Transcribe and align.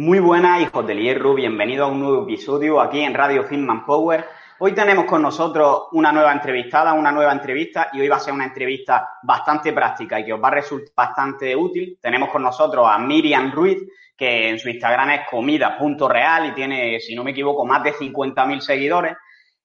Muy 0.00 0.18
buenas, 0.18 0.62
hijos 0.62 0.86
del 0.86 0.98
hierro. 0.98 1.34
Bienvenidos 1.34 1.86
a 1.86 1.92
un 1.92 2.00
nuevo 2.00 2.22
episodio 2.22 2.80
aquí 2.80 3.00
en 3.00 3.12
Radio 3.12 3.44
Filmman 3.44 3.84
Power. 3.84 4.24
Hoy 4.60 4.72
tenemos 4.72 5.04
con 5.04 5.20
nosotros 5.20 5.88
una 5.92 6.10
nueva 6.10 6.32
entrevistada, 6.32 6.94
una 6.94 7.12
nueva 7.12 7.32
entrevista 7.32 7.90
y 7.92 8.00
hoy 8.00 8.08
va 8.08 8.16
a 8.16 8.20
ser 8.20 8.32
una 8.32 8.46
entrevista 8.46 9.18
bastante 9.22 9.74
práctica 9.74 10.18
y 10.18 10.24
que 10.24 10.32
os 10.32 10.42
va 10.42 10.48
a 10.48 10.52
resultar 10.52 10.94
bastante 10.96 11.54
útil. 11.54 11.98
Tenemos 12.00 12.30
con 12.30 12.42
nosotros 12.42 12.86
a 12.88 12.98
Miriam 12.98 13.52
Ruiz, 13.52 13.76
que 14.16 14.48
en 14.48 14.58
su 14.58 14.70
Instagram 14.70 15.10
es 15.10 15.20
comida.real 15.30 16.46
y 16.46 16.52
tiene, 16.52 16.98
si 16.98 17.14
no 17.14 17.22
me 17.22 17.32
equivoco, 17.32 17.66
más 17.66 17.82
de 17.82 17.92
50.000 17.92 18.60
seguidores. 18.60 19.18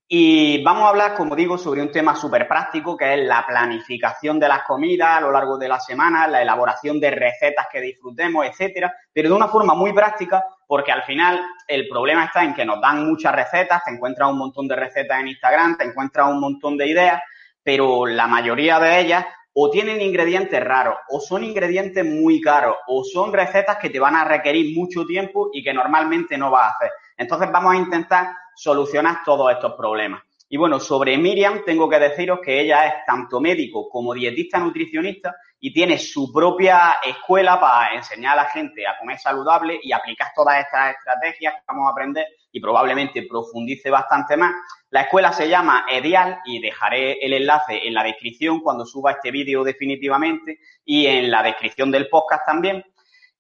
Y 0.08 0.62
vamos 0.64 0.84
a 0.84 0.90
hablar, 0.90 1.16
como 1.16 1.36
digo, 1.36 1.58
sobre 1.58 1.82
un 1.82 1.92
tema 1.92 2.16
súper 2.16 2.48
práctico 2.48 2.96
que 2.96 3.12
es 3.16 3.28
la 3.28 3.44
planificación 3.44 4.40
de 4.40 4.48
las 4.48 4.62
comidas 4.62 5.18
a 5.18 5.22
lo 5.22 5.32
largo 5.32 5.58
de 5.58 5.68
la 5.68 5.80
semana, 5.80 6.28
la 6.28 6.44
elaboración 6.44 7.00
de 7.00 7.10
recetas 7.10 7.66
que 7.72 7.82
disfrutemos, 7.82 8.46
etcétera, 8.46 8.94
pero 9.12 9.30
de 9.30 9.36
una 9.36 9.48
forma 9.48 9.74
muy 9.74 9.94
práctica, 9.94 10.46
porque 10.68 10.92
al 10.92 11.02
final 11.04 11.42
el 11.68 11.88
problema 11.88 12.26
está 12.26 12.44
en 12.44 12.54
que 12.54 12.66
nos 12.66 12.80
dan 12.80 13.08
muchas 13.08 13.34
recetas, 13.34 13.84
te 13.84 13.92
encuentras 13.96 14.30
un 14.30 14.38
montón 14.38 14.68
de 14.68 14.76
recetas 14.76 15.20
en 15.20 15.30
Instagram, 15.30 15.76
te 15.76 15.86
encuentras 15.86 16.28
un 16.28 16.40
montón 16.40 16.78
de 16.78 16.88
ideas, 16.88 17.24
pero 17.64 18.06
la 18.06 18.28
mayoría 18.28 18.80
de 18.80 19.00
ellas 19.00 19.26
o 19.54 19.72
tienen 19.72 20.02
ingredientes 20.02 20.64
raros, 20.64 20.98
o 21.10 21.20
son 21.20 21.44
ingredientes 21.44 22.06
muy 22.06 22.42
caros, 22.42 22.76
o 22.88 23.04
son 23.04 23.34
recetas 23.34 23.78
que 23.78 23.90
te 23.90 24.00
van 24.00 24.16
a 24.16 24.26
requerir 24.26 24.78
mucho 24.78 25.04
tiempo 25.06 25.50
y 25.52 25.64
que 25.64 25.74
normalmente 25.74 26.38
no 26.38 26.52
vas 26.52 26.68
a 26.68 26.76
hacer. 26.76 26.92
Entonces 27.18 27.50
vamos 27.52 27.74
a 27.74 27.78
intentar 27.78 28.28
solucionar 28.56 29.20
todos 29.26 29.52
estos 29.52 29.74
problemas. 29.74 30.24
Y 30.48 30.58
bueno, 30.58 30.80
sobre 30.80 31.18
Miriam 31.18 31.64
tengo 31.66 31.90
que 31.90 31.98
deciros 31.98 32.40
que 32.40 32.62
ella 32.62 32.86
es 32.86 32.94
tanto 33.06 33.42
médico 33.42 33.90
como 33.90 34.14
dietista 34.14 34.60
nutricionista 34.60 35.36
y 35.60 35.74
tiene 35.74 35.98
su 35.98 36.32
propia 36.32 36.98
escuela 37.04 37.60
para 37.60 37.96
enseñar 37.96 38.34
a 38.34 38.44
la 38.44 38.50
gente 38.50 38.86
a 38.86 38.98
comer 39.00 39.18
saludable 39.18 39.80
y 39.82 39.92
aplicar 39.92 40.28
todas 40.36 40.60
estas 40.60 40.96
estrategias 40.96 41.56
que 41.56 41.62
vamos 41.68 41.88
a 41.88 41.92
aprender 41.92 42.28
y 42.52 42.60
probablemente 42.60 43.24
profundice 43.24 43.90
bastante 43.90 44.38
más. 44.38 44.54
La 44.92 45.02
escuela 45.02 45.34
se 45.34 45.50
llama 45.50 45.88
Edial 45.92 46.40
y 46.46 46.62
dejaré 46.62 47.14
el 47.26 47.34
enlace 47.34 47.88
en 47.88 47.96
la 47.96 48.04
descripción 48.04 48.60
cuando 48.60 48.86
suba 48.86 49.14
este 49.14 49.32
vídeo 49.32 49.64
definitivamente 49.64 50.60
y 50.86 51.08
en 51.08 51.32
la 51.32 51.42
descripción 51.42 51.90
del 51.90 52.08
podcast 52.08 52.46
también. 52.46 52.86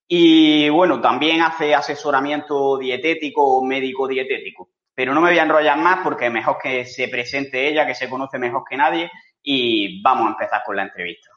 Y 0.07 0.69
bueno, 0.69 1.00
también 1.00 1.41
hace 1.41 1.75
asesoramiento 1.75 2.77
dietético 2.77 3.57
o 3.57 3.63
médico 3.63 4.07
dietético. 4.07 4.69
Pero 4.95 5.13
no 5.13 5.19
me 5.21 5.29
voy 5.29 5.38
a 5.38 5.43
enrollar 5.43 5.77
más 5.77 5.99
porque 6.03 6.29
mejor 6.29 6.57
que 6.57 6.85
se 6.85 7.09
presente 7.09 7.67
ella, 7.67 7.85
que 7.85 7.93
se 7.93 8.09
conoce 8.09 8.39
mejor 8.39 8.63
que 8.67 8.77
nadie, 8.77 9.11
y 9.43 10.01
vamos 10.01 10.27
a 10.27 10.29
empezar 10.31 10.63
con 10.65 10.77
la 10.77 10.83
entrevista. 10.83 11.29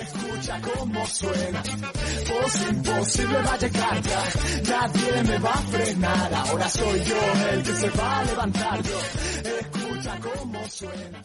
Escucha 0.00 0.60
cómo 0.60 1.04
suena, 1.06 1.62
imposible 2.70 3.38
va 3.42 3.52
a 3.52 3.58
llegar 3.58 4.00
nadie 4.68 5.22
me 5.22 5.38
va 5.38 5.50
a 5.50 5.58
frenar, 5.58 6.34
ahora 6.34 6.68
soy 6.68 7.00
yo 7.00 7.16
el 7.52 7.62
que 7.62 7.70
se 7.70 7.90
va 7.90 8.18
a 8.18 8.24
levantar 8.24 8.78
escucha 8.80 10.18
cómo 10.20 10.64
suena. 10.68 11.22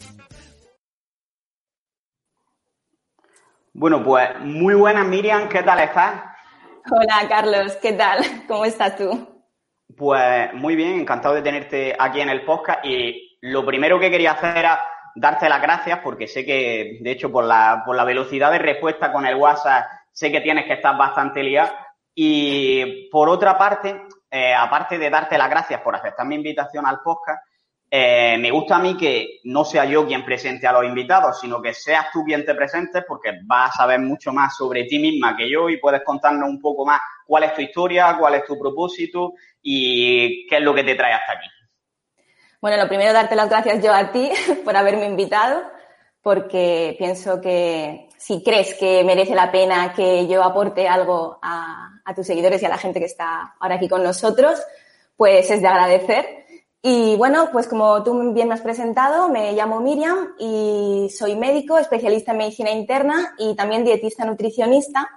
Bueno, 3.72 4.02
pues 4.02 4.40
muy 4.40 4.74
buenas 4.74 5.06
Miriam, 5.06 5.48
¿qué 5.48 5.62
tal 5.62 5.80
estás? 5.80 6.22
Hola 6.90 7.28
Carlos, 7.28 7.76
¿qué 7.80 7.92
tal? 7.92 8.18
¿Cómo 8.48 8.64
estás 8.64 8.96
tú? 8.96 9.37
Pues 9.98 10.54
muy 10.54 10.76
bien, 10.76 11.00
encantado 11.00 11.34
de 11.34 11.42
tenerte 11.42 11.96
aquí 11.98 12.20
en 12.20 12.28
el 12.28 12.42
podcast 12.42 12.84
y 12.84 13.36
lo 13.40 13.66
primero 13.66 13.98
que 13.98 14.12
quería 14.12 14.30
hacer 14.30 14.56
era 14.56 14.80
darte 15.16 15.48
las 15.48 15.60
gracias 15.60 15.98
porque 16.04 16.28
sé 16.28 16.46
que, 16.46 16.98
de 17.00 17.10
hecho, 17.10 17.32
por 17.32 17.44
la, 17.44 17.82
por 17.84 17.96
la 17.96 18.04
velocidad 18.04 18.52
de 18.52 18.60
respuesta 18.60 19.12
con 19.12 19.26
el 19.26 19.34
WhatsApp, 19.34 19.86
sé 20.12 20.30
que 20.30 20.40
tienes 20.40 20.66
que 20.66 20.74
estar 20.74 20.96
bastante 20.96 21.42
liado. 21.42 21.72
Y 22.14 23.08
por 23.10 23.28
otra 23.28 23.58
parte, 23.58 24.02
eh, 24.30 24.54
aparte 24.54 24.98
de 24.98 25.10
darte 25.10 25.36
las 25.36 25.50
gracias 25.50 25.80
por 25.80 25.96
aceptar 25.96 26.24
mi 26.26 26.36
invitación 26.36 26.86
al 26.86 27.00
podcast, 27.00 27.42
eh, 27.90 28.36
me 28.38 28.50
gusta 28.50 28.76
a 28.76 28.80
mí 28.80 28.96
que 28.98 29.40
no 29.44 29.64
sea 29.64 29.86
yo 29.86 30.06
quien 30.06 30.22
presente 30.22 30.66
a 30.66 30.72
los 30.72 30.84
invitados, 30.84 31.40
sino 31.40 31.62
que 31.62 31.72
seas 31.72 32.06
tú 32.12 32.22
quien 32.22 32.44
te 32.44 32.54
presentes 32.54 33.02
porque 33.08 33.40
vas 33.44 33.70
a 33.70 33.78
saber 33.78 34.00
mucho 34.00 34.30
más 34.30 34.56
sobre 34.56 34.84
ti 34.84 34.98
misma 34.98 35.34
que 35.34 35.50
yo 35.50 35.70
y 35.70 35.78
puedes 35.78 36.02
contarnos 36.04 36.50
un 36.50 36.60
poco 36.60 36.84
más 36.84 37.00
cuál 37.26 37.44
es 37.44 37.54
tu 37.54 37.62
historia, 37.62 38.16
cuál 38.18 38.34
es 38.34 38.44
tu 38.44 38.58
propósito 38.58 39.32
y 39.62 40.46
qué 40.48 40.56
es 40.56 40.62
lo 40.62 40.74
que 40.74 40.84
te 40.84 40.96
trae 40.96 41.14
hasta 41.14 41.32
aquí. 41.32 41.48
Bueno, 42.60 42.76
lo 42.76 42.88
primero, 42.88 43.12
darte 43.12 43.36
las 43.36 43.48
gracias 43.48 43.82
yo 43.82 43.94
a 43.94 44.12
ti 44.12 44.30
por 44.64 44.76
haberme 44.76 45.06
invitado, 45.06 45.62
porque 46.20 46.94
pienso 46.98 47.40
que 47.40 48.08
si 48.18 48.42
crees 48.42 48.74
que 48.74 49.02
merece 49.02 49.34
la 49.34 49.50
pena 49.50 49.94
que 49.94 50.26
yo 50.26 50.42
aporte 50.42 50.86
algo 50.86 51.38
a, 51.40 52.00
a 52.04 52.14
tus 52.14 52.26
seguidores 52.26 52.60
y 52.62 52.66
a 52.66 52.70
la 52.70 52.76
gente 52.76 52.98
que 52.98 53.06
está 53.06 53.54
ahora 53.58 53.76
aquí 53.76 53.88
con 53.88 54.02
nosotros, 54.02 54.60
pues 55.16 55.50
es 55.50 55.62
de 55.62 55.68
agradecer. 55.68 56.38
Y 56.80 57.16
bueno, 57.16 57.48
pues 57.52 57.66
como 57.66 58.02
tú 58.04 58.32
bien 58.32 58.48
me 58.48 58.54
has 58.54 58.60
presentado, 58.60 59.28
me 59.28 59.52
llamo 59.52 59.80
Miriam 59.80 60.34
y 60.38 61.10
soy 61.10 61.34
médico, 61.34 61.76
especialista 61.76 62.32
en 62.32 62.38
medicina 62.38 62.70
interna 62.70 63.34
y 63.36 63.56
también 63.56 63.84
dietista 63.84 64.24
nutricionista. 64.24 65.08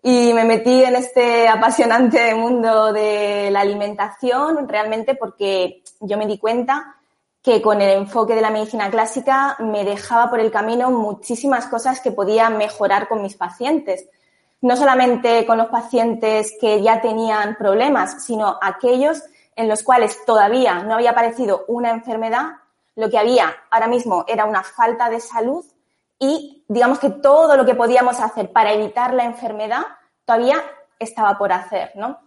Y 0.00 0.32
me 0.32 0.44
metí 0.44 0.82
en 0.82 0.96
este 0.96 1.48
apasionante 1.48 2.34
mundo 2.34 2.92
de 2.92 3.50
la 3.50 3.60
alimentación 3.60 4.68
realmente 4.68 5.14
porque 5.16 5.82
yo 6.00 6.16
me 6.18 6.26
di 6.26 6.38
cuenta 6.38 6.96
que 7.42 7.60
con 7.60 7.80
el 7.80 7.90
enfoque 7.90 8.36
de 8.36 8.40
la 8.40 8.50
medicina 8.50 8.88
clásica 8.88 9.56
me 9.58 9.84
dejaba 9.84 10.30
por 10.30 10.38
el 10.38 10.52
camino 10.52 10.90
muchísimas 10.90 11.66
cosas 11.66 12.00
que 12.00 12.12
podía 12.12 12.48
mejorar 12.50 13.08
con 13.08 13.22
mis 13.22 13.36
pacientes. 13.36 14.08
No 14.60 14.76
solamente 14.76 15.44
con 15.44 15.58
los 15.58 15.66
pacientes 15.66 16.54
que 16.60 16.80
ya 16.80 17.00
tenían 17.00 17.56
problemas, 17.56 18.24
sino 18.24 18.56
aquellos 18.62 19.24
en 19.56 19.68
los 19.68 19.82
cuales 19.82 20.24
todavía 20.24 20.82
no 20.82 20.94
había 20.94 21.10
aparecido 21.10 21.64
una 21.68 21.90
enfermedad, 21.90 22.56
lo 22.96 23.10
que 23.10 23.18
había 23.18 23.54
ahora 23.70 23.86
mismo 23.86 24.24
era 24.28 24.44
una 24.44 24.62
falta 24.62 25.08
de 25.08 25.20
salud 25.20 25.64
y 26.18 26.64
digamos 26.68 26.98
que 26.98 27.10
todo 27.10 27.56
lo 27.56 27.64
que 27.64 27.74
podíamos 27.74 28.20
hacer 28.20 28.52
para 28.52 28.72
evitar 28.72 29.14
la 29.14 29.24
enfermedad 29.24 29.82
todavía 30.24 30.62
estaba 30.98 31.36
por 31.36 31.52
hacer, 31.52 31.92
¿no? 31.96 32.18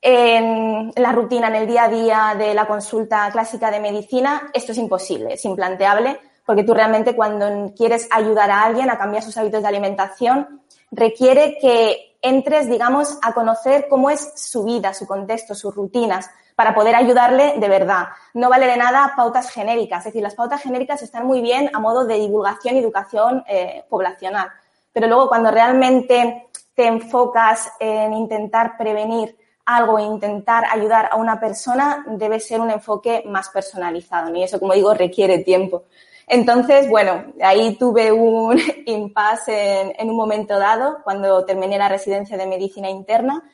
En 0.00 0.92
la 0.94 1.12
rutina, 1.12 1.48
en 1.48 1.56
el 1.56 1.66
día 1.66 1.84
a 1.84 1.88
día 1.88 2.34
de 2.38 2.54
la 2.54 2.66
consulta 2.66 3.28
clásica 3.32 3.70
de 3.70 3.80
medicina, 3.80 4.50
esto 4.52 4.72
es 4.72 4.78
imposible, 4.78 5.34
es 5.34 5.44
implanteable, 5.44 6.20
porque 6.46 6.62
tú 6.62 6.72
realmente 6.72 7.16
cuando 7.16 7.72
quieres 7.74 8.08
ayudar 8.10 8.50
a 8.50 8.62
alguien 8.62 8.90
a 8.90 8.98
cambiar 8.98 9.22
sus 9.22 9.36
hábitos 9.36 9.62
de 9.62 9.68
alimentación, 9.68 10.62
requiere 10.90 11.58
que 11.60 12.16
entres, 12.22 12.68
digamos, 12.68 13.18
a 13.22 13.32
conocer 13.32 13.86
cómo 13.88 14.10
es 14.10 14.32
su 14.36 14.64
vida, 14.64 14.94
su 14.94 15.06
contexto, 15.06 15.54
sus 15.54 15.74
rutinas, 15.74 16.30
para 16.58 16.74
poder 16.74 16.96
ayudarle 16.96 17.54
de 17.56 17.68
verdad. 17.68 18.08
No 18.34 18.50
vale 18.50 18.66
de 18.66 18.76
nada 18.76 19.12
pautas 19.14 19.48
genéricas, 19.48 20.00
es 20.00 20.06
decir, 20.06 20.22
las 20.24 20.34
pautas 20.34 20.60
genéricas 20.60 21.00
están 21.02 21.24
muy 21.24 21.40
bien 21.40 21.70
a 21.72 21.78
modo 21.78 22.04
de 22.04 22.16
divulgación 22.16 22.74
y 22.74 22.80
educación 22.80 23.44
eh, 23.46 23.84
poblacional, 23.88 24.48
pero 24.92 25.06
luego 25.06 25.28
cuando 25.28 25.52
realmente 25.52 26.48
te 26.74 26.88
enfocas 26.88 27.70
en 27.78 28.12
intentar 28.12 28.76
prevenir 28.76 29.36
algo, 29.66 30.00
e 30.00 30.02
intentar 30.02 30.64
ayudar 30.68 31.10
a 31.12 31.16
una 31.16 31.38
persona, 31.38 32.04
debe 32.08 32.40
ser 32.40 32.60
un 32.60 32.72
enfoque 32.72 33.22
más 33.24 33.50
personalizado, 33.50 34.34
y 34.34 34.42
eso, 34.42 34.58
como 34.58 34.72
digo, 34.72 34.92
requiere 34.94 35.38
tiempo. 35.44 35.84
Entonces, 36.26 36.90
bueno, 36.90 37.26
ahí 37.40 37.76
tuve 37.76 38.10
un 38.10 38.58
impasse 38.86 39.94
en, 39.96 40.10
un 40.10 40.16
momento 40.16 40.58
dado, 40.58 41.04
cuando 41.04 41.44
terminé 41.44 41.78
la 41.78 41.88
residencia 41.88 42.36
de 42.36 42.46
medicina 42.46 42.90
interna, 42.90 43.44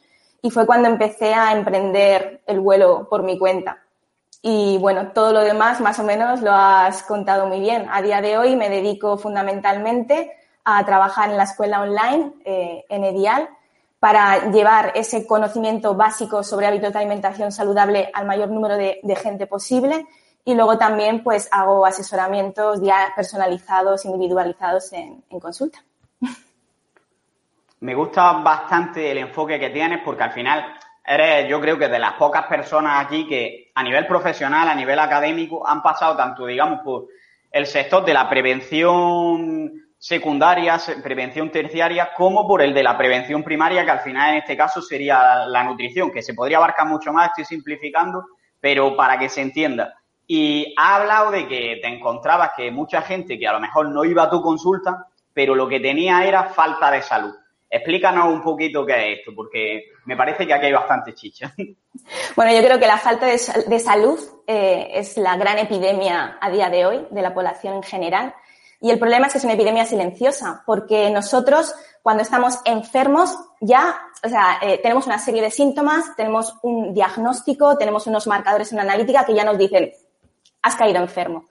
y 0.44 0.50
fue 0.50 0.66
cuando 0.66 0.90
empecé 0.90 1.32
a 1.32 1.52
emprender 1.52 2.42
el 2.46 2.60
vuelo 2.60 3.08
por 3.08 3.22
mi 3.22 3.38
cuenta. 3.38 3.78
Y 4.42 4.76
bueno, 4.76 5.12
todo 5.12 5.32
lo 5.32 5.40
demás 5.40 5.80
más 5.80 5.98
o 5.98 6.04
menos 6.04 6.42
lo 6.42 6.52
has 6.52 7.02
contado 7.02 7.46
muy 7.46 7.60
bien. 7.60 7.86
A 7.90 8.02
día 8.02 8.20
de 8.20 8.36
hoy 8.36 8.54
me 8.54 8.68
dedico 8.68 9.16
fundamentalmente 9.16 10.30
a 10.62 10.84
trabajar 10.84 11.30
en 11.30 11.38
la 11.38 11.44
escuela 11.44 11.80
online, 11.80 12.34
eh, 12.44 12.84
en 12.90 13.04
Edial, 13.04 13.48
para 13.98 14.50
llevar 14.50 14.92
ese 14.96 15.26
conocimiento 15.26 15.94
básico 15.94 16.42
sobre 16.42 16.66
hábitos 16.66 16.92
de 16.92 16.98
alimentación 16.98 17.50
saludable 17.50 18.10
al 18.12 18.26
mayor 18.26 18.50
número 18.50 18.76
de, 18.76 19.00
gente 19.16 19.46
posible 19.46 20.06
y 20.44 20.54
luego 20.54 20.76
también 20.76 21.22
pues 21.22 21.48
hago 21.52 21.86
asesoramientos 21.86 22.82
ya 22.82 23.14
personalizados, 23.16 24.04
individualizados 24.04 24.92
en, 24.92 25.22
consulta. 25.40 25.82
Me 27.84 27.94
gusta 27.94 28.32
bastante 28.32 29.10
el 29.10 29.18
enfoque 29.18 29.60
que 29.60 29.68
tienes 29.68 30.00
porque 30.02 30.22
al 30.22 30.32
final 30.32 30.74
eres, 31.04 31.46
yo 31.50 31.60
creo 31.60 31.78
que 31.78 31.86
de 31.86 31.98
las 31.98 32.14
pocas 32.14 32.46
personas 32.46 33.04
aquí 33.04 33.28
que 33.28 33.72
a 33.74 33.82
nivel 33.82 34.06
profesional, 34.06 34.66
a 34.70 34.74
nivel 34.74 34.98
académico, 34.98 35.68
han 35.68 35.82
pasado 35.82 36.16
tanto, 36.16 36.46
digamos, 36.46 36.80
por 36.80 37.08
el 37.50 37.66
sector 37.66 38.02
de 38.02 38.14
la 38.14 38.26
prevención 38.26 39.70
secundaria, 39.98 40.80
prevención 41.02 41.50
terciaria, 41.50 42.14
como 42.16 42.48
por 42.48 42.62
el 42.62 42.72
de 42.72 42.82
la 42.82 42.96
prevención 42.96 43.42
primaria, 43.42 43.84
que 43.84 43.90
al 43.90 44.00
final 44.00 44.30
en 44.30 44.38
este 44.38 44.56
caso 44.56 44.80
sería 44.80 45.44
la 45.46 45.62
nutrición, 45.64 46.10
que 46.10 46.22
se 46.22 46.32
podría 46.32 46.56
abarcar 46.56 46.86
mucho 46.86 47.12
más, 47.12 47.28
estoy 47.28 47.44
simplificando, 47.44 48.24
pero 48.60 48.96
para 48.96 49.18
que 49.18 49.28
se 49.28 49.42
entienda. 49.42 49.92
Y 50.26 50.74
ha 50.78 50.96
hablado 50.96 51.32
de 51.32 51.46
que 51.46 51.80
te 51.82 51.88
encontrabas 51.88 52.52
que 52.56 52.70
mucha 52.70 53.02
gente 53.02 53.38
que 53.38 53.46
a 53.46 53.52
lo 53.52 53.60
mejor 53.60 53.90
no 53.90 54.06
iba 54.06 54.22
a 54.22 54.30
tu 54.30 54.40
consulta, 54.40 55.06
pero 55.34 55.54
lo 55.54 55.68
que 55.68 55.80
tenía 55.80 56.24
era 56.24 56.44
falta 56.44 56.90
de 56.90 57.02
salud. 57.02 57.34
Explícanos 57.74 58.32
un 58.32 58.40
poquito 58.40 58.86
qué 58.86 58.92
es 59.14 59.18
esto, 59.18 59.32
porque 59.34 59.86
me 60.04 60.16
parece 60.16 60.46
que 60.46 60.54
aquí 60.54 60.66
hay 60.66 60.72
bastante 60.72 61.12
chicha. 61.12 61.52
Bueno, 62.36 62.52
yo 62.52 62.58
creo 62.58 62.78
que 62.78 62.86
la 62.86 62.98
falta 62.98 63.26
de, 63.26 63.38
salud 63.78 64.18
eh, 64.46 64.90
es 64.94 65.16
la 65.16 65.36
gran 65.36 65.58
epidemia 65.58 66.38
a 66.40 66.50
día 66.50 66.68
de 66.68 66.84
hoy 66.84 67.06
de 67.10 67.22
la 67.22 67.32
población 67.32 67.76
en 67.76 67.82
general. 67.82 68.34
Y 68.80 68.90
el 68.90 68.98
problema 68.98 69.26
es 69.26 69.32
que 69.32 69.38
es 69.38 69.44
una 69.44 69.54
epidemia 69.54 69.86
silenciosa, 69.86 70.62
porque 70.66 71.10
nosotros 71.10 71.74
cuando 72.02 72.22
estamos 72.22 72.60
enfermos 72.64 73.36
ya, 73.60 73.96
o 74.22 74.28
sea, 74.28 74.58
eh, 74.60 74.78
tenemos 74.82 75.06
una 75.06 75.18
serie 75.18 75.40
de 75.40 75.50
síntomas, 75.50 76.14
tenemos 76.16 76.54
un 76.62 76.92
diagnóstico, 76.92 77.78
tenemos 77.78 78.06
unos 78.06 78.26
marcadores 78.26 78.72
en 78.72 78.80
analítica 78.80 79.24
que 79.24 79.34
ya 79.34 79.44
nos 79.44 79.56
dicen, 79.56 79.92
has 80.62 80.76
caído 80.76 80.98
enfermo. 80.98 81.46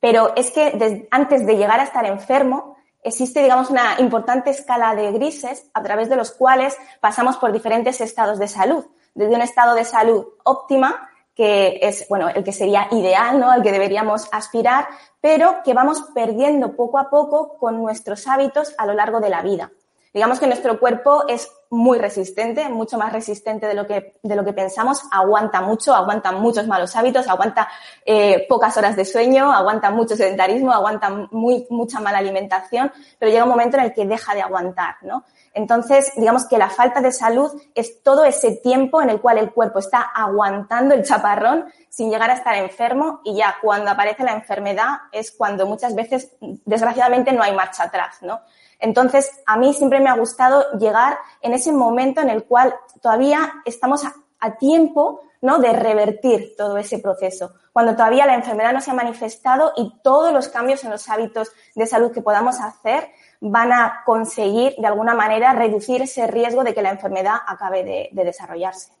Pero 0.00 0.34
es 0.34 0.50
que 0.50 1.06
antes 1.10 1.46
de 1.46 1.56
llegar 1.56 1.78
a 1.80 1.84
estar 1.84 2.06
enfermo, 2.06 2.77
existe, 3.02 3.42
digamos, 3.42 3.70
una 3.70 4.00
importante 4.00 4.50
escala 4.50 4.94
de 4.94 5.12
grises 5.12 5.70
a 5.74 5.82
través 5.82 6.08
de 6.08 6.16
los 6.16 6.32
cuales 6.32 6.76
pasamos 7.00 7.36
por 7.36 7.52
diferentes 7.52 8.00
estados 8.00 8.38
de 8.38 8.48
salud. 8.48 8.84
Desde 9.14 9.34
un 9.34 9.42
estado 9.42 9.74
de 9.74 9.84
salud 9.84 10.26
óptima, 10.44 11.08
que 11.34 11.78
es, 11.82 12.06
bueno, 12.08 12.28
el 12.28 12.42
que 12.42 12.52
sería 12.52 12.88
ideal, 12.90 13.38
¿no? 13.38 13.50
Al 13.50 13.62
que 13.62 13.72
deberíamos 13.72 14.28
aspirar, 14.32 14.88
pero 15.20 15.62
que 15.64 15.74
vamos 15.74 16.02
perdiendo 16.12 16.74
poco 16.74 16.98
a 16.98 17.10
poco 17.10 17.56
con 17.58 17.80
nuestros 17.80 18.26
hábitos 18.26 18.74
a 18.76 18.86
lo 18.86 18.94
largo 18.94 19.20
de 19.20 19.30
la 19.30 19.42
vida. 19.42 19.70
Digamos 20.12 20.40
que 20.40 20.46
nuestro 20.46 20.80
cuerpo 20.80 21.28
es 21.28 21.48
muy 21.70 21.98
resistente, 21.98 22.68
mucho 22.68 22.96
más 22.96 23.12
resistente 23.12 23.66
de 23.66 23.74
lo 23.74 23.86
que, 23.86 24.14
de 24.22 24.36
lo 24.36 24.44
que 24.44 24.54
pensamos, 24.54 25.02
aguanta 25.10 25.60
mucho, 25.60 25.94
aguanta 25.94 26.32
muchos 26.32 26.66
malos 26.66 26.96
hábitos, 26.96 27.28
aguanta 27.28 27.68
eh, 28.06 28.46
pocas 28.48 28.76
horas 28.78 28.96
de 28.96 29.04
sueño, 29.04 29.52
aguanta 29.52 29.90
mucho 29.90 30.16
sedentarismo, 30.16 30.72
aguanta 30.72 31.10
muy, 31.30 31.66
mucha 31.68 32.00
mala 32.00 32.18
alimentación, 32.18 32.90
pero 33.18 33.30
llega 33.30 33.44
un 33.44 33.50
momento 33.50 33.76
en 33.76 33.84
el 33.84 33.92
que 33.92 34.06
deja 34.06 34.34
de 34.34 34.42
aguantar, 34.42 34.96
¿no? 35.02 35.24
Entonces, 35.52 36.12
digamos 36.16 36.46
que 36.46 36.56
la 36.56 36.70
falta 36.70 37.00
de 37.00 37.12
salud 37.12 37.50
es 37.74 38.02
todo 38.02 38.24
ese 38.24 38.56
tiempo 38.56 39.02
en 39.02 39.10
el 39.10 39.20
cual 39.20 39.38
el 39.38 39.50
cuerpo 39.52 39.80
está 39.80 40.00
aguantando 40.00 40.94
el 40.94 41.04
chaparrón 41.04 41.66
sin 41.88 42.10
llegar 42.10 42.30
a 42.30 42.34
estar 42.34 42.54
enfermo 42.54 43.20
y 43.24 43.36
ya 43.36 43.56
cuando 43.60 43.90
aparece 43.90 44.22
la 44.22 44.32
enfermedad 44.32 44.98
es 45.12 45.32
cuando 45.32 45.66
muchas 45.66 45.94
veces, 45.94 46.32
desgraciadamente, 46.40 47.32
no 47.32 47.42
hay 47.42 47.54
marcha 47.54 47.84
atrás, 47.84 48.18
¿no? 48.22 48.40
Entonces, 48.78 49.30
a 49.46 49.56
mí 49.56 49.74
siempre 49.74 50.00
me 50.00 50.08
ha 50.08 50.16
gustado 50.16 50.64
llegar 50.78 51.18
en 51.40 51.52
ese 51.52 51.72
momento 51.72 52.20
en 52.20 52.30
el 52.30 52.44
cual 52.44 52.74
todavía 53.02 53.54
estamos 53.64 54.04
a, 54.04 54.14
tiempo 54.58 55.20
¿no? 55.40 55.58
de 55.58 55.72
revertir 55.72 56.54
todo 56.56 56.78
ese 56.78 56.98
proceso, 56.98 57.54
cuando 57.72 57.96
todavía 57.96 58.24
la 58.24 58.34
enfermedad 58.34 58.72
no 58.72 58.80
se 58.80 58.92
ha 58.92 58.94
manifestado 58.94 59.72
y 59.76 60.00
todos 60.02 60.32
los 60.32 60.48
cambios 60.48 60.84
en 60.84 60.90
los 60.90 61.08
hábitos 61.08 61.50
de 61.74 61.86
salud 61.86 62.12
que 62.12 62.22
podamos 62.22 62.60
hacer 62.60 63.08
van 63.40 63.72
a 63.72 64.02
conseguir 64.06 64.74
de 64.78 64.86
alguna 64.86 65.14
manera 65.14 65.52
reducir 65.52 66.02
ese 66.02 66.26
riesgo 66.28 66.62
de 66.62 66.74
que 66.74 66.82
la 66.82 66.90
enfermedad 66.90 67.36
acabe 67.46 68.10
de 68.12 68.24
desarrollarse 68.24 68.97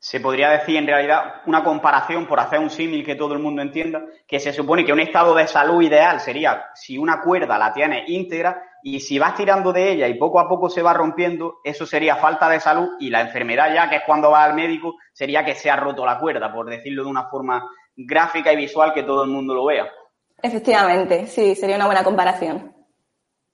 se 0.00 0.20
podría 0.20 0.50
decir 0.50 0.76
en 0.76 0.86
realidad 0.86 1.42
una 1.46 1.64
comparación, 1.64 2.26
por 2.26 2.38
hacer 2.38 2.60
un 2.60 2.70
símil 2.70 3.04
que 3.04 3.16
todo 3.16 3.34
el 3.34 3.40
mundo 3.40 3.62
entienda, 3.62 4.04
que 4.26 4.38
se 4.38 4.52
supone 4.52 4.84
que 4.84 4.92
un 4.92 5.00
estado 5.00 5.34
de 5.34 5.46
salud 5.46 5.82
ideal 5.82 6.20
sería 6.20 6.66
si 6.74 6.96
una 6.96 7.20
cuerda 7.20 7.58
la 7.58 7.72
tiene 7.72 8.04
íntegra 8.06 8.62
y 8.82 9.00
si 9.00 9.18
vas 9.18 9.34
tirando 9.34 9.72
de 9.72 9.90
ella 9.90 10.06
y 10.06 10.14
poco 10.14 10.38
a 10.38 10.48
poco 10.48 10.70
se 10.70 10.82
va 10.82 10.94
rompiendo, 10.94 11.58
eso 11.64 11.84
sería 11.84 12.16
falta 12.16 12.48
de 12.48 12.60
salud 12.60 12.90
y 13.00 13.10
la 13.10 13.20
enfermedad 13.20 13.74
ya, 13.74 13.90
que 13.90 13.96
es 13.96 14.02
cuando 14.06 14.30
va 14.30 14.44
al 14.44 14.54
médico, 14.54 14.94
sería 15.12 15.44
que 15.44 15.54
se 15.54 15.68
ha 15.68 15.76
roto 15.76 16.06
la 16.06 16.18
cuerda, 16.18 16.52
por 16.52 16.70
decirlo 16.70 17.02
de 17.02 17.10
una 17.10 17.28
forma 17.28 17.68
gráfica 17.96 18.52
y 18.52 18.56
visual 18.56 18.92
que 18.94 19.02
todo 19.02 19.24
el 19.24 19.30
mundo 19.30 19.54
lo 19.54 19.64
vea. 19.64 19.88
Efectivamente, 20.40 21.26
sí, 21.26 21.56
sería 21.56 21.74
una 21.74 21.86
buena 21.86 22.04
comparación. 22.04 22.72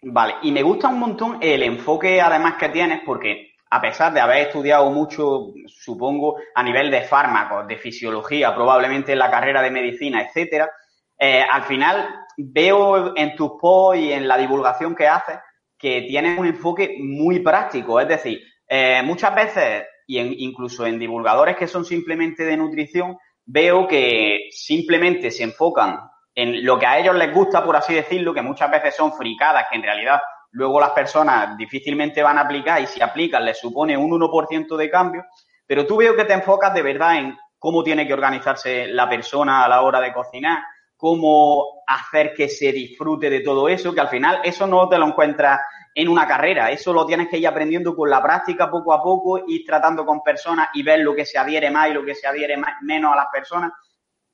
Vale, 0.02 0.34
y 0.42 0.52
me 0.52 0.62
gusta 0.62 0.88
un 0.88 0.98
montón 0.98 1.38
el 1.40 1.62
enfoque 1.62 2.20
además 2.20 2.56
que 2.60 2.68
tienes 2.68 3.00
porque 3.06 3.53
a 3.74 3.80
pesar 3.80 4.12
de 4.12 4.20
haber 4.20 4.46
estudiado 4.46 4.88
mucho, 4.88 5.52
supongo, 5.66 6.36
a 6.54 6.62
nivel 6.62 6.92
de 6.92 7.02
fármacos, 7.02 7.66
de 7.66 7.76
fisiología, 7.76 8.54
probablemente 8.54 9.10
en 9.10 9.18
la 9.18 9.28
carrera 9.28 9.62
de 9.62 9.72
medicina, 9.72 10.22
etcétera, 10.22 10.70
eh, 11.18 11.42
al 11.42 11.64
final 11.64 12.08
veo 12.36 13.16
en 13.16 13.34
tus 13.34 13.50
posts 13.60 14.00
y 14.00 14.12
en 14.12 14.28
la 14.28 14.38
divulgación 14.38 14.94
que 14.94 15.08
haces 15.08 15.40
que 15.76 16.02
tienes 16.02 16.38
un 16.38 16.46
enfoque 16.46 16.98
muy 17.00 17.40
práctico. 17.40 17.98
Es 17.98 18.06
decir, 18.06 18.40
eh, 18.68 19.02
muchas 19.04 19.34
veces, 19.34 19.82
y 20.06 20.20
incluso 20.44 20.86
en 20.86 20.96
divulgadores 20.96 21.56
que 21.56 21.66
son 21.66 21.84
simplemente 21.84 22.44
de 22.44 22.56
nutrición, 22.56 23.18
veo 23.44 23.88
que 23.88 24.50
simplemente 24.52 25.32
se 25.32 25.42
enfocan 25.42 25.98
en 26.32 26.64
lo 26.64 26.78
que 26.78 26.86
a 26.86 27.00
ellos 27.00 27.16
les 27.16 27.34
gusta, 27.34 27.64
por 27.64 27.74
así 27.74 27.92
decirlo, 27.92 28.32
que 28.32 28.42
muchas 28.42 28.70
veces 28.70 28.94
son 28.94 29.12
fricadas, 29.14 29.66
que 29.68 29.78
en 29.78 29.82
realidad 29.82 30.20
luego 30.54 30.80
las 30.80 30.90
personas 30.90 31.56
difícilmente 31.56 32.22
van 32.22 32.38
a 32.38 32.42
aplicar 32.42 32.80
y 32.80 32.86
si 32.86 33.02
aplican 33.02 33.44
les 33.44 33.58
supone 33.58 33.96
un 33.96 34.10
1% 34.10 34.76
de 34.76 34.90
cambio, 34.90 35.24
pero 35.66 35.86
tú 35.86 35.96
veo 35.96 36.16
que 36.16 36.24
te 36.24 36.32
enfocas 36.32 36.72
de 36.72 36.82
verdad 36.82 37.18
en 37.18 37.36
cómo 37.58 37.82
tiene 37.82 38.06
que 38.06 38.14
organizarse 38.14 38.86
la 38.88 39.08
persona 39.08 39.64
a 39.64 39.68
la 39.68 39.82
hora 39.82 40.00
de 40.00 40.12
cocinar, 40.12 40.58
cómo 40.96 41.82
hacer 41.86 42.32
que 42.34 42.48
se 42.48 42.72
disfrute 42.72 43.28
de 43.28 43.40
todo 43.40 43.68
eso, 43.68 43.92
que 43.92 44.00
al 44.00 44.08
final 44.08 44.40
eso 44.44 44.66
no 44.66 44.88
te 44.88 44.98
lo 44.98 45.06
encuentras 45.06 45.60
en 45.94 46.08
una 46.08 46.26
carrera, 46.26 46.70
eso 46.70 46.92
lo 46.92 47.06
tienes 47.06 47.28
que 47.28 47.38
ir 47.38 47.46
aprendiendo 47.46 47.94
con 47.94 48.10
la 48.10 48.22
práctica 48.22 48.70
poco 48.70 48.92
a 48.92 49.02
poco, 49.02 49.44
ir 49.46 49.64
tratando 49.64 50.04
con 50.04 50.22
personas 50.22 50.68
y 50.74 50.82
ver 50.82 51.00
lo 51.00 51.14
que 51.14 51.24
se 51.24 51.38
adhiere 51.38 51.70
más 51.70 51.90
y 51.90 51.94
lo 51.94 52.04
que 52.04 52.14
se 52.14 52.26
adhiere 52.26 52.56
menos 52.82 53.12
a 53.12 53.16
las 53.16 53.26
personas. 53.32 53.72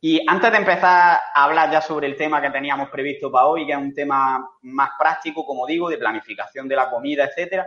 Y 0.02 0.24
antes 0.26 0.50
de 0.50 0.56
empezar 0.56 1.20
a 1.34 1.44
hablar 1.44 1.70
ya 1.70 1.82
sobre 1.82 2.06
el 2.06 2.16
tema 2.16 2.40
que 2.40 2.50
teníamos 2.50 2.88
previsto 2.88 3.30
para 3.30 3.46
hoy, 3.46 3.66
que 3.66 3.72
es 3.72 3.78
un 3.78 3.94
tema 3.94 4.48
más 4.62 4.90
práctico, 4.98 5.44
como 5.44 5.66
digo, 5.66 5.90
de 5.90 5.98
planificación 5.98 6.66
de 6.66 6.76
la 6.76 6.88
comida, 6.88 7.24
etcétera, 7.24 7.66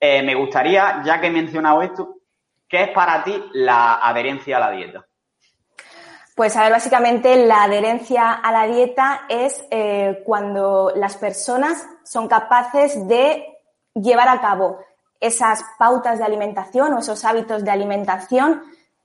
eh, 0.00 0.22
me 0.22 0.34
gustaría, 0.34 1.02
ya 1.04 1.20
que 1.20 1.28
he 1.28 1.30
mencionado 1.30 1.82
esto, 1.82 2.16
¿qué 2.68 2.84
es 2.84 2.88
para 2.90 3.22
ti 3.22 3.44
la 3.52 3.94
adherencia 4.02 4.56
a 4.56 4.60
la 4.60 4.70
dieta? 4.72 5.06
Pues 6.34 6.56
a 6.56 6.62
ver, 6.62 6.72
básicamente 6.72 7.36
la 7.46 7.64
adherencia 7.64 8.32
a 8.32 8.50
la 8.50 8.66
dieta 8.66 9.26
es 9.28 9.64
eh, 9.70 10.22
cuando 10.24 10.92
las 10.96 11.16
personas 11.18 11.86
son 12.02 12.26
capaces 12.26 13.06
de 13.06 13.46
llevar 13.94 14.28
a 14.28 14.40
cabo 14.40 14.80
esas 15.20 15.62
pautas 15.78 16.18
de 16.18 16.24
alimentación 16.24 16.94
o 16.94 16.98
esos 16.98 17.24
hábitos 17.24 17.62
de 17.62 17.70
alimentación 17.70 18.62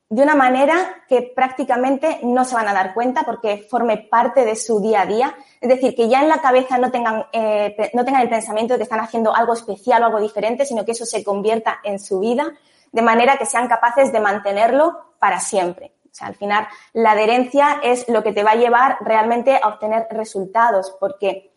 de 0.07 0.21
una 0.21 0.35
manera 0.35 1.03
que 1.07 1.33
prácticamente 1.35 2.19
no 2.23 2.45
se 2.45 2.55
van 2.55 2.67
a 2.67 2.73
dar 2.73 2.93
cuenta 2.93 3.23
porque 3.23 3.65
forme 3.69 3.97
parte 3.97 4.45
de 4.45 4.55
su 4.55 4.79
día 4.79 5.01
a 5.01 5.05
día. 5.05 5.35
Es 5.59 5.67
decir, 5.67 5.95
que 5.95 6.07
ya 6.07 6.21
en 6.21 6.29
la 6.29 6.41
cabeza 6.41 6.77
no 6.77 6.91
tengan, 6.91 7.25
eh, 7.31 7.91
no 7.93 8.05
tengan 8.05 8.21
el 8.21 8.29
pensamiento 8.29 8.73
de 8.73 8.77
que 8.77 8.83
están 8.83 8.99
haciendo 8.99 9.35
algo 9.35 9.53
especial 9.53 10.03
o 10.03 10.05
algo 10.05 10.21
diferente, 10.21 10.65
sino 10.65 10.85
que 10.85 10.91
eso 10.91 11.05
se 11.05 11.23
convierta 11.23 11.79
en 11.83 11.99
su 11.99 12.19
vida, 12.19 12.45
de 12.91 13.01
manera 13.01 13.37
que 13.37 13.45
sean 13.45 13.67
capaces 13.67 14.11
de 14.11 14.19
mantenerlo 14.19 15.15
para 15.17 15.39
siempre. 15.39 15.95
O 16.05 16.13
sea, 16.17 16.27
al 16.27 16.35
final, 16.35 16.67
la 16.93 17.11
adherencia 17.11 17.79
es 17.83 18.07
lo 18.07 18.23
que 18.23 18.31
te 18.31 18.43
va 18.43 18.51
a 18.51 18.55
llevar 18.55 18.97
realmente 19.01 19.59
a 19.61 19.67
obtener 19.67 20.07
resultados, 20.11 20.95
porque 20.99 21.51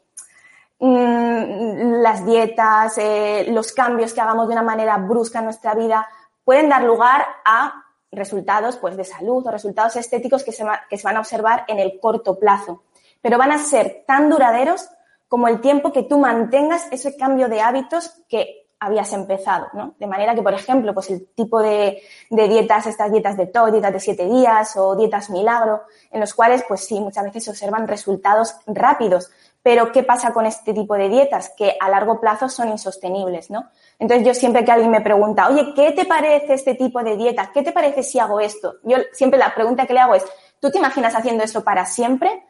mm, 0.81 2.01
las 2.03 2.25
dietas, 2.25 2.97
eh, 2.97 3.47
los 3.51 3.73
cambios 3.73 4.15
que 4.15 4.21
hagamos 4.23 4.49
de 4.49 4.55
una 4.55 4.63
manera 4.63 4.97
brusca 4.97 5.41
en 5.41 5.45
nuestra 5.45 5.75
vida 5.75 6.09
pueden 6.45 6.71
dar 6.71 6.83
lugar 6.83 7.25
a 7.45 7.85
resultados 8.11 8.77
pues, 8.77 8.97
de 8.97 9.05
salud 9.05 9.47
o 9.47 9.51
resultados 9.51 9.97
estéticos 9.97 10.45
que 10.45 10.53
se, 10.53 10.65
que 10.89 10.97
se 10.97 11.05
van 11.05 11.17
a 11.17 11.21
observar 11.21 11.65
en 11.69 11.79
el 11.79 11.99
corto 12.01 12.39
plazo, 12.39 12.83
pero 13.21 13.39
van 13.39 13.53
a 13.53 13.59
ser 13.59 14.05
tan 14.07 14.31
duraderos 14.31 14.89
como 15.29 15.49
el 15.49 15.61
tiempo 15.61 15.93
que 15.93 16.05
tú 16.05 16.19
mantengas 16.19 16.89
ese 16.91 17.17
cambio 17.17 17.49
de 17.49 17.61
hábitos 17.61 18.23
que 18.29 18.67
habías 18.81 19.13
empezado, 19.13 19.67
¿no? 19.73 19.95
De 19.99 20.07
manera 20.07 20.35
que, 20.35 20.43
por 20.43 20.55
ejemplo, 20.55 20.95
pues 20.95 21.11
el 21.11 21.27
tipo 21.35 21.61
de, 21.61 22.01
de 22.31 22.49
dietas, 22.49 22.87
estas 22.87 23.11
dietas 23.11 23.37
de 23.37 23.47
todo, 23.47 23.73
dietas 23.73 23.93
de 23.93 24.01
siete 24.01 24.25
días 24.27 24.77
o 24.77 24.95
dietas 24.95 25.31
milagro, 25.31 25.83
en 26.11 26.21
los 26.21 26.33
cuales, 26.33 26.65
pues 26.67 26.85
sí, 26.85 27.01
muchas 27.01 27.25
veces 27.25 27.45
se 27.45 27.51
observan 27.51 27.89
resultados 27.89 28.57
rápidos. 28.67 29.31
Pero, 29.63 29.93
¿qué 29.93 30.03
pasa 30.03 30.33
con 30.33 30.47
este 30.47 30.73
tipo 30.73 30.95
de 30.95 31.09
dietas? 31.09 31.53
Que 31.57 31.77
a 31.79 31.89
largo 31.89 32.21
plazo 32.21 32.49
son 32.49 32.69
insostenibles, 32.69 33.51
¿no? 33.51 33.71
Entonces 33.99 34.27
yo 34.27 34.35
siempre 34.35 34.65
que 34.65 34.73
alguien 34.73 34.91
me 34.91 35.01
pregunta, 35.01 35.49
oye, 35.49 35.75
¿qué 35.75 35.93
te 35.93 36.05
parece 36.05 36.55
este 36.55 36.75
tipo 36.75 37.03
de 37.03 37.17
dieta? 37.17 37.51
¿Qué 37.53 37.63
te 37.63 37.73
parece 37.73 38.03
si 38.03 38.19
hago 38.19 38.41
esto? 38.41 38.77
Yo 38.85 38.97
siempre 39.13 39.39
la 39.39 39.55
pregunta 39.55 39.85
que 39.87 39.95
le 39.95 40.01
hago 40.01 40.15
es, 40.15 40.25
¿Tú 40.61 40.71
te 40.71 40.79
imaginas 40.79 41.15
haciendo 41.15 41.45
eso 41.45 41.63
para 41.63 41.87
siempre? 41.87 42.43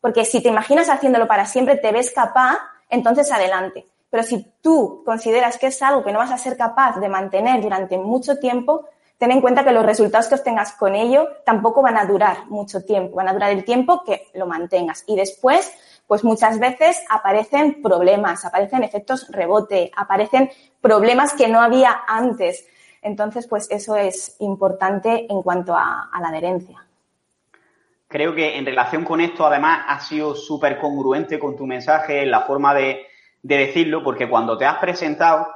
Porque 0.00 0.24
si 0.24 0.42
te 0.42 0.48
imaginas 0.48 0.88
haciéndolo 0.88 1.28
para 1.28 1.46
siempre, 1.46 1.76
te 1.76 1.92
ves 1.92 2.10
capaz, 2.10 2.58
entonces 2.88 3.30
adelante. 3.30 3.86
Pero 4.10 4.24
si 4.24 4.44
tú 4.60 5.02
consideras 5.04 5.58
que 5.58 5.68
es 5.68 5.80
algo 5.80 6.02
que 6.02 6.12
no 6.12 6.18
vas 6.18 6.32
a 6.32 6.38
ser 6.38 6.56
capaz 6.56 6.98
de 6.98 7.08
mantener 7.08 7.62
durante 7.62 7.98
mucho 7.98 8.36
tiempo, 8.38 8.86
ten 9.16 9.30
en 9.30 9.40
cuenta 9.40 9.64
que 9.64 9.70
los 9.70 9.86
resultados 9.86 10.26
que 10.26 10.34
obtengas 10.34 10.72
con 10.72 10.96
ello 10.96 11.28
tampoco 11.44 11.82
van 11.82 11.96
a 11.96 12.04
durar 12.04 12.46
mucho 12.48 12.84
tiempo, 12.84 13.16
van 13.16 13.28
a 13.28 13.32
durar 13.32 13.52
el 13.52 13.64
tiempo 13.64 14.02
que 14.04 14.28
lo 14.34 14.46
mantengas. 14.46 15.04
Y 15.06 15.14
después, 15.14 15.72
pues 16.12 16.24
muchas 16.24 16.60
veces 16.60 17.02
aparecen 17.08 17.80
problemas, 17.80 18.44
aparecen 18.44 18.84
efectos 18.84 19.28
rebote, 19.30 19.90
aparecen 19.96 20.50
problemas 20.78 21.32
que 21.32 21.48
no 21.48 21.58
había 21.58 22.02
antes. 22.06 22.68
Entonces, 23.00 23.46
pues 23.48 23.66
eso 23.70 23.96
es 23.96 24.36
importante 24.40 25.24
en 25.30 25.40
cuanto 25.40 25.74
a, 25.74 26.10
la 26.20 26.28
adherencia. 26.28 26.86
Creo 28.08 28.34
que 28.34 28.58
en 28.58 28.66
relación 28.66 29.06
con 29.06 29.22
esto, 29.22 29.46
además, 29.46 29.86
ha 29.88 30.00
sido 30.00 30.34
súper 30.34 30.78
congruente 30.78 31.38
con 31.38 31.56
tu 31.56 31.66
mensaje, 31.66 32.26
la 32.26 32.42
forma 32.42 32.74
de, 32.74 33.06
de 33.42 33.56
decirlo, 33.56 34.04
porque 34.04 34.28
cuando 34.28 34.58
te 34.58 34.66
has 34.66 34.76
presentado, 34.76 35.46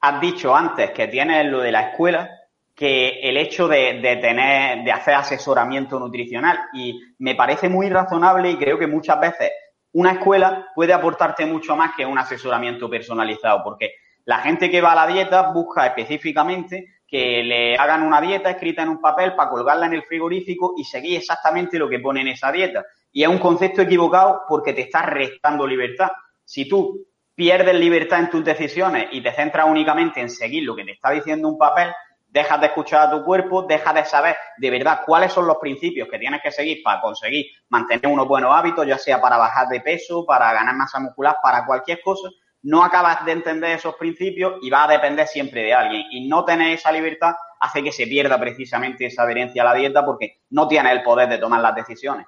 has 0.00 0.20
dicho 0.20 0.52
antes 0.52 0.90
que 0.90 1.06
tienes 1.06 1.46
lo 1.46 1.60
de 1.60 1.70
la 1.70 1.90
escuela, 1.90 2.28
que 2.74 3.20
el 3.20 3.36
hecho 3.36 3.68
de, 3.68 4.00
tener, 4.20 4.82
de 4.82 4.90
hacer 4.90 5.14
asesoramiento 5.14 6.00
nutricional. 6.00 6.58
Y 6.72 7.00
me 7.20 7.36
parece 7.36 7.68
muy 7.68 7.88
razonable 7.88 8.50
y 8.50 8.56
creo 8.56 8.80
que 8.80 8.88
muchas 8.88 9.20
veces 9.20 9.52
una 9.92 10.12
escuela 10.12 10.68
puede 10.74 10.92
aportarte 10.92 11.46
mucho 11.46 11.76
más 11.76 11.94
que 11.96 12.06
un 12.06 12.18
asesoramiento 12.18 12.88
personalizado, 12.88 13.62
porque 13.62 13.94
la 14.24 14.38
gente 14.38 14.70
que 14.70 14.80
va 14.80 14.92
a 14.92 15.06
la 15.06 15.06
dieta 15.06 15.50
busca 15.52 15.86
específicamente 15.86 17.00
que 17.06 17.42
le 17.42 17.76
hagan 17.76 18.04
una 18.04 18.22
dieta 18.22 18.50
escrita 18.50 18.82
en 18.82 18.88
un 18.88 19.00
papel 19.00 19.34
para 19.34 19.50
colgarla 19.50 19.86
en 19.86 19.92
el 19.92 20.02
frigorífico 20.04 20.74
y 20.78 20.84
seguir 20.84 21.18
exactamente 21.18 21.78
lo 21.78 21.88
que 21.88 21.98
pone 21.98 22.22
en 22.22 22.28
esa 22.28 22.50
dieta. 22.50 22.86
Y 23.12 23.22
es 23.22 23.28
un 23.28 23.38
concepto 23.38 23.82
equivocado 23.82 24.42
porque 24.48 24.72
te 24.72 24.80
está 24.80 25.02
restando 25.02 25.66
libertad. 25.66 26.10
Si 26.42 26.66
tú 26.66 27.06
pierdes 27.34 27.74
libertad 27.74 28.20
en 28.20 28.30
tus 28.30 28.42
decisiones 28.42 29.08
y 29.12 29.20
te 29.20 29.32
centras 29.32 29.66
únicamente 29.68 30.20
en 30.20 30.30
seguir 30.30 30.64
lo 30.64 30.74
que 30.74 30.84
te 30.84 30.92
está 30.92 31.10
diciendo 31.10 31.48
un 31.48 31.58
papel, 31.58 31.92
dejas 32.32 32.60
de 32.60 32.66
escuchar 32.68 33.08
a 33.08 33.10
tu 33.10 33.24
cuerpo, 33.24 33.62
dejas 33.62 33.94
de 33.94 34.04
saber 34.06 34.36
de 34.56 34.70
verdad 34.70 35.02
cuáles 35.04 35.32
son 35.32 35.46
los 35.46 35.58
principios 35.58 36.08
que 36.08 36.18
tienes 36.18 36.40
que 36.42 36.50
seguir 36.50 36.82
para 36.82 37.00
conseguir 37.00 37.46
mantener 37.68 38.06
unos 38.08 38.26
buenos 38.26 38.50
hábitos, 38.54 38.86
ya 38.86 38.96
sea 38.98 39.20
para 39.20 39.36
bajar 39.36 39.68
de 39.68 39.80
peso, 39.80 40.24
para 40.24 40.52
ganar 40.52 40.74
masa 40.74 40.98
muscular, 40.98 41.36
para 41.42 41.66
cualquier 41.66 42.00
cosa, 42.00 42.30
no 42.62 42.82
acabas 42.82 43.24
de 43.26 43.32
entender 43.32 43.72
esos 43.72 43.96
principios 43.96 44.54
y 44.62 44.70
va 44.70 44.84
a 44.84 44.88
depender 44.88 45.26
siempre 45.26 45.62
de 45.62 45.74
alguien. 45.74 46.04
Y 46.10 46.26
no 46.26 46.44
tener 46.44 46.72
esa 46.72 46.90
libertad 46.90 47.34
hace 47.60 47.82
que 47.82 47.92
se 47.92 48.06
pierda 48.06 48.40
precisamente 48.40 49.06
esa 49.06 49.24
adherencia 49.24 49.62
a 49.62 49.66
la 49.66 49.74
dieta 49.74 50.04
porque 50.04 50.40
no 50.50 50.66
tienes 50.66 50.92
el 50.92 51.02
poder 51.02 51.28
de 51.28 51.38
tomar 51.38 51.60
las 51.60 51.74
decisiones. 51.74 52.26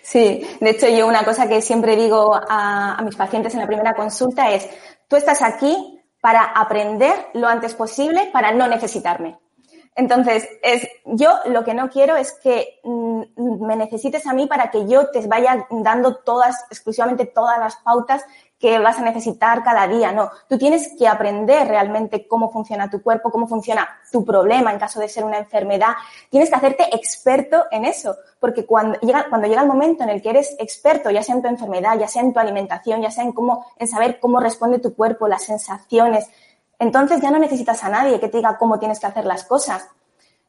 Sí, 0.00 0.46
de 0.60 0.70
hecho 0.70 0.88
yo 0.88 1.06
una 1.06 1.24
cosa 1.24 1.48
que 1.48 1.60
siempre 1.60 1.96
digo 1.96 2.34
a, 2.34 2.94
a 2.94 3.02
mis 3.02 3.16
pacientes 3.16 3.52
en 3.54 3.60
la 3.60 3.66
primera 3.66 3.94
consulta 3.94 4.50
es, 4.52 4.70
tú 5.08 5.16
estás 5.16 5.42
aquí 5.42 6.01
para 6.22 6.44
aprender 6.44 7.14
lo 7.34 7.48
antes 7.48 7.74
posible 7.74 8.30
para 8.32 8.52
no 8.52 8.68
necesitarme. 8.68 9.38
Entonces, 9.94 10.48
es, 10.62 10.88
yo 11.04 11.30
lo 11.46 11.64
que 11.64 11.74
no 11.74 11.90
quiero 11.90 12.16
es 12.16 12.32
que 12.32 12.80
mm, 12.84 13.66
me 13.66 13.76
necesites 13.76 14.26
a 14.26 14.32
mí 14.32 14.46
para 14.46 14.70
que 14.70 14.86
yo 14.86 15.10
te 15.10 15.26
vaya 15.26 15.66
dando 15.68 16.16
todas, 16.16 16.64
exclusivamente 16.70 17.26
todas 17.26 17.58
las 17.58 17.76
pautas 17.76 18.24
que 18.62 18.78
vas 18.78 18.96
a 18.96 19.02
necesitar 19.02 19.64
cada 19.64 19.88
día, 19.88 20.12
no. 20.12 20.30
Tú 20.48 20.56
tienes 20.56 20.94
que 20.96 21.08
aprender 21.08 21.66
realmente 21.66 22.28
cómo 22.28 22.48
funciona 22.52 22.88
tu 22.88 23.02
cuerpo, 23.02 23.28
cómo 23.32 23.48
funciona 23.48 23.88
tu 24.12 24.24
problema 24.24 24.70
en 24.70 24.78
caso 24.78 25.00
de 25.00 25.08
ser 25.08 25.24
una 25.24 25.38
enfermedad. 25.38 25.94
Tienes 26.30 26.48
que 26.48 26.54
hacerte 26.54 26.84
experto 26.94 27.64
en 27.72 27.84
eso, 27.84 28.14
porque 28.38 28.64
cuando 28.64 29.00
llega, 29.00 29.26
cuando 29.28 29.48
llega 29.48 29.62
el 29.62 29.66
momento 29.66 30.04
en 30.04 30.10
el 30.10 30.22
que 30.22 30.30
eres 30.30 30.54
experto, 30.60 31.10
ya 31.10 31.24
sea 31.24 31.34
en 31.34 31.42
tu 31.42 31.48
enfermedad, 31.48 31.98
ya 31.98 32.06
sea 32.06 32.22
en 32.22 32.32
tu 32.32 32.38
alimentación, 32.38 33.02
ya 33.02 33.10
sea 33.10 33.24
en 33.24 33.32
cómo, 33.32 33.66
en 33.80 33.88
saber 33.88 34.20
cómo 34.20 34.38
responde 34.38 34.78
tu 34.78 34.94
cuerpo, 34.94 35.26
las 35.26 35.42
sensaciones, 35.42 36.30
entonces 36.78 37.20
ya 37.20 37.32
no 37.32 37.40
necesitas 37.40 37.82
a 37.82 37.88
nadie 37.88 38.20
que 38.20 38.28
te 38.28 38.36
diga 38.36 38.56
cómo 38.58 38.78
tienes 38.78 39.00
que 39.00 39.06
hacer 39.08 39.24
las 39.24 39.42
cosas. 39.42 39.88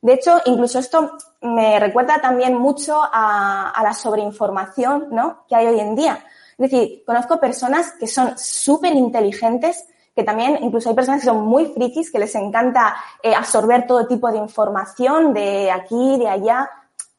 De 0.04 0.14
hecho, 0.14 0.40
incluso 0.46 0.78
esto 0.78 1.18
me 1.42 1.80
recuerda 1.80 2.22
también 2.22 2.54
mucho 2.54 3.02
a, 3.02 3.72
a 3.72 3.82
la 3.82 3.94
sobreinformación 3.94 5.08
¿no? 5.10 5.46
que 5.48 5.56
hay 5.56 5.66
hoy 5.66 5.80
en 5.80 5.96
día. 5.96 6.24
Es 6.58 6.72
decir, 6.72 7.04
conozco 7.06 7.40
personas 7.40 7.94
que 8.00 8.08
son 8.08 8.38
súper 8.38 8.94
inteligentes, 8.94 9.86
que 10.16 10.24
también 10.24 10.60
incluso 10.62 10.90
hay 10.90 10.96
personas 10.96 11.22
que 11.22 11.28
son 11.28 11.46
muy 11.46 11.66
frikis, 11.68 12.12
que 12.12 12.20
les 12.20 12.36
encanta 12.36 12.96
eh, 13.22 13.34
absorber 13.34 13.88
todo 13.88 14.08
tipo 14.08 14.32
de 14.32 14.38
información 14.38 15.34
de 15.34 15.72
aquí, 15.72 16.18
de 16.20 16.30
allá. 16.30 16.70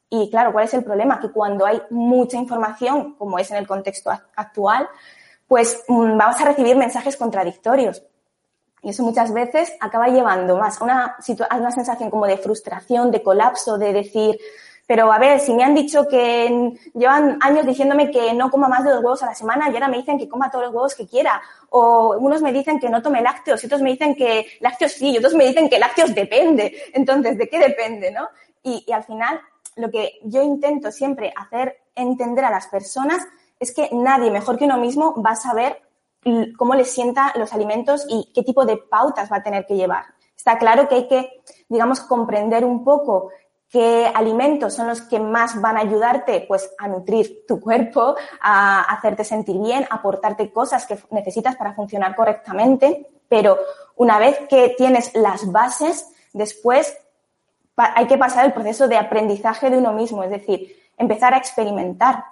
Y 0.08 0.30
claro, 0.30 0.52
¿cuál 0.52 0.66
es 0.66 0.74
el 0.74 0.84
problema? 0.84 1.18
Que 1.18 1.30
cuando 1.30 1.66
hay 1.66 1.82
mucha 1.90 2.36
información, 2.36 3.14
como 3.14 3.38
es 3.38 3.50
en 3.50 3.56
el 3.56 3.66
contexto 3.66 4.10
actual, 4.36 4.88
pues 5.48 5.82
mm, 5.88 6.16
vamos 6.16 6.40
a 6.40 6.44
recibir 6.44 6.76
mensajes 6.76 7.16
contradictorios. 7.16 8.02
Y 8.82 8.90
eso 8.90 9.02
muchas 9.02 9.32
veces 9.32 9.72
acaba 9.80 10.08
llevando 10.08 10.56
más 10.58 10.80
a 10.80 10.84
una, 10.84 11.16
a 11.48 11.56
una 11.56 11.70
sensación 11.70 12.10
como 12.10 12.26
de 12.26 12.36
frustración, 12.36 13.10
de 13.10 13.22
colapso, 13.22 13.78
de 13.78 13.92
decir, 13.94 14.38
pero 14.86 15.10
a 15.12 15.18
ver, 15.18 15.40
si 15.40 15.54
me 15.54 15.64
han 15.64 15.74
dicho 15.74 16.06
que 16.06 16.74
llevan 16.94 17.38
años 17.40 17.64
diciéndome 17.64 18.10
que 18.10 18.34
no 18.34 18.50
coma 18.50 18.68
más 18.68 18.84
de 18.84 18.90
dos 18.90 19.02
huevos 19.02 19.22
a 19.22 19.26
la 19.26 19.34
semana 19.34 19.70
y 19.70 19.74
ahora 19.74 19.88
me 19.88 19.96
dicen 19.96 20.18
que 20.18 20.28
coma 20.28 20.50
todos 20.50 20.66
los 20.66 20.74
huevos 20.74 20.94
que 20.94 21.06
quiera. 21.06 21.40
O 21.70 22.16
unos 22.18 22.42
me 22.42 22.52
dicen 22.52 22.78
que 22.78 22.90
no 22.90 23.00
tome 23.00 23.22
lácteos 23.22 23.62
y 23.62 23.66
otros 23.66 23.80
me 23.80 23.90
dicen 23.90 24.14
que 24.14 24.46
lácteos 24.60 24.92
sí 24.92 25.10
y 25.10 25.18
otros 25.18 25.34
me 25.34 25.46
dicen 25.46 25.70
que 25.70 25.78
lácteos 25.78 26.14
depende. 26.14 26.74
Entonces, 26.92 27.38
¿de 27.38 27.48
qué 27.48 27.58
depende, 27.58 28.10
no? 28.10 28.28
Y, 28.62 28.84
y 28.86 28.92
al 28.92 29.04
final, 29.04 29.40
lo 29.76 29.90
que 29.90 30.18
yo 30.22 30.42
intento 30.42 30.92
siempre 30.92 31.32
hacer 31.34 31.78
entender 31.94 32.44
a 32.44 32.50
las 32.50 32.66
personas 32.66 33.22
es 33.58 33.74
que 33.74 33.88
nadie 33.92 34.30
mejor 34.30 34.58
que 34.58 34.64
uno 34.66 34.76
mismo 34.78 35.22
va 35.22 35.30
a 35.30 35.36
saber 35.36 35.80
cómo 36.56 36.74
le 36.74 36.84
sienta 36.84 37.32
los 37.36 37.52
alimentos 37.52 38.06
y 38.08 38.30
qué 38.34 38.42
tipo 38.42 38.64
de 38.64 38.76
pautas 38.76 39.30
va 39.30 39.38
a 39.38 39.42
tener 39.42 39.66
que 39.66 39.76
llevar. 39.76 40.04
Está 40.36 40.58
claro 40.58 40.88
que 40.88 40.94
hay 40.94 41.08
que, 41.08 41.42
digamos, 41.68 42.00
comprender 42.00 42.64
un 42.64 42.84
poco 42.84 43.30
qué 43.70 44.10
alimentos 44.14 44.74
son 44.74 44.86
los 44.86 45.02
que 45.02 45.18
más 45.18 45.60
van 45.60 45.76
a 45.76 45.80
ayudarte 45.80 46.44
pues 46.46 46.70
a 46.78 46.88
nutrir 46.88 47.44
tu 47.46 47.60
cuerpo, 47.60 48.14
a 48.40 48.82
hacerte 48.82 49.24
sentir 49.24 49.58
bien, 49.58 49.86
a 49.90 49.96
aportarte 49.96 50.52
cosas 50.52 50.86
que 50.86 50.98
necesitas 51.10 51.56
para 51.56 51.74
funcionar 51.74 52.14
correctamente, 52.14 53.06
pero 53.28 53.58
una 53.96 54.18
vez 54.18 54.38
que 54.48 54.74
tienes 54.76 55.14
las 55.14 55.50
bases, 55.50 56.08
después 56.32 56.96
hay 57.76 58.06
que 58.06 58.18
pasar 58.18 58.44
el 58.44 58.52
proceso 58.52 58.86
de 58.86 58.96
aprendizaje 58.96 59.70
de 59.70 59.78
uno 59.78 59.92
mismo, 59.92 60.22
es 60.22 60.30
decir, 60.30 60.76
empezar 60.96 61.34
a 61.34 61.38
experimentar. 61.38 62.24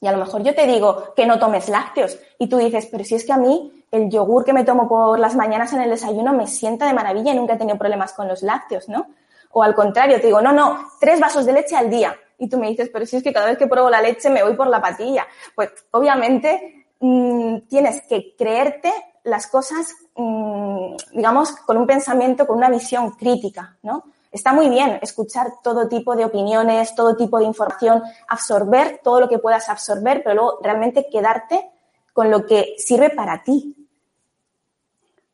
Y 0.00 0.06
a 0.06 0.12
lo 0.12 0.18
mejor 0.18 0.42
yo 0.42 0.54
te 0.54 0.66
digo 0.66 1.14
que 1.16 1.24
no 1.24 1.38
tomes 1.38 1.68
lácteos 1.68 2.18
y 2.38 2.48
tú 2.48 2.58
dices, 2.58 2.86
pero 2.90 3.04
si 3.04 3.14
es 3.14 3.24
que 3.24 3.32
a 3.32 3.38
mí 3.38 3.84
el 3.90 4.10
yogur 4.10 4.44
que 4.44 4.52
me 4.52 4.64
tomo 4.64 4.88
por 4.88 5.18
las 5.18 5.34
mañanas 5.34 5.72
en 5.72 5.80
el 5.80 5.88
desayuno 5.88 6.32
me 6.32 6.46
sienta 6.46 6.86
de 6.86 6.92
maravilla 6.92 7.32
y 7.32 7.36
nunca 7.36 7.54
he 7.54 7.58
tenido 7.58 7.78
problemas 7.78 8.12
con 8.12 8.28
los 8.28 8.42
lácteos, 8.42 8.88
¿no? 8.88 9.06
O 9.54 9.62
al 9.62 9.74
contrario, 9.74 10.20
te 10.20 10.26
digo, 10.26 10.42
no, 10.42 10.52
no, 10.52 10.90
tres 10.98 11.20
vasos 11.20 11.46
de 11.46 11.52
leche 11.52 11.76
al 11.76 11.88
día. 11.88 12.14
Y 12.38 12.48
tú 12.48 12.58
me 12.58 12.68
dices, 12.68 12.90
pero 12.92 13.06
si 13.06 13.16
es 13.16 13.22
que 13.22 13.32
cada 13.32 13.46
vez 13.46 13.56
que 13.56 13.68
pruebo 13.68 13.88
la 13.88 14.02
leche 14.02 14.28
me 14.28 14.42
voy 14.42 14.54
por 14.54 14.66
la 14.66 14.82
patilla. 14.82 15.26
Pues 15.54 15.70
obviamente 15.92 16.86
mm, 16.98 17.60
tienes 17.68 18.02
que 18.08 18.34
creerte 18.36 18.92
las 19.22 19.46
cosas, 19.46 19.94
mm, 20.16 20.96
digamos, 21.12 21.52
con 21.52 21.76
un 21.76 21.86
pensamiento, 21.86 22.48
con 22.48 22.56
una 22.56 22.68
visión 22.68 23.12
crítica, 23.12 23.76
¿no? 23.82 24.04
Está 24.32 24.52
muy 24.52 24.68
bien 24.68 24.98
escuchar 25.00 25.46
todo 25.62 25.88
tipo 25.88 26.16
de 26.16 26.24
opiniones, 26.24 26.96
todo 26.96 27.14
tipo 27.14 27.38
de 27.38 27.44
información, 27.44 28.02
absorber 28.26 29.00
todo 29.04 29.20
lo 29.20 29.28
que 29.28 29.38
puedas 29.38 29.68
absorber, 29.68 30.24
pero 30.24 30.34
luego 30.34 30.58
realmente 30.60 31.06
quedarte 31.08 31.70
con 32.12 32.28
lo 32.28 32.44
que 32.44 32.74
sirve 32.76 33.10
para 33.10 33.44
ti. 33.44 33.76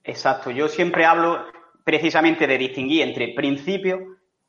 Exacto. 0.04 0.50
Yo 0.50 0.68
siempre 0.68 1.06
hablo 1.06 1.38
precisamente 1.90 2.46
de 2.46 2.56
distinguir 2.56 3.02
entre 3.02 3.34
principios 3.34 3.98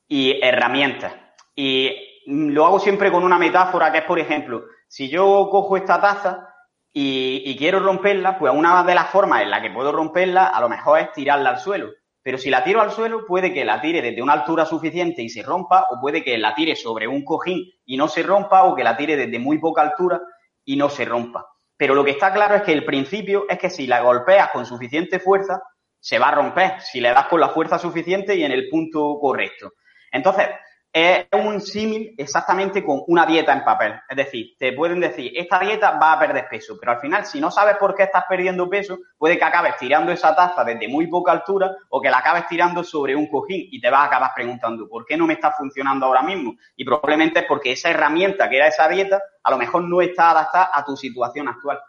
y 0.08 0.40
herramientas. 0.44 1.12
Y 1.56 1.90
lo 2.28 2.68
hago 2.68 2.80
siempre 2.80 3.12
con 3.12 3.24
una 3.24 3.40
metáfora 3.40 3.92
que 3.92 3.98
es, 3.98 4.04
por 4.04 4.20
ejemplo, 4.20 4.66
si 4.88 5.10
yo 5.10 5.48
cojo 5.50 5.76
esta 5.76 6.00
taza 6.00 6.54
y, 6.94 7.56
quiero 7.58 7.80
romperla, 7.80 8.38
pues 8.38 8.54
una 8.54 8.84
de 8.84 8.94
las 8.94 9.10
formas 9.10 9.42
en 9.42 9.50
la 9.50 9.60
que 9.60 9.72
puedo 9.72 9.92
romperla 9.92 10.46
a 10.46 10.62
lo 10.62 10.70
mejor 10.70 11.00
es 11.00 11.12
tirarla 11.14 11.50
al 11.50 11.60
suelo. 11.60 11.90
Pero 12.22 12.38
si 12.38 12.52
la 12.52 12.64
tiro 12.64 12.80
al 12.80 12.92
suelo, 12.92 13.26
puede 13.26 13.52
que 13.52 13.66
la 13.66 13.82
tire 13.82 14.04
desde 14.04 14.22
una 14.22 14.34
altura 14.34 14.66
suficiente 14.66 15.24
y 15.24 15.30
se 15.30 15.42
rompa, 15.42 15.88
o 15.90 16.00
puede 16.00 16.24
que 16.24 16.38
la 16.38 16.54
tire 16.54 16.76
sobre 16.76 17.08
un 17.08 17.26
cojín 17.26 17.66
y 17.86 17.98
no 17.98 18.08
se 18.08 18.22
rompa, 18.22 18.66
o 18.66 18.76
que 18.76 18.84
la 18.84 18.96
tire 18.96 19.16
desde 19.16 19.40
muy 19.40 19.58
poca 19.58 19.82
altura 19.82 20.22
y 20.64 20.76
no 20.76 20.90
se 20.90 21.06
rompa. 21.06 21.48
Pero 21.76 21.96
lo 21.96 22.04
que 22.04 22.12
está 22.12 22.32
claro 22.32 22.54
es 22.54 22.62
que 22.62 22.74
el 22.74 22.86
principio 22.86 23.46
es 23.50 23.58
que 23.58 23.72
si 23.72 23.88
la 23.88 24.02
golpeas 24.02 24.52
con 24.52 24.68
suficiente 24.68 25.20
fuerza, 25.20 25.60
se 26.02 26.20
va 26.20 26.28
a 26.28 26.36
romper 26.36 26.82
si 26.82 27.00
le 27.00 27.14
das 27.14 27.28
con 27.28 27.40
la 27.40 27.50
fuerza 27.50 27.80
suficiente 27.80 28.36
y 28.36 28.44
en 28.44 28.52
el 28.52 28.68
punto 28.68 29.18
correcto. 29.22 29.76
Entonces, 30.12 30.50
es 30.94 31.26
un 31.32 31.62
símil 31.62 32.14
exactamente 32.18 32.84
con 32.84 33.04
una 33.08 33.26
dieta 33.26 33.54
en 33.54 33.64
papel. 33.64 33.94
Es 34.10 34.18
decir, 34.18 34.56
te 34.60 34.74
pueden 34.74 35.00
decir, 35.00 35.32
esta 35.36 35.60
dieta 35.60 35.92
va 35.92 36.14
a 36.14 36.20
perder 36.20 36.50
peso, 36.50 36.76
pero 36.78 36.92
al 36.92 37.00
final, 37.00 37.26
si 37.26 37.40
no 37.40 37.50
sabes 37.50 37.78
por 37.78 37.96
qué 37.96 38.04
estás 38.04 38.26
perdiendo 38.28 38.70
peso, 38.70 39.00
puede 39.18 39.38
que 39.38 39.46
acabes 39.46 39.78
tirando 39.78 40.12
esa 40.12 40.36
taza 40.36 40.66
desde 40.66 40.90
muy 40.90 41.08
poca 41.08 41.32
altura 41.32 41.74
o 41.90 42.02
que 42.02 42.10
la 42.10 42.18
acabes 42.18 42.46
tirando 42.48 42.84
sobre 42.84 43.16
un 43.16 43.28
cojín 43.28 43.70
y 43.72 43.80
te 43.80 43.90
vas 43.90 44.02
a 44.02 44.06
acabar 44.06 44.32
preguntando, 44.36 44.90
¿por 44.90 45.06
qué 45.06 45.16
no 45.16 45.28
me 45.28 45.34
está 45.34 45.52
funcionando 45.52 46.08
ahora 46.08 46.24
mismo? 46.24 46.56
Y 46.76 46.84
probablemente 46.84 47.40
es 47.40 47.46
porque 47.46 47.72
esa 47.72 47.90
herramienta 47.90 48.50
que 48.50 48.58
era 48.58 48.68
esa 48.68 48.90
dieta, 48.90 49.22
a 49.44 49.52
lo 49.52 49.58
mejor 49.58 49.84
no 49.84 50.02
está 50.02 50.32
adaptada 50.32 50.72
a 50.74 50.84
tu 50.84 50.98
situación 50.98 51.48
actual. 51.48 51.80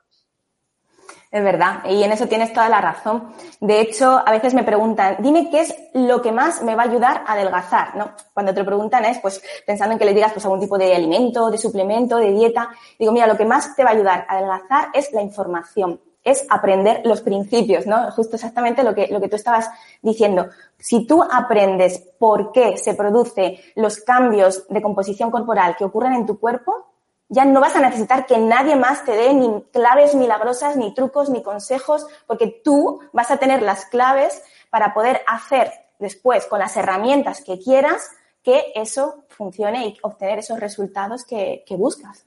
Es 1.32 1.42
verdad, 1.42 1.82
y 1.88 2.02
en 2.02 2.12
eso 2.12 2.28
tienes 2.28 2.52
toda 2.52 2.68
la 2.68 2.82
razón. 2.82 3.32
De 3.58 3.80
hecho, 3.80 4.22
a 4.22 4.30
veces 4.30 4.52
me 4.52 4.64
preguntan, 4.64 5.16
dime 5.20 5.48
qué 5.50 5.62
es 5.62 5.74
lo 5.94 6.20
que 6.20 6.30
más 6.30 6.62
me 6.62 6.74
va 6.74 6.82
a 6.82 6.86
ayudar 6.86 7.24
a 7.26 7.32
adelgazar, 7.32 7.96
¿no? 7.96 8.10
Cuando 8.34 8.52
te 8.52 8.60
lo 8.60 8.66
preguntan 8.66 9.06
es, 9.06 9.18
pues, 9.18 9.42
pensando 9.66 9.94
en 9.94 9.98
que 9.98 10.04
le 10.04 10.12
digas, 10.12 10.34
pues, 10.34 10.44
algún 10.44 10.60
tipo 10.60 10.76
de 10.76 10.94
alimento, 10.94 11.50
de 11.50 11.56
suplemento, 11.56 12.18
de 12.18 12.32
dieta. 12.32 12.68
Digo, 12.98 13.12
mira, 13.12 13.26
lo 13.26 13.38
que 13.38 13.46
más 13.46 13.74
te 13.74 13.82
va 13.82 13.90
a 13.90 13.92
ayudar 13.94 14.26
a 14.28 14.34
adelgazar 14.34 14.88
es 14.92 15.10
la 15.12 15.22
información, 15.22 15.98
es 16.22 16.44
aprender 16.50 17.00
los 17.06 17.22
principios, 17.22 17.86
¿no? 17.86 18.10
Justo 18.10 18.36
exactamente 18.36 18.82
lo 18.82 18.94
que, 18.94 19.06
lo 19.06 19.18
que 19.18 19.28
tú 19.28 19.36
estabas 19.36 19.70
diciendo. 20.02 20.50
Si 20.76 21.06
tú 21.06 21.22
aprendes 21.22 21.98
por 22.18 22.52
qué 22.52 22.76
se 22.76 22.92
producen 22.92 23.56
los 23.76 24.00
cambios 24.00 24.68
de 24.68 24.82
composición 24.82 25.30
corporal 25.30 25.76
que 25.78 25.84
ocurren 25.84 26.12
en 26.12 26.26
tu 26.26 26.38
cuerpo, 26.38 26.91
ya 27.32 27.46
no 27.46 27.60
vas 27.60 27.74
a 27.76 27.80
necesitar 27.80 28.26
que 28.26 28.36
nadie 28.36 28.76
más 28.76 29.06
te 29.06 29.12
dé 29.12 29.32
ni 29.32 29.62
claves 29.72 30.14
milagrosas, 30.14 30.76
ni 30.76 30.92
trucos, 30.92 31.30
ni 31.30 31.42
consejos, 31.42 32.06
porque 32.26 32.60
tú 32.62 33.00
vas 33.14 33.30
a 33.30 33.38
tener 33.38 33.62
las 33.62 33.86
claves 33.86 34.44
para 34.68 34.92
poder 34.92 35.22
hacer 35.26 35.72
después 35.98 36.46
con 36.46 36.58
las 36.58 36.76
herramientas 36.76 37.42
que 37.42 37.58
quieras 37.58 38.10
que 38.44 38.72
eso 38.74 39.24
funcione 39.28 39.86
y 39.86 39.98
obtener 40.02 40.40
esos 40.40 40.60
resultados 40.60 41.24
que, 41.24 41.64
buscas. 41.70 42.26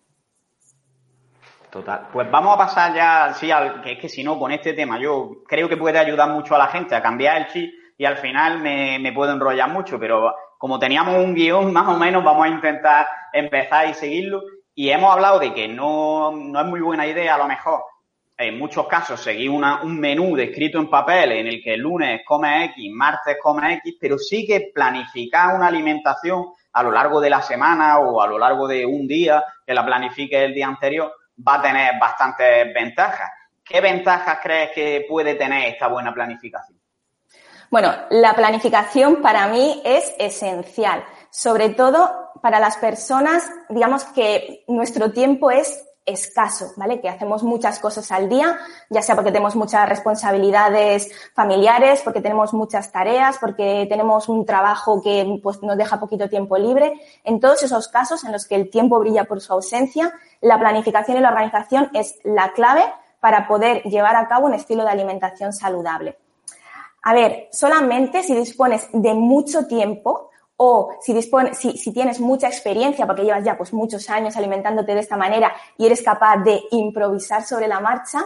Total. 1.69 2.07
Pues 2.11 2.31
vamos 2.31 2.55
a 2.55 2.57
pasar 2.57 2.95
ya, 2.95 3.31
sí, 3.35 3.51
al, 3.51 3.83
que 3.83 3.91
es 3.91 3.99
que 3.99 4.09
si 4.09 4.23
no, 4.23 4.39
con 4.39 4.51
este 4.51 4.73
tema, 4.73 4.97
yo 4.97 5.43
creo 5.47 5.69
que 5.69 5.77
puede 5.77 5.99
ayudar 5.99 6.29
mucho 6.29 6.55
a 6.55 6.57
la 6.57 6.67
gente 6.67 6.95
a 6.95 7.03
cambiar 7.03 7.37
el 7.37 7.47
chip 7.49 7.71
y 7.95 8.05
al 8.05 8.17
final 8.17 8.59
me, 8.59 8.97
me 8.97 9.13
puedo 9.13 9.33
enrollar 9.33 9.69
mucho, 9.69 9.99
pero 9.99 10.33
como 10.57 10.79
teníamos 10.79 11.23
un 11.23 11.35
guion, 11.35 11.71
más 11.73 11.87
o 11.89 11.99
menos, 11.99 12.23
vamos 12.23 12.45
a 12.45 12.49
intentar 12.49 13.05
empezar 13.33 13.87
y 13.87 13.93
seguirlo. 13.93 14.41
Y 14.75 14.89
hemos 14.89 15.11
hablado 15.11 15.39
de 15.39 15.53
que 15.53 15.69
no, 15.69 16.31
no 16.31 16.59
es 16.59 16.65
muy 16.67 16.81
buena 16.81 17.07
idea, 17.07 17.35
a 17.35 17.37
lo 17.37 17.47
mejor, 17.47 17.85
en 18.37 18.59
muchos 18.59 18.85
casos, 18.87 19.21
seguir 19.21 19.49
un 19.49 19.99
menú 19.99 20.35
descrito 20.35 20.77
en 20.77 20.89
papel 20.89 21.31
en 21.31 21.47
el 21.47 21.63
que 21.63 21.75
el 21.75 21.79
lunes 21.79 22.21
come 22.25 22.65
X, 22.65 22.91
martes 22.93 23.37
come 23.41 23.75
X, 23.75 23.95
pero 23.99 24.17
sí 24.17 24.45
que 24.45 24.71
planificar 24.73 25.55
una 25.55 25.67
alimentación 25.67 26.47
a 26.73 26.83
lo 26.83 26.91
largo 26.91 27.21
de 27.21 27.29
la 27.29 27.41
semana 27.41 27.99
o 27.99 28.21
a 28.21 28.27
lo 28.27 28.37
largo 28.37 28.67
de 28.67 28.85
un 28.85 29.07
día, 29.07 29.41
que 29.65 29.73
la 29.73 29.85
planifique 29.85 30.43
el 30.43 30.53
día 30.53 30.67
anterior, 30.67 31.13
va 31.47 31.55
a 31.55 31.61
tener 31.61 31.93
bastantes 31.97 32.73
ventajas. 32.73 33.31
¿Qué 33.63 33.79
ventajas 33.79 34.39
crees 34.43 34.71
que 34.71 35.05
puede 35.07 35.35
tener 35.35 35.69
esta 35.69 35.87
buena 35.87 36.13
planificación? 36.13 36.77
Bueno, 37.71 37.93
la 38.09 38.33
planificación 38.33 39.21
para 39.21 39.47
mí 39.47 39.81
es 39.85 40.13
esencial, 40.19 41.03
sobre 41.29 41.69
todo 41.69 42.24
para 42.45 42.59
las 42.59 42.77
personas, 42.77 43.51
digamos 43.69 44.03
que 44.03 44.63
nuestro 44.67 45.11
tiempo 45.11 45.49
es 45.49 45.83
escaso, 46.05 46.73
¿vale? 46.77 47.01
Que 47.01 47.09
hacemos 47.09 47.41
muchas 47.41 47.79
cosas 47.79 48.11
al 48.11 48.29
día, 48.29 48.59
ya 48.87 49.01
sea 49.01 49.15
porque 49.15 49.31
tenemos 49.31 49.55
muchas 49.55 49.89
responsabilidades 49.89 51.09
familiares, 51.33 52.03
porque 52.03 52.21
tenemos 52.21 52.53
muchas 52.53 52.91
tareas, 52.91 53.39
porque 53.39 53.87
tenemos 53.89 54.29
un 54.29 54.45
trabajo 54.45 55.01
que 55.01 55.39
pues, 55.41 55.63
nos 55.63 55.75
deja 55.75 55.99
poquito 55.99 56.29
tiempo 56.29 56.55
libre. 56.59 56.93
En 57.23 57.39
todos 57.39 57.63
esos 57.63 57.87
casos 57.87 58.23
en 58.23 58.31
los 58.31 58.45
que 58.45 58.53
el 58.53 58.69
tiempo 58.69 58.99
brilla 58.99 59.23
por 59.23 59.41
su 59.41 59.51
ausencia, 59.51 60.13
la 60.39 60.59
planificación 60.59 61.17
y 61.17 61.21
la 61.21 61.29
organización 61.29 61.89
es 61.95 62.19
la 62.23 62.53
clave 62.53 62.83
para 63.21 63.47
poder 63.47 63.81
llevar 63.85 64.15
a 64.17 64.27
cabo 64.27 64.45
un 64.45 64.53
estilo 64.53 64.83
de 64.83 64.91
alimentación 64.91 65.51
saludable. 65.51 66.15
A 67.01 67.11
ver, 67.15 67.49
solamente 67.51 68.21
si 68.21 68.35
dispones 68.35 68.87
de 68.93 69.15
mucho 69.15 69.65
tiempo, 69.65 70.29
o 70.57 70.91
si, 71.01 71.13
dispones, 71.13 71.57
si, 71.57 71.77
si, 71.77 71.91
tienes 71.91 72.19
mucha 72.19 72.47
experiencia, 72.47 73.05
porque 73.05 73.23
llevas 73.23 73.43
ya 73.43 73.57
pues 73.57 73.73
muchos 73.73 74.09
años 74.09 74.35
alimentándote 74.37 74.93
de 74.93 75.01
esta 75.01 75.17
manera 75.17 75.53
y 75.77 75.85
eres 75.85 76.01
capaz 76.01 76.37
de 76.37 76.61
improvisar 76.71 77.43
sobre 77.43 77.67
la 77.67 77.79
marcha, 77.79 78.23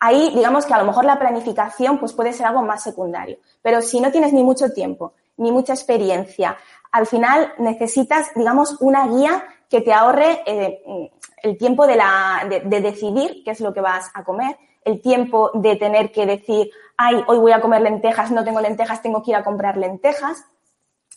ahí 0.00 0.32
digamos 0.34 0.66
que 0.66 0.74
a 0.74 0.78
lo 0.78 0.84
mejor 0.84 1.04
la 1.04 1.18
planificación 1.18 1.98
pues 1.98 2.12
puede 2.12 2.32
ser 2.32 2.46
algo 2.46 2.62
más 2.62 2.82
secundario. 2.82 3.38
Pero 3.62 3.82
si 3.82 4.00
no 4.00 4.10
tienes 4.10 4.32
ni 4.32 4.42
mucho 4.42 4.72
tiempo, 4.72 5.12
ni 5.36 5.52
mucha 5.52 5.72
experiencia, 5.72 6.56
al 6.90 7.06
final 7.06 7.52
necesitas, 7.58 8.30
digamos, 8.34 8.76
una 8.80 9.06
guía 9.06 9.44
que 9.68 9.80
te 9.80 9.92
ahorre 9.92 10.42
eh, 10.46 11.10
el 11.42 11.56
tiempo 11.56 11.86
de, 11.86 11.94
la, 11.94 12.46
de 12.48 12.80
decidir 12.80 13.42
qué 13.44 13.52
es 13.52 13.60
lo 13.60 13.72
que 13.72 13.80
vas 13.80 14.10
a 14.14 14.24
comer, 14.24 14.58
el 14.84 15.00
tiempo 15.00 15.52
de 15.54 15.76
tener 15.76 16.10
que 16.10 16.26
decir, 16.26 16.70
ay, 16.96 17.22
hoy 17.28 17.38
voy 17.38 17.52
a 17.52 17.60
comer 17.60 17.82
lentejas, 17.82 18.32
no 18.32 18.42
tengo 18.42 18.60
lentejas, 18.60 19.02
tengo 19.02 19.22
que 19.22 19.30
ir 19.30 19.36
a 19.36 19.44
comprar 19.44 19.76
lentejas 19.76 20.44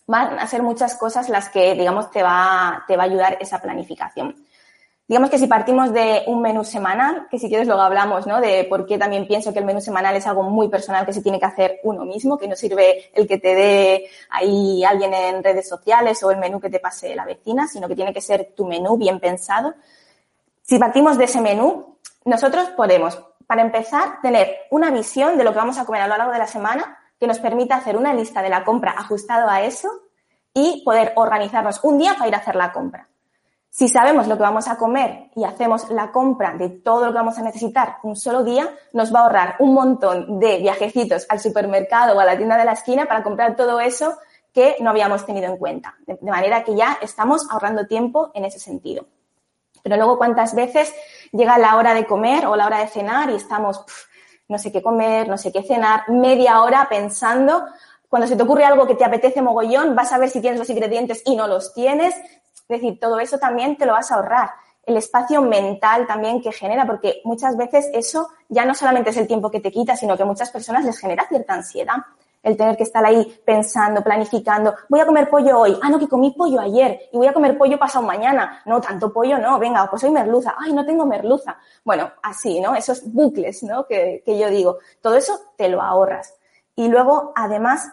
van 0.08 0.40
a 0.40 0.48
ser 0.48 0.64
muchas 0.64 0.96
cosas 0.96 1.30
las 1.30 1.50
que, 1.50 1.74
digamos, 1.76 2.12
te 2.12 2.24
va, 2.24 2.84
te 2.88 2.98
va 2.98 3.04
a 3.04 3.06
ayudar 3.06 3.38
esa 3.40 3.62
planificación. 3.62 4.36
Digamos 5.06 5.30
que 5.30 5.38
si 5.38 5.48
partimos 5.48 5.92
de 5.92 6.24
un 6.28 6.42
menú 6.42 6.64
semanal, 6.64 7.28
que 7.30 7.38
si 7.38 7.50
quieres 7.50 7.68
luego 7.68 7.82
hablamos, 7.82 8.26
¿no? 8.26 8.40
De 8.40 8.64
por 8.64 8.86
qué 8.86 8.98
también 8.98 9.28
pienso 9.28 9.52
que 9.52 9.60
el 9.60 9.66
menú 9.66 9.82
semanal 9.82 10.16
es 10.16 10.26
algo 10.26 10.44
muy 10.44 10.70
personal 10.70 11.06
que 11.06 11.12
se 11.12 11.22
tiene 11.22 11.40
que 11.40 11.46
hacer 11.46 11.82
uno 11.84 12.06
mismo, 12.06 12.38
que 12.38 12.48
no 12.48 12.56
sirve 12.56 13.12
el 13.14 13.28
que 13.28 13.38
te 13.38 13.54
dé 13.54 14.10
ahí 14.30 14.84
alguien 14.86 15.14
en 15.14 15.44
redes 15.44 15.68
sociales 15.68 16.24
o 16.24 16.32
el 16.32 16.38
menú 16.38 16.62
que 16.62 16.70
te 16.70 16.80
pase 16.80 17.16
la 17.16 17.26
vecina, 17.26 17.68
sino 17.68 17.90
que 17.90 17.96
tiene 17.96 18.14
que 18.14 18.22
ser 18.22 18.54
tu 18.56 18.66
menú 18.66 18.98
bien 18.98 19.20
pensado. 19.20 19.74
Si 20.62 20.80
partimos 20.80 21.18
de 21.18 21.26
ese 21.26 21.42
menú, 21.42 21.98
nosotros 22.24 22.70
podemos, 22.70 23.22
para 23.46 23.62
empezar, 23.62 24.22
tener 24.22 24.56
una 24.72 24.90
visión 24.90 25.38
de 25.38 25.44
lo 25.44 25.52
que 25.52 25.58
vamos 25.58 25.78
a 25.78 25.86
comer 25.86 26.02
a 26.04 26.08
lo 26.08 26.16
largo 26.16 26.32
de 26.32 26.40
la 26.40 26.48
semana 26.48 27.03
que 27.24 27.28
nos 27.28 27.40
permita 27.40 27.76
hacer 27.76 27.96
una 27.96 28.14
lista 28.14 28.42
de 28.42 28.50
la 28.50 28.66
compra 28.66 28.96
ajustado 28.98 29.50
a 29.50 29.62
eso 29.62 29.88
y 30.54 30.82
poder 30.84 31.14
organizarnos 31.16 31.80
un 31.82 31.98
día 31.98 32.16
para 32.16 32.28
ir 32.28 32.36
a 32.36 32.40
hacer 32.40 32.58
la 32.58 32.74
compra. 32.74 33.08
Si 33.70 33.88
sabemos 33.88 34.28
lo 34.28 34.36
que 34.36 34.44
vamos 34.44 34.68
a 34.68 34.76
comer 34.76 35.32
y 35.34 35.46
hacemos 35.46 35.90
la 35.90 36.12
compra 36.12 36.54
de 36.58 36.68
todo 36.68 37.06
lo 37.06 37.12
que 37.14 37.20
vamos 37.20 37.38
a 37.38 37.44
necesitar 37.44 37.96
un 38.04 38.18
solo 38.18 38.44
día, 38.44 38.68
nos 38.92 39.16
va 39.16 39.20
a 39.20 39.24
ahorrar 39.24 39.56
un 39.60 39.74
montón 39.74 40.38
de 40.38 40.58
viajecitos 40.58 41.26
al 41.30 41.40
supermercado 41.40 42.18
o 42.18 42.20
a 42.20 42.26
la 42.26 42.36
tienda 42.36 42.58
de 42.58 42.66
la 42.66 42.74
esquina 42.74 43.06
para 43.06 43.24
comprar 43.24 43.56
todo 43.56 43.80
eso 43.80 44.18
que 44.54 44.76
no 44.82 44.90
habíamos 44.90 45.26
tenido 45.26 45.46
en 45.46 45.56
cuenta. 45.56 45.96
De 46.06 46.20
manera 46.30 46.66
que 46.66 46.76
ya 46.76 46.98
estamos 47.02 47.48
ahorrando 47.50 47.88
tiempo 47.88 48.32
en 48.34 48.44
ese 48.44 48.60
sentido. 48.60 49.06
Pero 49.82 49.96
luego, 49.96 50.18
¿cuántas 50.18 50.54
veces 50.56 50.94
llega 51.32 51.58
la 51.58 51.78
hora 51.78 51.94
de 51.94 52.06
comer 52.06 52.48
o 52.48 52.58
la 52.58 52.66
hora 52.66 52.80
de 52.80 52.88
cenar 52.88 53.30
y 53.30 53.36
estamos, 53.36 53.86
no 54.54 54.60
sé 54.60 54.72
qué 54.72 54.82
comer, 54.82 55.28
no 55.28 55.38
sé 55.38 55.52
qué 55.52 55.64
cenar, 55.64 56.08
media 56.10 56.62
hora 56.62 56.88
pensando. 56.90 57.66
Cuando 58.08 58.28
se 58.28 58.36
te 58.36 58.44
ocurre 58.44 58.64
algo 58.64 58.86
que 58.86 58.96
te 58.96 59.04
apetece 59.04 59.42
mogollón, 59.42 59.96
vas 59.96 60.14
a 60.14 60.20
ver 60.20 60.30
si 60.30 60.40
tienes 60.40 60.60
los 60.60 60.70
ingredientes 60.70 61.24
y 61.26 61.36
no 61.36 61.48
los 61.48 61.74
tienes. 61.74 62.16
Es 62.16 62.68
decir, 62.68 63.00
todo 63.00 63.20
eso 63.20 63.40
también 63.40 63.76
te 63.76 63.86
lo 63.86 63.94
vas 63.94 64.12
a 64.12 64.16
ahorrar. 64.16 64.52
El 64.86 64.96
espacio 64.96 65.42
mental 65.42 66.06
también 66.06 66.42
que 66.42 66.52
genera, 66.52 66.86
porque 66.86 67.22
muchas 67.24 67.58
veces 67.58 67.90
eso 67.94 68.30
ya 68.48 68.64
no 68.66 68.76
solamente 68.76 69.10
es 69.10 69.18
el 69.18 69.28
tiempo 69.28 69.50
que 69.50 69.60
te 69.60 69.72
quita, 69.72 69.98
sino 69.98 70.16
que 70.16 70.24
a 70.24 70.28
muchas 70.28 70.52
personas 70.52 70.86
les 70.86 71.00
genera 71.00 71.26
cierta 71.28 71.56
ansiedad 71.56 71.98
el 72.44 72.58
tener 72.58 72.76
que 72.78 72.84
estar 72.84 73.04
ahí 73.06 73.42
pensando, 73.46 74.04
planificando, 74.04 74.76
voy 74.90 75.00
a 75.00 75.06
comer 75.06 75.30
pollo 75.30 75.60
hoy, 75.60 75.80
ah, 75.82 75.90
no, 75.90 75.98
que 75.98 76.08
comí 76.08 76.32
pollo 76.32 76.60
ayer 76.60 77.10
y 77.12 77.18
voy 77.18 77.28
a 77.28 77.34
comer 77.34 77.58
pollo 77.58 77.80
pasado 77.80 78.06
mañana, 78.06 78.62
no, 78.66 78.82
tanto 78.82 79.12
pollo 79.12 79.40
no, 79.40 79.58
venga, 79.58 79.90
pues 79.90 80.04
hoy 80.04 80.12
merluza, 80.12 80.56
ay, 80.60 80.74
no 80.74 80.86
tengo 80.86 81.06
merluza. 81.06 81.58
Bueno, 81.84 82.12
así, 82.22 82.60
¿no? 82.60 82.76
Esos 82.76 83.12
bucles, 83.12 83.64
¿no? 83.64 83.88
Que, 83.88 84.22
que 84.26 84.38
yo 84.38 84.50
digo, 84.50 84.78
todo 85.02 85.16
eso 85.16 85.34
te 85.58 85.70
lo 85.70 85.82
ahorras. 85.82 86.36
Y 86.76 86.90
luego, 86.90 87.32
además, 87.36 87.92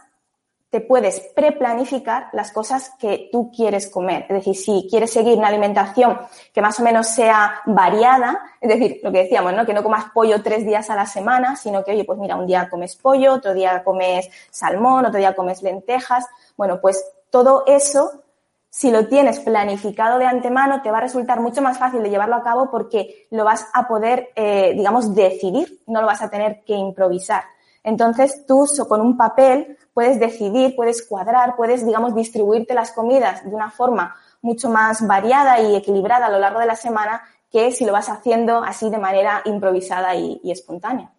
te 0.70 0.80
puedes 0.80 1.18
preplanificar 1.34 2.28
las 2.32 2.52
cosas 2.52 2.92
que 2.98 3.28
tú 3.32 3.50
quieres 3.50 3.90
comer. 3.90 4.26
Es 4.28 4.36
decir, 4.36 4.54
si 4.54 4.86
quieres 4.88 5.12
seguir 5.12 5.36
una 5.36 5.48
alimentación 5.48 6.16
que 6.54 6.62
más 6.62 6.78
o 6.78 6.84
menos 6.84 7.08
sea 7.08 7.60
variada, 7.66 8.40
es 8.60 8.68
decir, 8.68 9.00
lo 9.02 9.10
que 9.10 9.24
decíamos, 9.24 9.52
¿no? 9.52 9.66
Que 9.66 9.74
no 9.74 9.82
comas 9.82 10.04
pollo 10.14 10.42
tres 10.42 10.64
días 10.64 10.88
a 10.88 10.94
la 10.94 11.06
semana, 11.06 11.56
sino 11.56 11.82
que, 11.82 11.90
oye, 11.90 12.04
pues 12.04 12.18
mira, 12.20 12.36
un 12.36 12.46
día 12.46 12.68
comes 12.70 12.94
pollo, 12.94 13.34
otro 13.34 13.52
día 13.52 13.82
comes 13.82 14.30
salmón, 14.50 15.06
otro 15.06 15.18
día 15.18 15.34
comes 15.34 15.60
lentejas. 15.62 16.26
Bueno, 16.56 16.80
pues 16.80 17.04
todo 17.30 17.64
eso, 17.66 18.22
si 18.68 18.92
lo 18.92 19.08
tienes 19.08 19.40
planificado 19.40 20.20
de 20.20 20.26
antemano, 20.26 20.82
te 20.82 20.92
va 20.92 20.98
a 20.98 21.02
resultar 21.02 21.40
mucho 21.40 21.62
más 21.62 21.78
fácil 21.78 22.00
de 22.04 22.10
llevarlo 22.10 22.36
a 22.36 22.44
cabo 22.44 22.70
porque 22.70 23.26
lo 23.30 23.44
vas 23.44 23.66
a 23.74 23.88
poder, 23.88 24.30
eh, 24.36 24.72
digamos, 24.76 25.16
decidir, 25.16 25.82
no 25.88 26.00
lo 26.00 26.06
vas 26.06 26.22
a 26.22 26.30
tener 26.30 26.62
que 26.64 26.74
improvisar. 26.74 27.42
Entonces 27.82 28.44
tú 28.46 28.66
con 28.88 29.00
un 29.00 29.16
papel 29.16 29.78
puedes 29.94 30.20
decidir, 30.20 30.76
puedes 30.76 31.06
cuadrar, 31.06 31.56
puedes, 31.56 31.84
digamos, 31.84 32.14
distribuirte 32.14 32.74
las 32.74 32.92
comidas 32.92 33.44
de 33.44 33.54
una 33.54 33.70
forma 33.70 34.16
mucho 34.42 34.70
más 34.70 35.06
variada 35.06 35.60
y 35.60 35.76
equilibrada 35.76 36.26
a 36.26 36.30
lo 36.30 36.38
largo 36.38 36.60
de 36.60 36.66
la 36.66 36.76
semana 36.76 37.22
que 37.50 37.72
si 37.72 37.84
lo 37.84 37.92
vas 37.92 38.08
haciendo 38.08 38.62
así 38.62 38.90
de 38.90 38.98
manera 38.98 39.42
improvisada 39.44 40.14
y, 40.14 40.40
espontánea. 40.44 41.10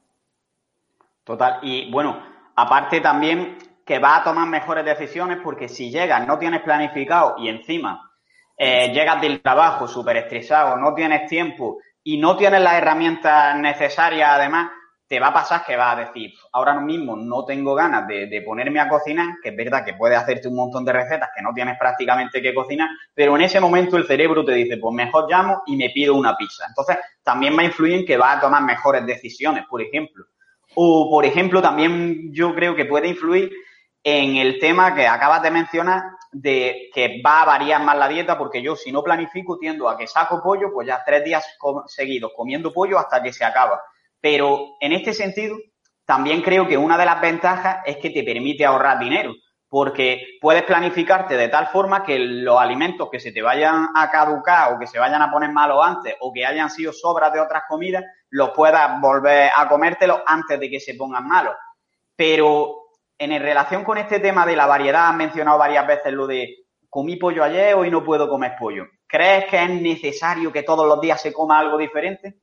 Total. 1.24 1.60
Y 1.62 1.91
bueno, 1.91 2.24
aparte 2.56 3.02
también 3.02 3.58
que 3.86 4.00
vas 4.00 4.21
a 4.21 4.24
tomar 4.24 4.47
mejores 4.47 4.86
decisiones 4.86 5.39
porque 5.43 5.67
si 5.67 5.91
llegas, 5.91 6.26
no 6.26 6.39
tienes 6.39 6.62
planificado 6.62 7.36
y 7.38 7.50
encima 7.50 8.12
eh, 8.58 8.91
llegas 8.93 9.19
del 9.21 9.41
trabajo 9.41 9.88
súper 9.88 10.17
estresado, 10.17 10.78
no 10.78 10.93
tienes 10.93 11.28
tiempo 11.28 11.80
y 12.04 12.17
no 12.17 12.38
tienes 12.38 12.62
las 12.62 12.76
herramientas 12.76 13.58
necesarias 13.58 14.30
además, 14.32 14.71
te 15.12 15.19
va 15.19 15.28
a 15.28 15.34
pasar 15.34 15.65
que 15.65 15.76
vas 15.76 15.97
a 15.97 16.00
decir, 16.06 16.34
ahora 16.54 16.80
mismo 16.80 17.17
no 17.17 17.43
tengo 17.43 17.76
ganas 17.76 18.08
de, 18.08 18.41
ponerme 18.45 18.80
a 18.80 18.88
cocinar, 18.88 19.28
que 19.43 19.50
es 19.50 19.56
verdad 19.58 19.84
que 19.84 19.95
puedes 19.95 20.17
hacerte 20.17 20.47
un 20.47 20.56
montón 20.56 20.86
de 20.86 20.93
recetas 20.93 21.32
que 21.36 21.41
no 21.41 21.54
tienes 21.54 21.78
prácticamente 21.78 22.41
que 22.41 22.54
cocinar, 22.54 22.88
pero 23.13 23.36
en 23.36 23.41
ese 23.41 23.60
momento 23.60 23.97
el 23.97 24.08
cerebro 24.08 24.45
te 24.45 24.54
dice, 24.54 24.78
pues 24.78 24.95
mejor 24.95 25.30
llamo 25.30 25.63
y 25.65 25.76
me 25.76 25.89
pido 25.89 26.15
una 26.15 26.38
pizza. 26.38 26.63
Entonces, 26.65 26.95
también 27.24 27.58
va 27.58 27.63
a 27.63 27.65
influir 27.65 27.95
en 27.95 28.06
que 28.06 28.15
vas 28.15 28.38
a 28.38 28.39
tomar 28.39 28.63
mejores 28.63 29.06
decisiones, 29.06 29.65
por 29.69 29.82
ejemplo. 29.82 30.24
O, 30.76 31.10
por 31.10 31.26
ejemplo, 31.26 31.62
también 31.62 32.32
yo 32.32 32.56
creo 32.56 32.74
que 32.74 32.86
puede 32.86 33.10
influir 33.10 33.52
en 34.06 34.38
el 34.38 34.60
tema 34.60 34.95
que 34.95 35.08
acabas 35.08 35.41
de 35.41 35.52
mencionar 35.52 36.04
de 36.32 36.89
que 36.93 37.21
va 37.21 37.41
a 37.41 37.45
variar 37.45 37.84
más 37.84 37.97
la 37.97 38.08
dieta, 38.08 38.38
porque 38.38 38.62
yo 38.62 38.78
si 38.78 38.93
no 38.93 39.04
planifico 39.04 39.58
tiendo 39.58 39.89
a 39.89 39.97
que 39.97 40.08
saco 40.08 40.41
pollo, 40.41 40.71
pues 40.71 40.88
ya 40.88 41.04
tres 41.06 41.26
días 41.26 41.45
seguidos 41.88 42.32
comiendo 42.34 42.71
pollo 42.71 42.97
hasta 42.97 43.21
que 43.21 43.34
se 43.34 43.43
acaba. 43.43 43.82
Pero 44.22 44.78
en 44.80 44.94
este 44.94 45.14
sentido, 45.14 45.58
también 46.06 46.42
creo 46.42 46.68
que 46.68 46.78
una 46.78 46.98
de 46.98 47.06
las 47.06 47.20
ventajas 47.20 47.80
es 47.86 47.98
que 47.98 48.12
te 48.12 48.24
permite 48.24 48.64
ahorrar 48.64 49.00
dinero, 49.00 49.34
porque 49.68 50.38
puedes 50.42 50.64
planificarte 50.64 51.38
de 51.38 51.48
tal 51.48 51.68
forma 51.68 52.04
que 52.04 52.20
los 52.20 52.60
alimentos 52.60 53.10
que 53.10 53.20
se 53.20 53.32
te 53.32 53.42
vayan 53.42 53.88
a 53.96 54.10
caducar 54.12 54.74
o 54.74 54.80
que 54.80 54.86
se 54.86 55.00
vayan 55.00 55.22
a 55.22 55.32
poner 55.32 55.52
malos 55.52 55.80
antes 55.82 56.16
o 56.20 56.32
que 56.32 56.46
hayan 56.46 56.70
sido 56.70 56.92
sobras 56.92 57.32
de 57.34 57.40
otras 57.40 57.64
comidas, 57.68 58.04
los 58.30 58.52
puedas 58.52 59.00
volver 59.00 59.50
a 59.56 59.68
comértelos 59.68 60.22
antes 60.26 60.60
de 60.60 60.70
que 60.70 60.80
se 60.80 60.96
pongan 60.96 61.28
malos. 61.28 61.56
Pero 62.16 62.82
en 63.18 63.42
relación 63.42 63.84
con 63.84 63.98
este 63.98 64.20
tema 64.20 64.46
de 64.46 64.56
la 64.56 64.66
variedad, 64.66 65.08
has 65.08 65.16
mencionado 65.16 65.58
varias 65.58 65.88
veces 65.88 66.12
lo 66.12 66.28
de 66.28 66.66
comí 66.90 67.16
pollo 67.16 67.44
ayer, 67.44 67.74
hoy 67.76 67.90
no 67.90 68.04
puedo 68.04 68.28
comer 68.28 68.56
pollo. 68.60 68.86
¿Crees 69.08 69.46
que 69.46 69.64
es 69.64 69.70
necesario 69.70 70.52
que 70.52 70.64
todos 70.64 70.86
los 70.86 71.00
días 71.00 71.22
se 71.22 71.32
coma 71.32 71.60
algo 71.60 71.78
diferente? 71.78 72.42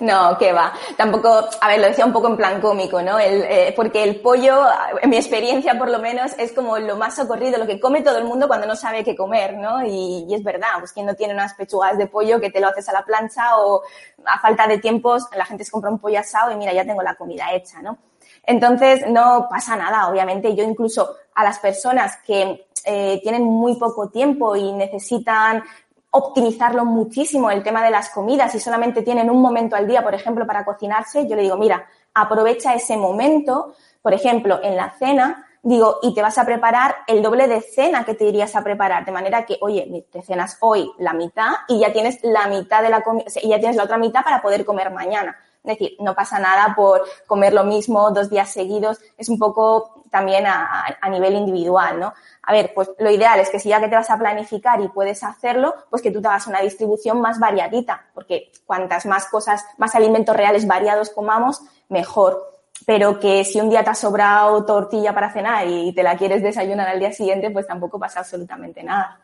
No, 0.00 0.38
que 0.38 0.52
va. 0.52 0.72
Tampoco, 0.96 1.46
a 1.60 1.68
ver, 1.68 1.80
lo 1.80 1.88
decía 1.88 2.06
un 2.06 2.12
poco 2.12 2.28
en 2.28 2.36
plan 2.36 2.60
cómico, 2.60 3.02
¿no? 3.02 3.18
El, 3.18 3.42
eh, 3.42 3.72
porque 3.76 4.02
el 4.02 4.20
pollo, 4.20 4.64
en 5.02 5.10
mi 5.10 5.16
experiencia 5.16 5.76
por 5.76 5.90
lo 5.90 5.98
menos, 5.98 6.32
es 6.38 6.52
como 6.52 6.78
lo 6.78 6.96
más 6.96 7.16
socorrido, 7.16 7.58
lo 7.58 7.66
que 7.66 7.78
come 7.78 8.02
todo 8.02 8.16
el 8.18 8.24
mundo 8.24 8.48
cuando 8.48 8.66
no 8.66 8.76
sabe 8.76 9.04
qué 9.04 9.14
comer, 9.14 9.58
¿no? 9.58 9.84
Y, 9.84 10.26
es 10.32 10.42
verdad, 10.42 10.68
pues 10.78 10.92
quien 10.92 11.06
no 11.06 11.14
tiene 11.14 11.34
unas 11.34 11.54
pechugas 11.54 11.98
de 11.98 12.06
pollo 12.06 12.40
que 12.40 12.50
te 12.50 12.60
lo 12.60 12.68
haces 12.68 12.88
a 12.88 12.92
la 12.92 13.04
plancha 13.04 13.58
o 13.58 13.82
a 14.24 14.38
falta 14.40 14.66
de 14.66 14.78
tiempos 14.78 15.24
la 15.34 15.44
gente 15.44 15.64
se 15.64 15.70
compra 15.70 15.90
un 15.90 15.98
pollo 15.98 16.18
asado 16.18 16.50
y 16.52 16.56
mira, 16.56 16.72
ya 16.72 16.84
tengo 16.84 17.02
la 17.02 17.14
comida 17.14 17.52
hecha, 17.52 17.82
¿no? 17.82 17.98
Entonces, 18.44 19.06
no 19.08 19.46
pasa 19.50 19.76
nada, 19.76 20.08
obviamente. 20.08 20.54
Yo 20.54 20.64
incluso 20.64 21.16
a 21.34 21.44
las 21.44 21.58
personas 21.58 22.18
que 22.26 22.66
eh, 22.84 23.20
tienen 23.22 23.44
muy 23.44 23.76
poco 23.76 24.08
tiempo 24.08 24.56
y 24.56 24.72
necesitan 24.72 25.62
optimizarlo 26.10 26.84
muchísimo 26.84 27.50
el 27.50 27.62
tema 27.62 27.84
de 27.84 27.90
las 27.90 28.10
comidas 28.10 28.54
y 28.54 28.60
solamente 28.60 29.02
tienen 29.02 29.30
un 29.30 29.42
momento 29.42 29.76
al 29.76 29.86
día, 29.86 30.02
por 30.02 30.14
ejemplo, 30.14 30.46
para 30.46 30.64
cocinarse, 30.64 31.26
yo 31.28 31.36
le 31.36 31.42
digo, 31.42 31.56
mira, 31.56 31.86
aprovecha 32.14 32.74
ese 32.74 32.96
momento, 32.96 33.74
por 34.00 34.14
ejemplo, 34.14 34.60
en 34.62 34.76
la 34.76 34.90
cena, 34.98 35.46
digo, 35.62 35.98
y 36.02 36.14
te 36.14 36.22
vas 36.22 36.38
a 36.38 36.46
preparar 36.46 36.96
el 37.06 37.22
doble 37.22 37.46
de 37.46 37.60
cena 37.60 38.04
que 38.04 38.14
te 38.14 38.24
irías 38.24 38.56
a 38.56 38.62
preparar, 38.62 39.04
de 39.04 39.12
manera 39.12 39.44
que, 39.44 39.58
oye, 39.60 40.06
te 40.10 40.22
cenas 40.22 40.56
hoy 40.60 40.90
la 40.98 41.12
mitad 41.12 41.52
y 41.68 41.80
ya 41.80 41.92
tienes 41.92 42.20
la 42.22 42.46
mitad 42.46 42.82
de 42.82 42.88
la 42.88 43.02
comida, 43.02 43.26
ya 43.26 43.58
tienes 43.58 43.76
la 43.76 43.84
otra 43.84 43.98
mitad 43.98 44.24
para 44.24 44.40
poder 44.40 44.64
comer 44.64 44.90
mañana. 44.90 45.36
Es 45.64 45.78
decir, 45.78 45.96
no 46.00 46.14
pasa 46.14 46.38
nada 46.38 46.74
por 46.74 47.02
comer 47.26 47.52
lo 47.52 47.64
mismo 47.64 48.10
dos 48.10 48.30
días 48.30 48.50
seguidos, 48.50 48.98
es 49.16 49.28
un 49.28 49.38
poco 49.38 49.98
también 50.10 50.46
a, 50.46 50.96
nivel 51.10 51.34
individual, 51.34 52.00
¿no? 52.00 52.14
A 52.42 52.52
ver, 52.52 52.72
pues 52.74 52.90
lo 52.98 53.10
ideal 53.10 53.38
es 53.40 53.50
que 53.50 53.58
si 53.58 53.68
ya 53.68 53.80
que 53.80 53.88
te 53.88 53.96
vas 53.96 54.10
a 54.10 54.18
planificar 54.18 54.80
y 54.80 54.88
puedes 54.88 55.22
hacerlo, 55.22 55.74
pues 55.90 56.02
que 56.02 56.10
tú 56.10 56.22
te 56.22 56.28
hagas 56.28 56.46
una 56.46 56.60
distribución 56.60 57.20
más 57.20 57.38
variadita, 57.38 58.06
porque 58.14 58.50
cuantas 58.66 59.06
más 59.06 59.26
cosas, 59.26 59.64
más 59.76 59.94
alimentos 59.94 60.36
reales 60.36 60.66
variados 60.66 61.10
comamos, 61.10 61.60
mejor. 61.88 62.54
Pero 62.86 63.18
que 63.18 63.44
si 63.44 63.60
un 63.60 63.68
día 63.68 63.84
te 63.84 63.90
ha 63.90 63.94
sobrado 63.94 64.64
tortilla 64.64 65.12
para 65.12 65.32
cenar 65.32 65.66
y 65.66 65.92
te 65.92 66.02
la 66.02 66.16
quieres 66.16 66.42
desayunar 66.42 66.88
al 66.88 67.00
día 67.00 67.12
siguiente, 67.12 67.50
pues 67.50 67.66
tampoco 67.66 67.98
pasa 67.98 68.20
absolutamente 68.20 68.82
nada. 68.82 69.20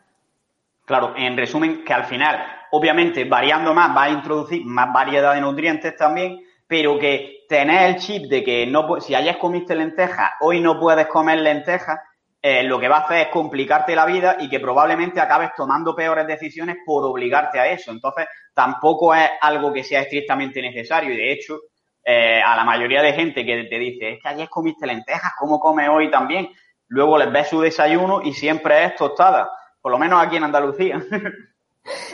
Claro, 0.85 1.13
en 1.17 1.35
resumen, 1.35 1.83
que 1.83 1.93
al 1.93 2.05
final, 2.05 2.45
obviamente, 2.71 3.25
variando 3.25 3.73
más, 3.73 3.95
va 3.95 4.03
a 4.03 4.09
introducir 4.11 4.63
más 4.65 4.93
variedad 4.93 5.33
de 5.33 5.41
nutrientes 5.41 5.97
también, 5.97 6.39
pero 6.67 6.99
que 6.99 7.45
tener 7.49 7.89
el 7.89 7.95
chip 7.97 8.29
de 8.29 8.43
que 8.43 8.67
no 8.67 8.99
si 9.01 9.15
ayer 9.15 9.37
comiste 9.39 9.75
lentejas, 9.75 10.33
hoy 10.41 10.59
no 10.59 10.79
puedes 10.79 11.07
comer 11.07 11.39
lentejas, 11.39 11.99
eh, 12.39 12.61
lo 12.61 12.79
que 12.79 12.87
va 12.87 12.97
a 12.97 12.99
hacer 13.01 13.17
es 13.17 13.27
complicarte 13.29 13.95
la 13.95 14.05
vida 14.05 14.37
y 14.39 14.47
que 14.47 14.59
probablemente 14.59 15.19
acabes 15.19 15.49
tomando 15.57 15.95
peores 15.95 16.27
decisiones 16.27 16.77
por 16.85 17.03
obligarte 17.03 17.59
a 17.59 17.67
eso. 17.67 17.91
Entonces, 17.91 18.27
tampoco 18.53 19.15
es 19.15 19.27
algo 19.41 19.73
que 19.73 19.83
sea 19.83 20.01
estrictamente 20.01 20.61
necesario 20.61 21.11
y 21.11 21.17
de 21.17 21.31
hecho, 21.31 21.59
eh, 22.03 22.39
a 22.45 22.55
la 22.55 22.63
mayoría 22.63 23.01
de 23.01 23.13
gente 23.13 23.43
que 23.43 23.63
te 23.63 23.79
dice, 23.79 24.11
es 24.11 24.21
que 24.21 24.27
ayer 24.27 24.47
comiste 24.49 24.85
lentejas, 24.85 25.31
¿cómo 25.39 25.59
comes 25.59 25.89
hoy 25.89 26.11
también? 26.11 26.49
Luego 26.87 27.17
les 27.17 27.31
ves 27.31 27.49
su 27.49 27.59
desayuno 27.59 28.21
y 28.21 28.33
siempre 28.33 28.83
es 28.85 28.95
tostada 28.95 29.49
por 29.85 29.91
lo 29.91 29.99
menos 29.99 30.19
aquí 30.19 30.37
en 30.37 30.45
Andalucía. 30.45 31.05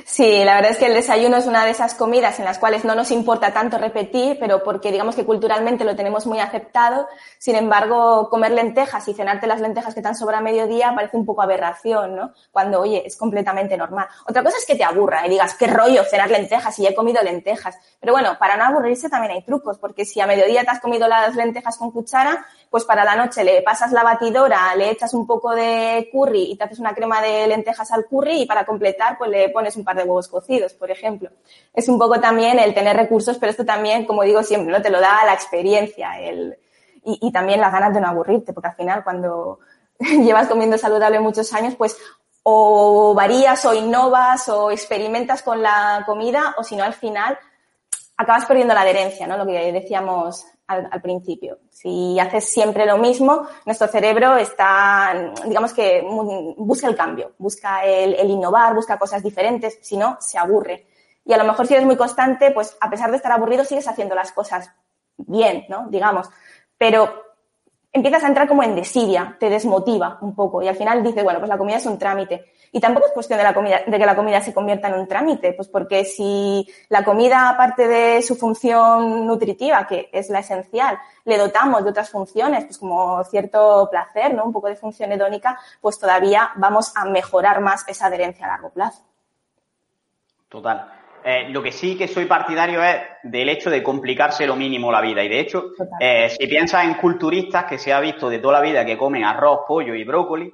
Sí, 0.05 0.43
la 0.43 0.55
verdad 0.55 0.71
es 0.71 0.77
que 0.77 0.87
el 0.87 0.93
desayuno 0.93 1.37
es 1.37 1.47
una 1.47 1.63
de 1.63 1.71
esas 1.71 1.95
comidas 1.95 2.37
en 2.39 2.45
las 2.45 2.59
cuales 2.59 2.83
no 2.83 2.93
nos 2.93 3.09
importa 3.09 3.53
tanto 3.53 3.77
repetir, 3.77 4.37
pero 4.37 4.63
porque 4.63 4.91
digamos 4.91 5.15
que 5.15 5.25
culturalmente 5.25 5.85
lo 5.85 5.95
tenemos 5.95 6.27
muy 6.27 6.39
aceptado. 6.39 7.07
Sin 7.37 7.55
embargo, 7.55 8.29
comer 8.29 8.51
lentejas 8.51 9.07
y 9.07 9.13
cenarte 9.13 9.47
las 9.47 9.61
lentejas 9.61 9.95
que 9.95 10.01
te 10.01 10.09
han 10.09 10.15
sobra 10.15 10.39
a 10.39 10.41
mediodía 10.41 10.91
parece 10.93 11.15
un 11.15 11.25
poco 11.25 11.41
aberración, 11.41 12.17
¿no? 12.17 12.33
Cuando, 12.51 12.81
oye, 12.81 13.03
es 13.05 13.15
completamente 13.15 13.77
normal. 13.77 14.07
Otra 14.27 14.43
cosa 14.43 14.57
es 14.57 14.65
que 14.65 14.75
te 14.75 14.83
aburra 14.83 15.25
y 15.25 15.29
digas, 15.29 15.55
qué 15.55 15.67
rollo 15.67 16.03
cenar 16.03 16.29
lentejas 16.29 16.77
y 16.79 16.87
he 16.87 16.93
comido 16.93 17.21
lentejas. 17.23 17.77
Pero 17.99 18.11
bueno, 18.11 18.35
para 18.37 18.57
no 18.57 18.65
aburrirse 18.65 19.09
también 19.09 19.31
hay 19.33 19.43
trucos, 19.43 19.77
porque 19.77 20.03
si 20.03 20.19
a 20.19 20.27
mediodía 20.27 20.65
te 20.65 20.71
has 20.71 20.81
comido 20.81 21.07
las 21.07 21.33
lentejas 21.35 21.77
con 21.77 21.91
cuchara, 21.91 22.45
pues 22.69 22.83
para 22.83 23.05
la 23.05 23.15
noche 23.15 23.43
le 23.43 23.61
pasas 23.61 23.91
la 23.93 24.03
batidora, 24.03 24.75
le 24.75 24.91
echas 24.91 25.13
un 25.13 25.25
poco 25.25 25.51
de 25.51 26.09
curry 26.11 26.51
y 26.51 26.57
te 26.57 26.65
haces 26.65 26.79
una 26.79 26.93
crema 26.93 27.21
de 27.21 27.47
lentejas 27.47 27.91
al 27.91 28.05
curry 28.05 28.41
y 28.41 28.45
para 28.45 28.65
completar, 28.65 29.17
pues 29.17 29.29
le 29.29 29.49
pones 29.61 29.77
un 29.77 29.83
par 29.83 29.95
de 29.95 30.03
huevos 30.03 30.27
cocidos, 30.27 30.73
por 30.73 30.89
ejemplo. 30.89 31.29
Es 31.73 31.87
un 31.87 31.99
poco 31.99 32.19
también 32.19 32.57
el 32.57 32.73
tener 32.73 32.95
recursos, 32.97 33.37
pero 33.37 33.51
esto 33.51 33.63
también, 33.63 34.05
como 34.05 34.23
digo 34.23 34.41
siempre, 34.41 34.73
¿no? 34.73 34.81
Te 34.81 34.89
lo 34.89 34.99
da 34.99 35.23
la 35.23 35.33
experiencia 35.33 36.19
el, 36.19 36.57
y, 37.05 37.19
y 37.21 37.31
también 37.31 37.61
las 37.61 37.71
ganas 37.71 37.93
de 37.93 38.01
no 38.01 38.07
aburrirte, 38.07 38.53
porque 38.53 38.69
al 38.69 38.75
final 38.75 39.03
cuando 39.03 39.59
llevas 39.99 40.47
comiendo 40.47 40.79
saludable 40.79 41.19
muchos 41.19 41.53
años, 41.53 41.75
pues 41.75 41.95
o 42.43 43.13
varías 43.13 43.63
o 43.65 43.73
innovas 43.75 44.49
o 44.49 44.71
experimentas 44.71 45.43
con 45.43 45.61
la 45.61 46.01
comida 46.07 46.55
o 46.57 46.63
si 46.63 46.75
no 46.75 46.83
al 46.83 46.93
final 46.93 47.37
acabas 48.17 48.45
perdiendo 48.45 48.73
la 48.73 48.81
adherencia, 48.81 49.27
¿no? 49.27 49.37
Lo 49.37 49.45
que 49.45 49.71
decíamos 49.71 50.45
al, 50.71 51.01
principio. 51.01 51.59
Si 51.69 52.19
haces 52.19 52.45
siempre 52.45 52.85
lo 52.85 52.97
mismo, 52.97 53.47
nuestro 53.65 53.87
cerebro 53.87 54.37
está, 54.37 55.33
digamos 55.45 55.73
que 55.73 56.03
busca 56.57 56.87
el 56.87 56.95
cambio, 56.95 57.33
busca 57.37 57.83
el, 57.85 58.29
innovar, 58.29 58.73
busca 58.73 58.97
cosas 58.97 59.23
diferentes, 59.23 59.79
si 59.81 59.97
no, 59.97 60.17
se 60.19 60.37
aburre. 60.37 60.87
Y 61.25 61.33
a 61.33 61.37
lo 61.37 61.43
mejor 61.43 61.67
si 61.67 61.73
eres 61.73 61.85
muy 61.85 61.97
constante, 61.97 62.51
pues 62.51 62.75
a 62.79 62.89
pesar 62.89 63.11
de 63.11 63.17
estar 63.17 63.31
aburrido, 63.31 63.63
sigues 63.63 63.87
haciendo 63.87 64.15
las 64.15 64.31
cosas 64.31 64.71
bien, 65.17 65.65
¿no? 65.69 65.87
Digamos. 65.89 66.29
Pero 66.77 67.31
empiezas 67.91 68.23
a 68.23 68.27
entrar 68.27 68.47
como 68.47 68.63
en 68.63 68.75
desidia, 68.75 69.35
te 69.39 69.49
desmotiva 69.49 70.17
un 70.21 70.33
poco 70.33 70.61
y 70.61 70.67
al 70.67 70.75
final 70.75 71.03
dices, 71.03 71.23
bueno, 71.23 71.39
pues 71.39 71.49
la 71.49 71.57
comida 71.57 71.77
es 71.77 71.85
un 71.85 71.97
trámite. 71.97 72.53
Y 72.73 72.79
tampoco 72.79 73.07
es 73.07 73.11
cuestión 73.11 73.37
de, 73.37 73.43
la 73.43 73.53
comida, 73.53 73.81
de 73.85 73.97
que 73.97 74.05
la 74.05 74.15
comida 74.15 74.39
se 74.39 74.53
convierta 74.53 74.87
en 74.87 74.93
un 74.93 75.07
trámite, 75.07 75.51
pues 75.53 75.67
porque 75.67 76.05
si 76.05 76.65
la 76.87 77.03
comida, 77.03 77.49
aparte 77.49 77.87
de 77.87 78.21
su 78.21 78.35
función 78.35 79.25
nutritiva, 79.25 79.85
que 79.85 80.09
es 80.13 80.29
la 80.29 80.39
esencial, 80.39 80.97
le 81.25 81.37
dotamos 81.37 81.83
de 81.83 81.89
otras 81.89 82.09
funciones, 82.09 82.63
pues 82.63 82.77
como 82.77 83.23
cierto 83.25 83.89
placer, 83.91 84.33
¿no? 84.33 84.45
Un 84.45 84.53
poco 84.53 84.67
de 84.67 84.77
función 84.77 85.11
hedónica, 85.11 85.59
pues 85.81 85.99
todavía 85.99 86.51
vamos 86.55 86.93
a 86.95 87.03
mejorar 87.05 87.59
más 87.59 87.83
esa 87.89 88.05
adherencia 88.05 88.45
a 88.45 88.49
largo 88.49 88.69
plazo. 88.69 89.03
Total. 90.47 91.01
Eh, 91.23 91.49
lo 91.49 91.61
que 91.61 91.71
sí 91.71 91.97
que 91.97 92.07
soy 92.07 92.25
partidario 92.25 92.81
es 92.83 92.95
del 93.23 93.49
hecho 93.49 93.69
de 93.69 93.83
complicarse 93.83 94.47
lo 94.47 94.55
mínimo 94.55 94.91
la 94.91 95.01
vida. 95.01 95.23
Y 95.23 95.29
de 95.29 95.39
hecho, 95.39 95.71
eh, 95.99 96.29
si 96.29 96.47
piensas 96.47 96.85
en 96.85 96.95
culturistas 96.95 97.65
que 97.65 97.77
se 97.77 97.93
ha 97.93 97.99
visto 97.99 98.29
de 98.29 98.39
toda 98.39 98.53
la 98.53 98.61
vida 98.61 98.85
que 98.85 98.97
comen 98.97 99.23
arroz, 99.23 99.61
pollo 99.67 99.93
y 99.93 100.03
brócoli, 100.03 100.51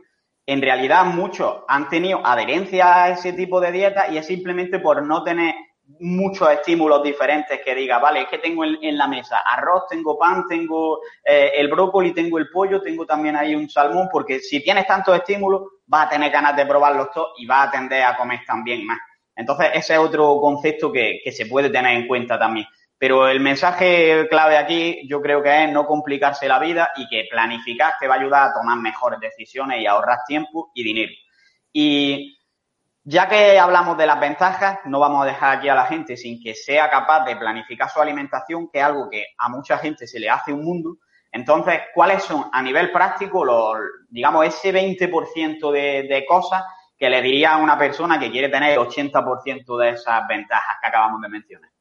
en 0.47 0.62
realidad 0.62 1.05
muchos 1.05 1.57
han 1.67 1.89
tenido 1.89 2.25
adherencia 2.25 3.03
a 3.03 3.10
ese 3.10 3.33
tipo 3.33 3.60
de 3.60 3.71
dieta 3.73 4.10
y 4.10 4.17
es 4.17 4.25
simplemente 4.25 4.79
por 4.79 5.03
no 5.03 5.21
tener 5.21 5.53
muchos 5.99 6.49
estímulos 6.51 7.03
diferentes 7.03 7.60
que 7.63 7.75
diga, 7.75 7.99
vale, 7.99 8.21
es 8.21 8.27
que 8.29 8.38
tengo 8.38 8.63
en, 8.63 8.97
la 8.97 9.07
mesa 9.07 9.38
arroz, 9.45 9.83
tengo 9.89 10.17
pan, 10.17 10.45
tengo 10.47 10.99
eh, 11.23 11.51
el 11.55 11.67
brócoli, 11.69 12.13
tengo 12.13 12.38
el 12.38 12.49
pollo, 12.49 12.81
tengo 12.81 13.05
también 13.05 13.36
ahí 13.36 13.55
un 13.55 13.69
salmón, 13.69 14.07
porque 14.12 14.39
si 14.39 14.63
tienes 14.63 14.88
tantos 14.88 15.15
estímulos, 15.15 15.63
vas 15.86 16.07
a 16.07 16.10
tener 16.10 16.31
ganas 16.31 16.55
de 16.55 16.65
probarlos 16.65 17.12
todos 17.13 17.33
y 17.38 17.45
vas 17.45 17.67
a 17.67 17.71
tender 17.71 18.03
a 18.03 18.17
comer 18.17 18.39
también 18.45 18.86
más. 18.86 18.99
Entonces, 19.36 19.69
ese 19.73 19.93
es 19.93 19.99
otro 19.99 20.39
concepto 20.41 20.91
que, 20.91 21.19
que 21.23 21.31
se 21.31 21.45
puede 21.45 21.69
tener 21.69 21.95
en 21.95 22.07
cuenta 22.07 22.39
también. 22.39 22.67
Pero 22.99 23.27
el 23.27 23.39
mensaje 23.39 24.27
clave 24.29 24.57
aquí 24.57 25.07
yo 25.07 25.21
creo 25.21 25.43
que 25.43 25.65
es 25.65 25.71
no 25.71 25.86
complicarse 25.86 26.47
la 26.47 26.60
vida 26.60 26.89
y 26.95 27.07
que 27.07 27.27
planificar 27.29 27.93
te 27.99 28.07
va 28.07 28.15
a 28.15 28.19
ayudar 28.19 28.49
a 28.49 28.53
tomar 28.53 28.77
mejores 28.79 29.19
decisiones 29.19 29.81
y 29.81 29.86
ahorrar 29.86 30.19
tiempo 30.27 30.71
y 30.73 30.83
dinero. 30.83 31.13
Y 31.71 32.38
ya 33.03 33.29
que 33.29 33.60
hablamos 33.60 33.97
de 33.97 34.07
las 34.07 34.19
ventajas, 34.19 34.79
no 34.86 34.99
vamos 34.99 35.23
a 35.23 35.27
dejar 35.27 35.57
aquí 35.57 35.69
a 35.69 35.75
la 35.75 35.86
gente 35.86 36.17
sin 36.17 36.41
que 36.41 36.55
sea 36.55 36.89
capaz 36.89 37.23
de 37.23 37.36
planificar 37.36 37.89
su 37.89 38.01
alimentación, 38.01 38.67
que 38.67 38.79
es 38.79 38.83
algo 38.83 39.10
que 39.10 39.27
a 39.38 39.47
mucha 39.47 39.77
gente 39.77 40.07
se 40.07 40.19
le 40.19 40.29
hace 40.29 40.51
un 40.51 40.65
mundo. 40.65 40.97
Entonces, 41.31 41.81
¿cuáles 41.93 42.23
son 42.23 42.49
a 42.51 42.62
nivel 42.63 42.91
práctico 42.91 43.45
los, 43.45 43.77
digamos, 44.10 44.45
ese 44.47 44.73
20% 44.73 45.71
de, 45.71 46.03
de 46.03 46.25
cosas 46.25 46.63
que 46.97 47.10
le 47.10 47.21
diría 47.21 47.53
a 47.53 47.57
una 47.57 47.77
persona 47.77 48.19
que 48.19 48.31
quiere 48.31 48.49
tener 48.49 48.71
el 48.71 48.79
80% 48.79 49.77
de 49.77 49.89
esas 49.91 50.27
ventajas 50.27 50.77
que 50.81 50.88
acabamos 50.88 51.21
de 51.21 51.29
mencionar? 51.29 51.76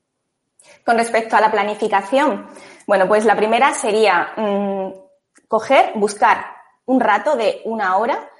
Con 0.84 0.96
respecto 0.96 1.36
a 1.36 1.40
la 1.40 1.50
planificación, 1.50 2.46
bueno, 2.86 3.08
pues 3.08 3.24
la 3.24 3.36
primera 3.36 3.74
sería 3.74 4.32
mmm, 4.36 4.90
coger, 5.48 5.92
buscar 5.96 6.56
un 6.86 7.00
rato 7.00 7.36
de 7.36 7.62
una 7.64 7.96
hora 7.96 8.30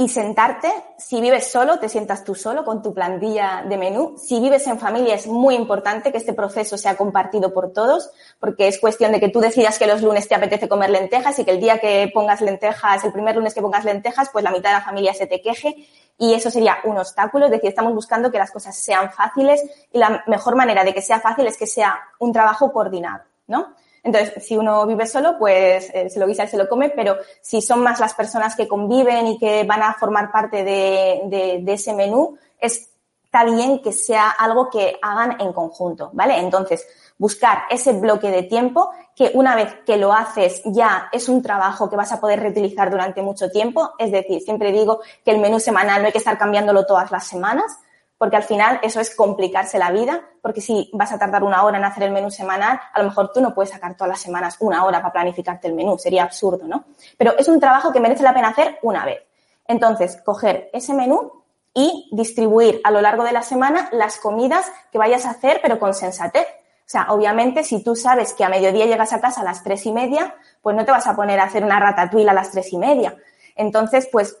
y 0.00 0.08
sentarte. 0.08 0.72
Si 0.96 1.20
vives 1.20 1.50
solo, 1.50 1.80
te 1.80 1.88
sientas 1.88 2.22
tú 2.22 2.36
solo 2.36 2.64
con 2.64 2.82
tu 2.82 2.94
plantilla 2.94 3.64
de 3.68 3.76
menú. 3.76 4.14
Si 4.16 4.38
vives 4.38 4.64
en 4.68 4.78
familia, 4.78 5.16
es 5.16 5.26
muy 5.26 5.56
importante 5.56 6.12
que 6.12 6.18
este 6.18 6.34
proceso 6.34 6.78
sea 6.78 6.96
compartido 6.96 7.52
por 7.52 7.72
todos, 7.72 8.12
porque 8.38 8.68
es 8.68 8.78
cuestión 8.78 9.10
de 9.10 9.18
que 9.18 9.28
tú 9.28 9.40
decidas 9.40 9.76
que 9.76 9.88
los 9.88 10.00
lunes 10.00 10.28
te 10.28 10.36
apetece 10.36 10.68
comer 10.68 10.90
lentejas 10.90 11.36
y 11.40 11.44
que 11.44 11.50
el 11.50 11.60
día 11.60 11.78
que 11.78 12.08
pongas 12.14 12.40
lentejas, 12.40 13.04
el 13.04 13.12
primer 13.12 13.34
lunes 13.34 13.54
que 13.54 13.60
pongas 13.60 13.84
lentejas, 13.84 14.28
pues 14.32 14.44
la 14.44 14.52
mitad 14.52 14.70
de 14.70 14.76
la 14.76 14.84
familia 14.84 15.12
se 15.14 15.26
te 15.26 15.42
queje 15.42 15.88
y 16.16 16.32
eso 16.32 16.48
sería 16.48 16.78
un 16.84 16.96
obstáculo. 16.96 17.46
Es 17.46 17.50
decir, 17.50 17.70
estamos 17.70 17.92
buscando 17.92 18.30
que 18.30 18.38
las 18.38 18.52
cosas 18.52 18.76
sean 18.76 19.10
fáciles 19.10 19.60
y 19.92 19.98
la 19.98 20.22
mejor 20.28 20.54
manera 20.54 20.84
de 20.84 20.94
que 20.94 21.02
sea 21.02 21.18
fácil 21.18 21.48
es 21.48 21.56
que 21.56 21.66
sea 21.66 21.98
un 22.20 22.32
trabajo 22.32 22.72
coordinado, 22.72 23.24
¿no? 23.48 23.74
Entonces, 24.08 24.42
si 24.42 24.56
uno 24.56 24.86
vive 24.86 25.06
solo, 25.06 25.36
pues 25.38 25.90
eh, 25.92 26.08
se 26.08 26.18
lo 26.18 26.26
guisa 26.26 26.44
y 26.44 26.48
se 26.48 26.56
lo 26.56 26.66
come, 26.66 26.88
pero 26.88 27.18
si 27.42 27.60
son 27.60 27.82
más 27.82 28.00
las 28.00 28.14
personas 28.14 28.56
que 28.56 28.66
conviven 28.66 29.26
y 29.26 29.38
que 29.38 29.64
van 29.64 29.82
a 29.82 29.92
formar 29.94 30.32
parte 30.32 30.64
de, 30.64 31.20
de, 31.26 31.58
de 31.62 31.72
ese 31.74 31.92
menú, 31.92 32.38
está 32.58 33.44
bien 33.44 33.82
que 33.82 33.92
sea 33.92 34.30
algo 34.30 34.70
que 34.70 34.98
hagan 35.02 35.38
en 35.42 35.52
conjunto, 35.52 36.08
¿vale? 36.14 36.38
Entonces, 36.38 36.86
buscar 37.18 37.64
ese 37.68 37.92
bloque 37.92 38.30
de 38.30 38.44
tiempo 38.44 38.90
que 39.14 39.30
una 39.34 39.54
vez 39.54 39.74
que 39.84 39.98
lo 39.98 40.14
haces 40.14 40.62
ya 40.64 41.10
es 41.12 41.28
un 41.28 41.42
trabajo 41.42 41.90
que 41.90 41.96
vas 41.96 42.12
a 42.12 42.20
poder 42.20 42.40
reutilizar 42.40 42.90
durante 42.90 43.20
mucho 43.20 43.50
tiempo. 43.50 43.92
Es 43.98 44.10
decir, 44.10 44.40
siempre 44.40 44.72
digo 44.72 45.00
que 45.22 45.32
el 45.32 45.38
menú 45.38 45.60
semanal 45.60 46.00
no 46.00 46.06
hay 46.06 46.12
que 46.12 46.18
estar 46.18 46.38
cambiándolo 46.38 46.86
todas 46.86 47.10
las 47.10 47.26
semanas, 47.26 47.78
porque 48.18 48.36
al 48.36 48.42
final 48.42 48.80
eso 48.82 49.00
es 49.00 49.14
complicarse 49.14 49.78
la 49.78 49.92
vida, 49.92 50.22
porque 50.42 50.60
si 50.60 50.90
vas 50.92 51.12
a 51.12 51.18
tardar 51.18 51.44
una 51.44 51.64
hora 51.64 51.78
en 51.78 51.84
hacer 51.84 52.02
el 52.02 52.10
menú 52.10 52.30
semanal, 52.30 52.80
a 52.92 52.98
lo 53.00 53.08
mejor 53.08 53.32
tú 53.32 53.40
no 53.40 53.54
puedes 53.54 53.70
sacar 53.70 53.94
todas 53.94 54.10
las 54.10 54.20
semanas 54.20 54.56
una 54.58 54.84
hora 54.84 55.00
para 55.00 55.12
planificarte 55.12 55.68
el 55.68 55.74
menú, 55.74 55.96
sería 55.98 56.24
absurdo, 56.24 56.66
¿no? 56.66 56.84
Pero 57.16 57.38
es 57.38 57.48
un 57.48 57.60
trabajo 57.60 57.92
que 57.92 58.00
merece 58.00 58.24
la 58.24 58.34
pena 58.34 58.48
hacer 58.48 58.78
una 58.82 59.04
vez. 59.04 59.22
Entonces, 59.66 60.20
coger 60.24 60.68
ese 60.72 60.94
menú 60.94 61.44
y 61.74 62.08
distribuir 62.10 62.80
a 62.82 62.90
lo 62.90 63.00
largo 63.00 63.22
de 63.22 63.32
la 63.32 63.42
semana 63.42 63.88
las 63.92 64.18
comidas 64.18 64.66
que 64.90 64.98
vayas 64.98 65.24
a 65.24 65.30
hacer, 65.30 65.60
pero 65.62 65.78
con 65.78 65.94
sensatez. 65.94 66.46
O 66.46 66.90
sea, 66.90 67.06
obviamente, 67.10 67.62
si 67.62 67.84
tú 67.84 67.94
sabes 67.94 68.32
que 68.32 68.44
a 68.44 68.48
mediodía 68.48 68.86
llegas 68.86 69.12
a 69.12 69.20
casa 69.20 69.42
a 69.42 69.44
las 69.44 69.62
tres 69.62 69.84
y 69.86 69.92
media, 69.92 70.34
pues 70.62 70.74
no 70.74 70.84
te 70.84 70.90
vas 70.90 71.06
a 71.06 71.14
poner 71.14 71.38
a 71.38 71.44
hacer 71.44 71.62
una 71.62 71.78
ratatouille 71.78 72.30
a 72.30 72.32
las 72.32 72.50
tres 72.50 72.72
y 72.72 72.78
media. 72.78 73.14
Entonces, 73.54 74.08
pues 74.10 74.38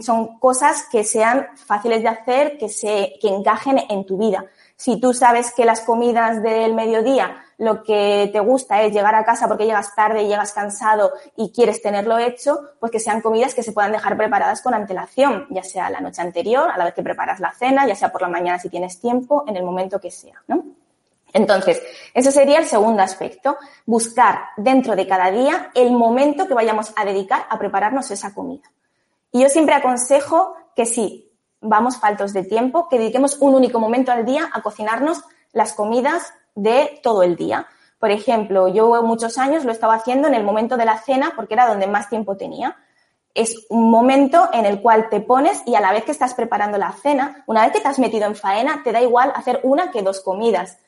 son 0.00 0.38
cosas 0.38 0.86
que 0.90 1.04
sean 1.04 1.46
fáciles 1.54 2.02
de 2.02 2.08
hacer, 2.08 2.58
que 2.58 2.68
se, 2.68 3.14
que 3.20 3.28
encajen 3.28 3.78
en 3.88 4.04
tu 4.06 4.18
vida. 4.18 4.44
Si 4.76 4.98
tú 4.98 5.14
sabes 5.14 5.52
que 5.54 5.64
las 5.64 5.80
comidas 5.82 6.42
del 6.42 6.74
mediodía 6.74 7.42
lo 7.62 7.84
que 7.84 8.28
te 8.32 8.40
gusta 8.40 8.82
es 8.82 8.92
llegar 8.92 9.14
a 9.14 9.24
casa 9.24 9.46
porque 9.46 9.66
llegas 9.66 9.94
tarde 9.94 10.22
y 10.22 10.26
llegas 10.26 10.52
cansado 10.52 11.12
y 11.36 11.52
quieres 11.52 11.80
tenerlo 11.80 12.18
hecho, 12.18 12.60
pues 12.80 12.90
que 12.90 12.98
sean 12.98 13.20
comidas 13.20 13.54
que 13.54 13.62
se 13.62 13.70
puedan 13.70 13.92
dejar 13.92 14.16
preparadas 14.16 14.62
con 14.62 14.74
antelación, 14.74 15.46
ya 15.50 15.62
sea 15.62 15.88
la 15.88 16.00
noche 16.00 16.22
anterior, 16.22 16.68
a 16.68 16.76
la 16.76 16.86
vez 16.86 16.94
que 16.94 17.04
preparas 17.04 17.38
la 17.38 17.52
cena, 17.52 17.86
ya 17.86 17.94
sea 17.94 18.10
por 18.10 18.22
la 18.22 18.28
mañana 18.28 18.58
si 18.58 18.68
tienes 18.68 19.00
tiempo, 19.00 19.44
en 19.46 19.56
el 19.56 19.62
momento 19.62 20.00
que 20.00 20.10
sea, 20.10 20.42
¿no? 20.48 20.64
Entonces, 21.32 21.80
ese 22.12 22.32
sería 22.32 22.58
el 22.58 22.66
segundo 22.66 23.02
aspecto, 23.02 23.56
buscar 23.86 24.40
dentro 24.56 24.96
de 24.96 25.06
cada 25.06 25.30
día 25.30 25.70
el 25.74 25.92
momento 25.92 26.48
que 26.48 26.54
vayamos 26.54 26.92
a 26.96 27.04
dedicar 27.04 27.46
a 27.48 27.60
prepararnos 27.60 28.10
esa 28.10 28.34
comida. 28.34 28.64
Y 29.32 29.40
yo 29.40 29.48
siempre 29.48 29.74
aconsejo 29.74 30.54
que 30.76 30.84
si 30.84 31.32
vamos 31.60 31.96
faltos 31.96 32.32
de 32.32 32.44
tiempo, 32.44 32.88
que 32.88 32.98
dediquemos 32.98 33.38
un 33.40 33.54
único 33.54 33.80
momento 33.80 34.12
al 34.12 34.26
día 34.26 34.50
a 34.52 34.62
cocinarnos 34.62 35.22
las 35.52 35.72
comidas 35.72 36.34
de 36.54 37.00
todo 37.02 37.22
el 37.22 37.36
día. 37.36 37.66
Por 37.98 38.10
ejemplo, 38.10 38.68
yo 38.68 39.02
muchos 39.02 39.38
años 39.38 39.64
lo 39.64 39.72
estaba 39.72 39.94
haciendo 39.94 40.28
en 40.28 40.34
el 40.34 40.44
momento 40.44 40.76
de 40.76 40.84
la 40.84 40.98
cena 40.98 41.32
porque 41.34 41.54
era 41.54 41.68
donde 41.68 41.86
más 41.86 42.08
tiempo 42.08 42.36
tenía. 42.36 42.76
Es 43.32 43.64
un 43.70 43.90
momento 43.90 44.50
en 44.52 44.66
el 44.66 44.82
cual 44.82 45.08
te 45.08 45.20
pones 45.20 45.62
y 45.66 45.76
a 45.76 45.80
la 45.80 45.92
vez 45.92 46.04
que 46.04 46.10
estás 46.10 46.34
preparando 46.34 46.76
la 46.76 46.92
cena, 46.92 47.44
una 47.46 47.62
vez 47.62 47.72
que 47.72 47.80
te 47.80 47.88
has 47.88 47.98
metido 47.98 48.26
en 48.26 48.34
faena, 48.36 48.82
te 48.82 48.92
da 48.92 49.00
igual 49.00 49.32
hacer 49.34 49.60
una 49.62 49.90
que 49.90 50.02
dos 50.02 50.20
comidas. 50.20 50.78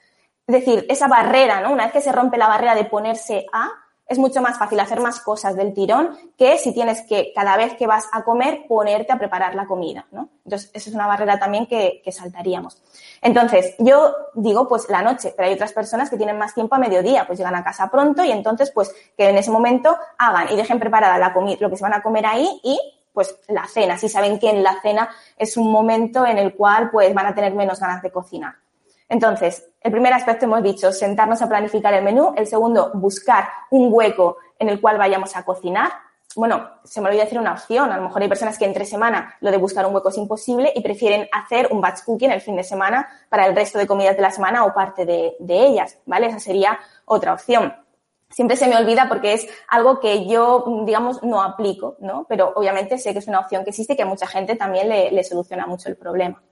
Es 0.47 0.55
decir, 0.55 0.85
esa 0.91 1.09
barrera, 1.09 1.61
¿no? 1.61 1.73
Una 1.73 1.85
vez 1.85 1.93
que 1.93 2.01
se 2.03 2.13
rompe 2.13 2.37
la 2.37 2.49
barrera 2.49 2.75
de 2.75 2.85
ponerse 2.85 3.47
a, 3.53 3.71
es 4.07 4.19
mucho 4.19 4.43
más 4.43 4.59
fácil 4.59 4.79
hacer 4.81 5.01
más 5.01 5.21
cosas 5.21 5.57
del 5.57 5.73
tirón 5.73 6.11
que 6.37 6.59
si 6.59 6.73
tienes 6.73 7.03
que 7.03 7.33
cada 7.35 7.57
vez 7.57 7.75
que 7.75 7.87
vas 7.87 8.07
a 8.13 8.23
comer 8.23 8.67
ponerte 8.69 9.13
a 9.13 9.19
preparar 9.19 9.55
la 9.55 9.67
comida, 9.67 10.07
¿no? 10.13 10.29
Entonces, 10.45 10.71
esa 10.75 10.91
es 10.91 10.95
una 10.95 11.07
barrera 11.07 11.39
también 11.39 11.67
que, 11.67 12.03
que, 12.05 12.13
saltaríamos. 12.13 12.83
Entonces, 13.23 13.75
yo 13.79 14.15
digo, 14.35 14.69
pues 14.69 14.91
la 14.91 15.01
noche, 15.01 15.33
pero 15.35 15.49
hay 15.49 15.55
otras 15.55 15.73
personas 15.73 16.11
que 16.11 16.19
tienen 16.19 16.37
más 16.37 16.55
tiempo 16.55 16.75
a 16.75 16.79
mediodía, 16.79 17.27
pues 17.27 17.39
llegan 17.39 17.55
a 17.55 17.65
casa 17.65 17.91
pronto 17.91 18.23
y 18.25 18.31
entonces, 18.31 18.71
pues 18.71 18.95
que 19.17 19.31
en 19.31 19.39
ese 19.39 19.51
momento 19.51 19.97
hagan 20.19 20.53
y 20.53 20.57
dejen 20.57 20.79
preparada 20.79 21.19
la 21.19 21.33
comida, 21.33 21.57
lo 21.61 21.71
que 21.71 21.77
se 21.77 21.83
van 21.83 21.95
a 21.95 22.03
comer 22.03 22.27
ahí 22.27 22.61
y 22.63 22.79
pues 23.15 23.39
la 23.49 23.67
cena, 23.69 23.97
si 23.97 24.09
saben 24.09 24.39
que 24.41 24.51
en 24.51 24.63
la 24.63 24.81
cena 24.83 25.09
es 25.39 25.57
un 25.57 25.71
momento 25.71 26.27
en 26.27 26.37
el 26.37 26.55
cual 26.55 26.91
pues 26.91 27.15
van 27.15 27.27
a 27.27 27.35
tener 27.35 27.55
menos 27.55 27.79
ganas 27.79 28.03
de 28.03 28.11
cocinar. 28.11 28.57
Entonces, 29.09 29.69
el 29.81 29.93
primer 29.93 30.13
aspecto 30.13 30.47
hemos 30.47 30.63
dicho, 30.63 30.93
sentarnos 30.93 31.43
a 31.43 31.49
planificar 31.49 31.93
el 31.95 32.05
menú. 32.05 32.33
El 32.37 32.47
segundo, 32.47 32.91
buscar 32.95 33.49
un 33.71 33.93
hueco 33.93 34.39
en 34.59 34.69
el 34.69 34.81
cual 34.81 34.99
vayamos 34.99 35.37
a 35.37 35.45
cocinar. 35.45 35.93
Bueno, 36.37 36.69
se 36.83 37.01
me 37.01 37.09
olvidó 37.09 37.23
decir 37.23 37.39
una 37.39 37.53
opción. 37.53 37.93
A 37.93 37.97
lo 37.97 38.03
mejor 38.03 38.23
hay 38.23 38.29
personas 38.29 38.59
que 38.59 38.65
entre 38.65 38.85
semana 38.85 39.37
lo 39.41 39.51
de 39.51 39.57
buscar 39.57 39.87
un 39.87 39.95
hueco 39.95 40.09
es 40.09 40.17
imposible 40.17 40.73
y 40.75 40.83
prefieren 40.83 41.29
hacer 41.33 41.69
un 41.71 41.81
batch 41.81 42.03
cooking 42.05 42.33
el 42.33 42.41
fin 42.41 42.57
de 42.57 42.65
semana 42.65 43.09
para 43.29 43.47
el 43.47 43.55
resto 43.55 43.79
de 43.79 43.87
comidas 43.87 44.17
de 44.17 44.23
la 44.23 44.31
semana 44.31 44.65
o 44.65 44.75
parte 44.75 45.05
de, 45.07 45.37
ellas, 45.41 45.99
¿vale? 46.07 46.27
Esa 46.27 46.41
sería 46.41 46.79
otra 47.05 47.35
opción 47.35 47.73
siempre 48.31 48.57
se 48.57 48.67
me 48.67 48.77
olvida 48.77 49.09
porque 49.09 49.33
es 49.33 49.47
algo 49.69 50.01
que 50.01 50.27
yo, 50.27 50.83
digamos, 50.85 51.23
no 51.23 51.41
aplico, 51.41 51.97
¿no? 52.01 52.27
Pero 52.29 52.53
obviamente 52.57 52.99
sé 52.99 53.13
que 53.13 53.21
es 53.21 53.29
una 53.29 53.39
opción 53.39 53.63
que 53.63 53.71
existe 53.71 53.93
y 53.93 53.97
que 53.97 54.03
a 54.03 54.07
mucha 54.07 54.27
gente 54.27 54.57
también 54.57 54.89
le, 54.89 55.23
soluciona 55.23 55.67
mucho 55.67 55.89
el 55.89 55.97
problema. 55.97 56.43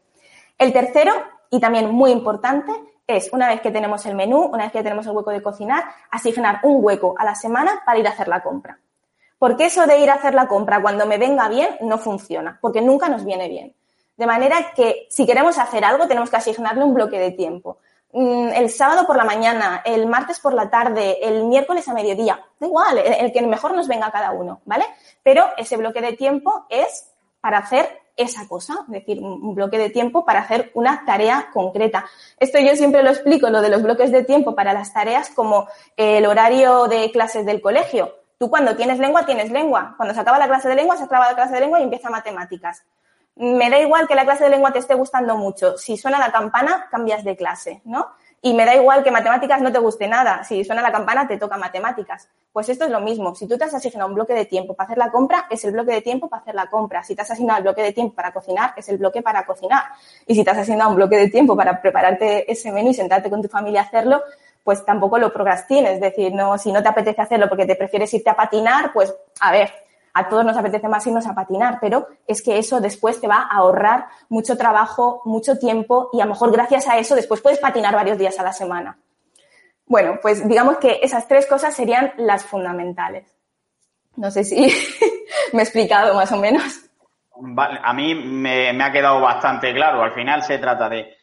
El 0.58 0.72
tercero 0.72 1.12
y 1.52 1.60
también 1.60 1.90
muy 1.90 2.10
importante 2.10 2.72
es, 3.06 3.30
una 3.30 3.46
vez 3.46 3.60
que 3.60 3.70
tenemos 3.70 4.06
el 4.06 4.14
menú, 4.14 4.40
una 4.44 4.64
vez 4.64 4.72
que 4.72 4.82
tenemos 4.82 5.06
el 5.06 5.12
hueco 5.12 5.30
de 5.30 5.42
cocinar, 5.42 5.84
asignar 6.10 6.60
un 6.62 6.82
hueco 6.82 7.14
a 7.18 7.26
la 7.26 7.34
semana 7.34 7.82
para 7.84 7.98
ir 7.98 8.06
a 8.06 8.10
hacer 8.10 8.26
la 8.26 8.42
compra. 8.42 8.78
Porque 9.38 9.66
eso 9.66 9.86
de 9.86 9.98
ir 9.98 10.08
a 10.08 10.14
hacer 10.14 10.32
la 10.32 10.48
compra 10.48 10.80
cuando 10.80 11.04
me 11.04 11.18
venga 11.18 11.48
bien 11.50 11.76
no 11.82 11.98
funciona, 11.98 12.58
porque 12.62 12.80
nunca 12.80 13.10
nos 13.10 13.26
viene 13.26 13.50
bien. 13.50 13.74
De 14.16 14.26
manera 14.26 14.72
que 14.74 15.06
si 15.10 15.26
queremos 15.26 15.58
hacer 15.58 15.84
algo 15.84 16.08
tenemos 16.08 16.30
que 16.30 16.36
asignarle 16.36 16.84
un 16.84 16.94
bloque 16.94 17.18
de 17.18 17.32
tiempo. 17.32 17.76
Mm, 18.14 18.48
el 18.54 18.70
sábado 18.70 19.06
por 19.06 19.16
la 19.16 19.24
mañana, 19.24 19.82
el 19.84 20.06
martes 20.06 20.40
por 20.40 20.54
la 20.54 20.70
tarde, 20.70 21.18
el 21.20 21.44
miércoles 21.44 21.86
a 21.86 21.92
mediodía, 21.92 22.42
da 22.58 22.66
igual, 22.66 22.96
el 22.96 23.30
que 23.30 23.42
mejor 23.42 23.74
nos 23.74 23.88
venga 23.88 24.10
cada 24.10 24.30
uno, 24.30 24.62
¿vale? 24.64 24.86
Pero 25.22 25.44
ese 25.58 25.76
bloque 25.76 26.00
de 26.00 26.14
tiempo 26.14 26.64
es 26.70 27.12
para 27.42 27.58
hacer 27.58 28.01
esa 28.22 28.48
cosa, 28.48 28.74
es 28.86 28.92
decir, 28.92 29.20
un 29.20 29.54
bloque 29.54 29.78
de 29.78 29.90
tiempo 29.90 30.24
para 30.24 30.40
hacer 30.40 30.70
una 30.74 31.04
tarea 31.04 31.48
concreta. 31.52 32.06
Esto 32.38 32.58
yo 32.58 32.74
siempre 32.76 33.02
lo 33.02 33.10
explico, 33.10 33.50
lo 33.50 33.60
de 33.60 33.68
los 33.68 33.82
bloques 33.82 34.10
de 34.10 34.24
tiempo 34.24 34.54
para 34.54 34.72
las 34.72 34.92
tareas, 34.92 35.30
como 35.30 35.68
el 35.96 36.24
horario 36.26 36.86
de 36.88 37.10
clases 37.10 37.44
del 37.44 37.60
colegio. 37.60 38.14
Tú 38.38 38.50
cuando 38.50 38.74
tienes 38.74 38.98
lengua, 38.98 39.24
tienes 39.24 39.52
lengua. 39.52 39.94
Cuando 39.96 40.14
se 40.14 40.20
acaba 40.20 40.38
la 40.38 40.48
clase 40.48 40.68
de 40.68 40.74
lengua, 40.74 40.96
se 40.96 41.04
acaba 41.04 41.28
la 41.28 41.34
clase 41.34 41.54
de 41.54 41.60
lengua 41.60 41.78
y 41.78 41.84
empieza 41.84 42.10
matemáticas. 42.10 42.84
Me 43.36 43.70
da 43.70 43.78
igual 43.78 44.08
que 44.08 44.14
la 44.14 44.24
clase 44.24 44.44
de 44.44 44.50
lengua 44.50 44.72
te 44.72 44.80
esté 44.80 44.94
gustando 44.94 45.36
mucho. 45.36 45.78
Si 45.78 45.96
suena 45.96 46.18
la 46.18 46.32
campana, 46.32 46.88
cambias 46.90 47.22
de 47.22 47.36
clase, 47.36 47.82
¿no? 47.84 48.08
Y 48.44 48.54
me 48.54 48.64
da 48.64 48.74
igual 48.74 49.04
que 49.04 49.12
matemáticas 49.12 49.62
no 49.62 49.70
te 49.70 49.78
guste 49.78 50.08
nada. 50.08 50.42
Si 50.42 50.64
suena 50.64 50.82
la 50.82 50.90
campana, 50.90 51.28
te 51.28 51.38
toca 51.38 51.56
matemáticas. 51.56 52.28
Pues 52.52 52.68
esto 52.68 52.84
es 52.84 52.90
lo 52.90 52.98
mismo. 52.98 53.36
Si 53.36 53.46
tú 53.46 53.56
te 53.56 53.62
has 53.62 53.72
asignado 53.72 54.08
un 54.08 54.16
bloque 54.16 54.34
de 54.34 54.46
tiempo 54.46 54.74
para 54.74 54.86
hacer 54.86 54.98
la 54.98 55.12
compra, 55.12 55.46
es 55.48 55.64
el 55.64 55.70
bloque 55.70 55.92
de 55.92 56.02
tiempo 56.02 56.28
para 56.28 56.42
hacer 56.42 56.56
la 56.56 56.66
compra. 56.66 57.04
Si 57.04 57.14
te 57.14 57.22
has 57.22 57.30
asignado 57.30 57.58
el 57.58 57.62
bloque 57.62 57.82
de 57.82 57.92
tiempo 57.92 58.16
para 58.16 58.32
cocinar, 58.32 58.74
es 58.76 58.88
el 58.88 58.98
bloque 58.98 59.22
para 59.22 59.46
cocinar. 59.46 59.84
Y 60.26 60.34
si 60.34 60.42
te 60.42 60.50
has 60.50 60.58
asignado 60.58 60.90
un 60.90 60.96
bloque 60.96 61.16
de 61.16 61.28
tiempo 61.28 61.56
para 61.56 61.80
prepararte 61.80 62.50
ese 62.50 62.72
menú 62.72 62.90
y 62.90 62.94
sentarte 62.94 63.30
con 63.30 63.42
tu 63.42 63.48
familia 63.48 63.82
a 63.82 63.84
hacerlo, 63.84 64.20
pues 64.64 64.84
tampoco 64.84 65.18
lo 65.18 65.32
procrastines. 65.32 65.92
Es 65.92 66.00
decir, 66.00 66.34
no, 66.34 66.58
si 66.58 66.72
no 66.72 66.82
te 66.82 66.88
apetece 66.88 67.22
hacerlo 67.22 67.48
porque 67.48 67.64
te 67.64 67.76
prefieres 67.76 68.12
irte 68.12 68.30
a 68.30 68.34
patinar, 68.34 68.92
pues 68.92 69.14
a 69.38 69.52
ver, 69.52 69.70
a 70.14 70.28
todos 70.28 70.44
nos 70.44 70.56
apetece 70.56 70.88
más 70.88 71.06
irnos 71.06 71.26
a 71.26 71.34
patinar, 71.34 71.78
pero 71.80 72.08
es 72.26 72.42
que 72.42 72.58
eso 72.58 72.80
después 72.80 73.20
te 73.20 73.28
va 73.28 73.48
a 73.50 73.56
ahorrar 73.56 74.06
mucho 74.28 74.56
trabajo, 74.56 75.22
mucho 75.24 75.58
tiempo 75.58 76.10
y 76.12 76.20
a 76.20 76.24
lo 76.24 76.30
mejor 76.30 76.52
gracias 76.52 76.88
a 76.88 76.98
eso 76.98 77.14
después 77.14 77.40
puedes 77.40 77.58
patinar 77.58 77.94
varios 77.94 78.18
días 78.18 78.38
a 78.38 78.42
la 78.42 78.52
semana. 78.52 78.98
Bueno, 79.86 80.18
pues 80.22 80.46
digamos 80.46 80.78
que 80.78 81.00
esas 81.02 81.26
tres 81.28 81.46
cosas 81.46 81.74
serían 81.74 82.12
las 82.16 82.44
fundamentales. 82.44 83.30
No 84.16 84.30
sé 84.30 84.44
si 84.44 84.56
me 85.52 85.60
he 85.60 85.62
explicado 85.62 86.14
más 86.14 86.30
o 86.32 86.36
menos. 86.36 86.62
a 87.82 87.92
mí 87.92 88.14
me, 88.14 88.82
ha 88.82 88.92
quedado 88.92 89.20
bastante 89.20 89.72
claro. 89.74 90.02
Al 90.02 90.12
final 90.12 90.42
se 90.42 90.58
trata 90.58 90.88
de 90.88 91.16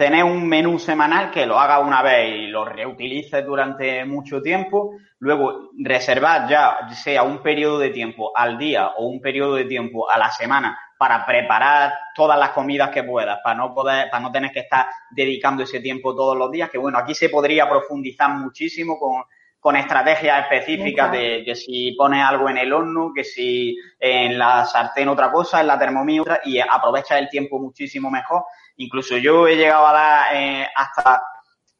tener 0.00 0.24
un 0.24 0.48
menú 0.48 0.78
semanal 0.78 1.30
que 1.30 1.44
lo 1.44 1.60
haga 1.60 1.80
una 1.80 2.00
vez 2.00 2.34
y 2.34 2.46
lo 2.46 2.64
reutilices 2.64 3.44
durante 3.44 4.02
mucho 4.06 4.40
tiempo. 4.40 4.92
Luego 5.18 5.72
reservar 5.78 6.48
ya 6.48 6.88
sea 6.94 7.22
un 7.22 7.42
periodo 7.42 7.78
de 7.78 7.90
tiempo 7.90 8.32
al 8.34 8.56
día 8.56 8.92
o 8.96 9.04
un 9.04 9.20
periodo 9.20 9.56
de 9.56 9.66
tiempo 9.66 10.10
a 10.10 10.16
la 10.16 10.30
semana 10.30 10.80
para 10.96 11.26
preparar 11.26 11.92
todas 12.14 12.38
las 12.38 12.52
comidas 12.52 12.88
que 12.88 13.04
puedas, 13.04 13.40
para 13.44 13.56
no 13.56 13.74
poder, 13.74 14.08
para 14.08 14.22
no 14.22 14.32
tener 14.32 14.50
que 14.52 14.60
estar 14.60 14.86
dedicando 15.10 15.64
ese 15.64 15.80
tiempo 15.80 16.14
todos 16.14 16.34
los 16.34 16.50
días, 16.50 16.70
que 16.70 16.78
bueno, 16.78 16.96
aquí 16.96 17.14
se 17.14 17.28
podría 17.28 17.68
profundizar 17.68 18.30
muchísimo 18.30 18.98
con, 18.98 19.22
con 19.60 19.76
estrategias 19.76 20.44
específicas 20.44 21.12
de 21.12 21.42
que 21.44 21.54
si 21.54 21.92
pones 21.92 22.24
algo 22.24 22.48
en 22.48 22.56
el 22.56 22.72
horno, 22.72 23.12
que 23.14 23.24
si 23.24 23.76
en 23.98 24.38
la 24.38 24.64
sartén 24.64 25.10
otra 25.10 25.30
cosa, 25.30 25.60
en 25.60 25.66
la 25.66 25.78
termomí 25.78 26.20
otra, 26.20 26.40
y 26.42 26.58
aprovecha 26.58 27.18
el 27.18 27.28
tiempo 27.28 27.58
muchísimo 27.58 28.10
mejor. 28.10 28.44
Incluso 28.82 29.16
yo 29.16 29.46
he 29.46 29.56
llegado 29.56 29.86
a 29.86 29.92
dar 29.92 30.36
eh, 30.36 30.68
hasta 30.74 31.22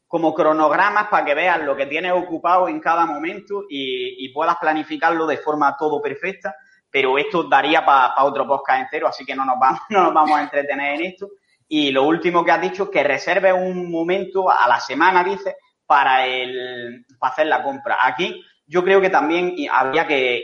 como 0.06 0.34
cronogramas 0.34 1.08
para 1.08 1.24
que 1.24 1.34
veas 1.34 1.60
lo 1.60 1.76
que 1.76 1.86
tienes 1.86 2.12
ocupado 2.12 2.68
en 2.68 2.80
cada 2.80 3.06
momento 3.06 3.64
y, 3.68 4.24
y 4.24 4.32
puedas 4.32 4.56
planificarlo 4.56 5.26
de 5.26 5.36
forma 5.36 5.76
todo 5.76 6.00
perfecta 6.00 6.54
pero 6.90 7.16
esto 7.18 7.44
daría 7.44 7.84
para 7.84 8.24
otro 8.24 8.46
podcast 8.46 8.80
entero, 8.80 9.06
así 9.06 9.24
que 9.24 9.34
no 9.34 9.44
nos, 9.44 9.58
vamos, 9.58 9.80
no 9.90 10.04
nos 10.04 10.14
vamos 10.14 10.38
a 10.38 10.42
entretener 10.42 10.96
en 10.96 11.06
esto. 11.06 11.28
Y 11.68 11.92
lo 11.92 12.04
último 12.04 12.44
que 12.44 12.50
has 12.50 12.60
dicho 12.60 12.90
que 12.90 13.04
reserve 13.04 13.52
un 13.52 13.90
momento 13.90 14.50
a 14.50 14.66
la 14.66 14.80
semana, 14.80 15.22
dice, 15.22 15.56
para, 15.86 16.26
el, 16.26 17.06
para 17.18 17.32
hacer 17.32 17.46
la 17.46 17.62
compra. 17.62 17.98
Aquí 18.02 18.42
yo 18.66 18.82
creo 18.82 19.00
que 19.00 19.10
también 19.10 19.54
habría 19.70 20.06
que, 20.06 20.42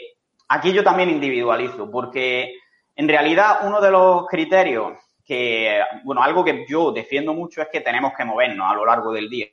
aquí 0.49 0.73
yo 0.73 0.85
también 0.85 1.11
individualizo, 1.11 1.91
porque 1.91 2.55
en 2.95 3.09
realidad 3.09 3.61
uno 3.63 3.81
de 3.81 3.91
los 3.91 4.27
criterios 4.29 4.93
que, 5.27 5.83
bueno, 6.05 6.23
algo 6.23 6.45
que 6.45 6.65
yo 6.69 6.93
defiendo 6.93 7.35
mucho 7.35 7.61
es 7.61 7.69
que 7.71 7.81
tenemos 7.81 8.13
que 8.17 8.25
movernos 8.25 8.71
a 8.71 8.75
lo 8.75 8.87
largo 8.87 9.13
del 9.13 9.29
día. 9.29 9.47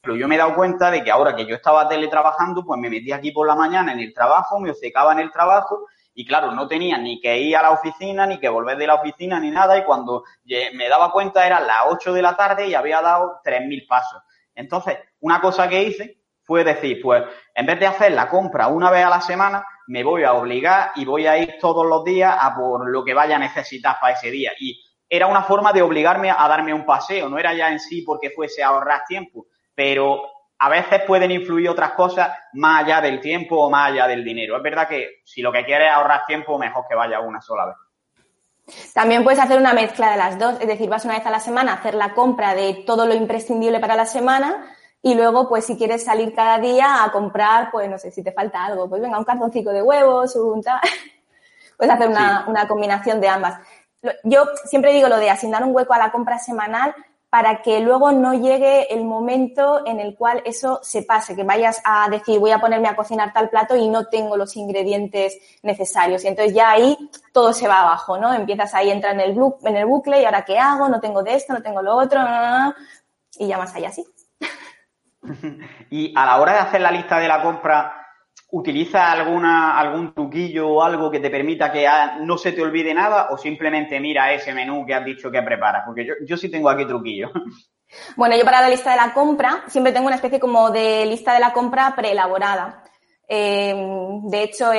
Pero 0.00 0.14
yo 0.14 0.28
me 0.28 0.36
he 0.36 0.38
dado 0.38 0.54
cuenta 0.54 0.88
de 0.90 1.02
que 1.02 1.10
ahora 1.10 1.34
que 1.34 1.44
yo 1.46 1.56
estaba 1.56 1.88
teletrabajando, 1.88 2.64
pues 2.64 2.78
me 2.78 2.88
metí 2.88 3.10
aquí 3.10 3.32
por 3.32 3.46
la 3.46 3.56
mañana 3.56 3.92
en 3.92 3.98
el 3.98 4.14
trabajo, 4.14 4.60
me 4.60 4.72
secaba 4.72 5.12
en 5.12 5.18
el 5.18 5.32
trabajo 5.32 5.86
y 6.14 6.24
claro, 6.24 6.52
no 6.52 6.68
tenía 6.68 6.96
ni 6.96 7.20
que 7.20 7.36
ir 7.38 7.56
a 7.56 7.62
la 7.62 7.72
oficina, 7.72 8.24
ni 8.24 8.38
que 8.38 8.48
volver 8.48 8.78
de 8.78 8.86
la 8.86 8.94
oficina, 8.94 9.40
ni 9.40 9.50
nada. 9.50 9.76
Y 9.76 9.82
cuando 9.82 10.22
me 10.44 10.88
daba 10.88 11.10
cuenta 11.10 11.44
eran 11.44 11.66
las 11.66 11.82
8 11.88 12.14
de 12.14 12.22
la 12.22 12.36
tarde 12.36 12.68
y 12.68 12.74
había 12.74 13.02
dado 13.02 13.40
3.000 13.44 13.86
pasos. 13.86 14.22
Entonces, 14.54 14.96
una 15.20 15.40
cosa 15.40 15.68
que 15.68 15.82
hice 15.82 16.20
fue 16.42 16.62
decir, 16.62 17.00
pues, 17.02 17.24
en 17.54 17.66
vez 17.66 17.80
de 17.80 17.86
hacer 17.86 18.12
la 18.12 18.28
compra 18.28 18.68
una 18.68 18.90
vez 18.90 19.04
a 19.04 19.10
la 19.10 19.20
semana, 19.20 19.66
me 19.88 20.04
voy 20.04 20.22
a 20.22 20.32
obligar 20.32 20.92
y 20.94 21.04
voy 21.04 21.26
a 21.26 21.36
ir 21.36 21.56
todos 21.60 21.84
los 21.84 22.04
días 22.04 22.34
a 22.40 22.54
por 22.54 22.88
lo 22.88 23.04
que 23.04 23.12
vaya 23.12 23.36
a 23.36 23.40
necesitar 23.40 23.96
para 24.00 24.14
ese 24.14 24.30
día. 24.30 24.52
Y 24.58 24.80
era 25.08 25.26
una 25.26 25.42
forma 25.42 25.72
de 25.72 25.82
obligarme 25.82 26.30
a 26.30 26.48
darme 26.48 26.74
un 26.74 26.84
paseo. 26.84 27.28
No 27.28 27.38
era 27.38 27.54
ya 27.54 27.70
en 27.70 27.80
sí 27.80 28.02
porque 28.02 28.30
fuese 28.30 28.62
a 28.62 28.68
ahorrar 28.68 29.02
tiempo, 29.06 29.46
pero 29.74 30.22
a 30.58 30.68
veces 30.68 31.02
pueden 31.06 31.30
influir 31.30 31.68
otras 31.68 31.92
cosas 31.92 32.30
más 32.54 32.84
allá 32.84 33.00
del 33.00 33.20
tiempo 33.20 33.58
o 33.58 33.70
más 33.70 33.90
allá 33.90 34.06
del 34.06 34.24
dinero. 34.24 34.56
Es 34.56 34.62
verdad 34.62 34.88
que 34.88 35.20
si 35.24 35.42
lo 35.42 35.52
que 35.52 35.64
quieres 35.64 35.88
es 35.88 35.94
ahorrar 35.94 36.24
tiempo, 36.26 36.58
mejor 36.58 36.84
que 36.88 36.94
vaya 36.94 37.20
una 37.20 37.40
sola 37.40 37.66
vez. 37.66 37.76
También 38.94 39.22
puedes 39.22 39.38
hacer 39.38 39.58
una 39.58 39.74
mezcla 39.74 40.10
de 40.10 40.16
las 40.16 40.38
dos, 40.38 40.60
es 40.60 40.66
decir, 40.66 40.88
vas 40.88 41.04
una 41.04 41.14
vez 41.14 41.26
a 41.26 41.30
la 41.30 41.38
semana 41.38 41.72
a 41.72 41.74
hacer 41.76 41.94
la 41.94 42.14
compra 42.14 42.54
de 42.54 42.82
todo 42.84 43.06
lo 43.06 43.14
imprescindible 43.14 43.78
para 43.78 43.94
la 43.94 44.06
semana 44.06 44.74
y 45.02 45.14
luego, 45.14 45.48
pues 45.48 45.64
si 45.64 45.76
quieres 45.76 46.04
salir 46.04 46.34
cada 46.34 46.58
día 46.58 47.04
a 47.04 47.12
comprar, 47.12 47.70
pues 47.70 47.88
no 47.88 47.96
sé, 47.96 48.10
si 48.10 48.24
te 48.24 48.32
falta 48.32 48.64
algo, 48.64 48.88
pues 48.88 49.00
venga, 49.00 49.18
un 49.18 49.24
cartoncito 49.24 49.70
de 49.70 49.80
huevos, 49.80 50.34
un 50.34 50.60
tal. 50.62 50.80
Puedes 51.76 51.94
hacer 51.94 52.08
una, 52.08 52.44
una 52.48 52.66
combinación 52.66 53.20
de 53.20 53.28
ambas. 53.28 53.60
Yo 54.24 54.46
siempre 54.64 54.92
digo 54.92 55.08
lo 55.08 55.18
de 55.18 55.30
asignar 55.30 55.64
un 55.64 55.74
hueco 55.74 55.92
a 55.92 55.98
la 55.98 56.10
compra 56.10 56.38
semanal 56.38 56.94
para 57.28 57.60
que 57.60 57.80
luego 57.80 58.12
no 58.12 58.34
llegue 58.34 58.92
el 58.94 59.04
momento 59.04 59.86
en 59.86 60.00
el 60.00 60.16
cual 60.16 60.42
eso 60.44 60.80
se 60.82 61.02
pase, 61.02 61.34
que 61.34 61.42
vayas 61.42 61.82
a 61.84 62.08
decir 62.08 62.38
voy 62.38 62.52
a 62.52 62.60
ponerme 62.60 62.88
a 62.88 62.96
cocinar 62.96 63.32
tal 63.32 63.50
plato 63.50 63.76
y 63.76 63.88
no 63.88 64.06
tengo 64.06 64.36
los 64.36 64.56
ingredientes 64.56 65.36
necesarios. 65.62 66.24
Y 66.24 66.28
entonces 66.28 66.54
ya 66.54 66.70
ahí 66.70 66.96
todo 67.32 67.52
se 67.52 67.68
va 67.68 67.80
abajo, 67.80 68.16
¿no? 68.16 68.32
Empiezas 68.32 68.72
ahí, 68.74 68.90
entra 68.90 69.10
en 69.10 69.20
el, 69.20 69.36
en 69.64 69.76
el 69.76 69.86
bucle 69.86 70.22
y 70.22 70.24
ahora 70.24 70.44
qué 70.44 70.58
hago, 70.58 70.88
no 70.88 71.00
tengo 71.00 71.22
de 71.22 71.34
esto, 71.34 71.52
no 71.52 71.62
tengo 71.62 71.82
lo 71.82 71.96
otro, 71.96 72.20
y 73.38 73.46
ya 73.48 73.58
más 73.58 73.74
allá 73.74 73.88
así. 73.88 74.06
y 75.90 76.14
a 76.16 76.24
la 76.24 76.40
hora 76.40 76.52
de 76.52 76.58
hacer 76.60 76.80
la 76.80 76.90
lista 76.90 77.18
de 77.18 77.28
la 77.28 77.42
compra, 77.42 78.05
¿Utiliza 78.48 79.10
alguna, 79.10 79.78
algún 79.78 80.14
truquillo 80.14 80.68
o 80.68 80.82
algo 80.82 81.10
que 81.10 81.18
te 81.18 81.30
permita 81.30 81.72
que 81.72 81.86
no 82.20 82.38
se 82.38 82.52
te 82.52 82.62
olvide 82.62 82.94
nada 82.94 83.28
o 83.30 83.36
simplemente 83.36 83.98
mira 83.98 84.32
ese 84.32 84.54
menú 84.54 84.86
que 84.86 84.94
has 84.94 85.04
dicho 85.04 85.30
que 85.30 85.42
preparas? 85.42 85.82
Porque 85.84 86.06
yo, 86.06 86.14
yo 86.24 86.36
sí 86.36 86.50
tengo 86.50 86.68
aquí 86.68 86.84
truquillo. 86.84 87.30
Bueno, 88.16 88.36
yo 88.36 88.44
para 88.44 88.62
la 88.62 88.68
lista 88.68 88.90
de 88.90 88.96
la 88.96 89.14
compra 89.14 89.62
siempre 89.68 89.92
tengo 89.92 90.08
una 90.08 90.16
especie 90.16 90.40
como 90.40 90.70
de 90.70 91.06
lista 91.06 91.34
de 91.34 91.38
la 91.38 91.52
compra 91.52 91.94
preelaborada. 91.94 92.82
Em, 93.28 94.22
de 94.28 94.42
hecho, 94.42 94.70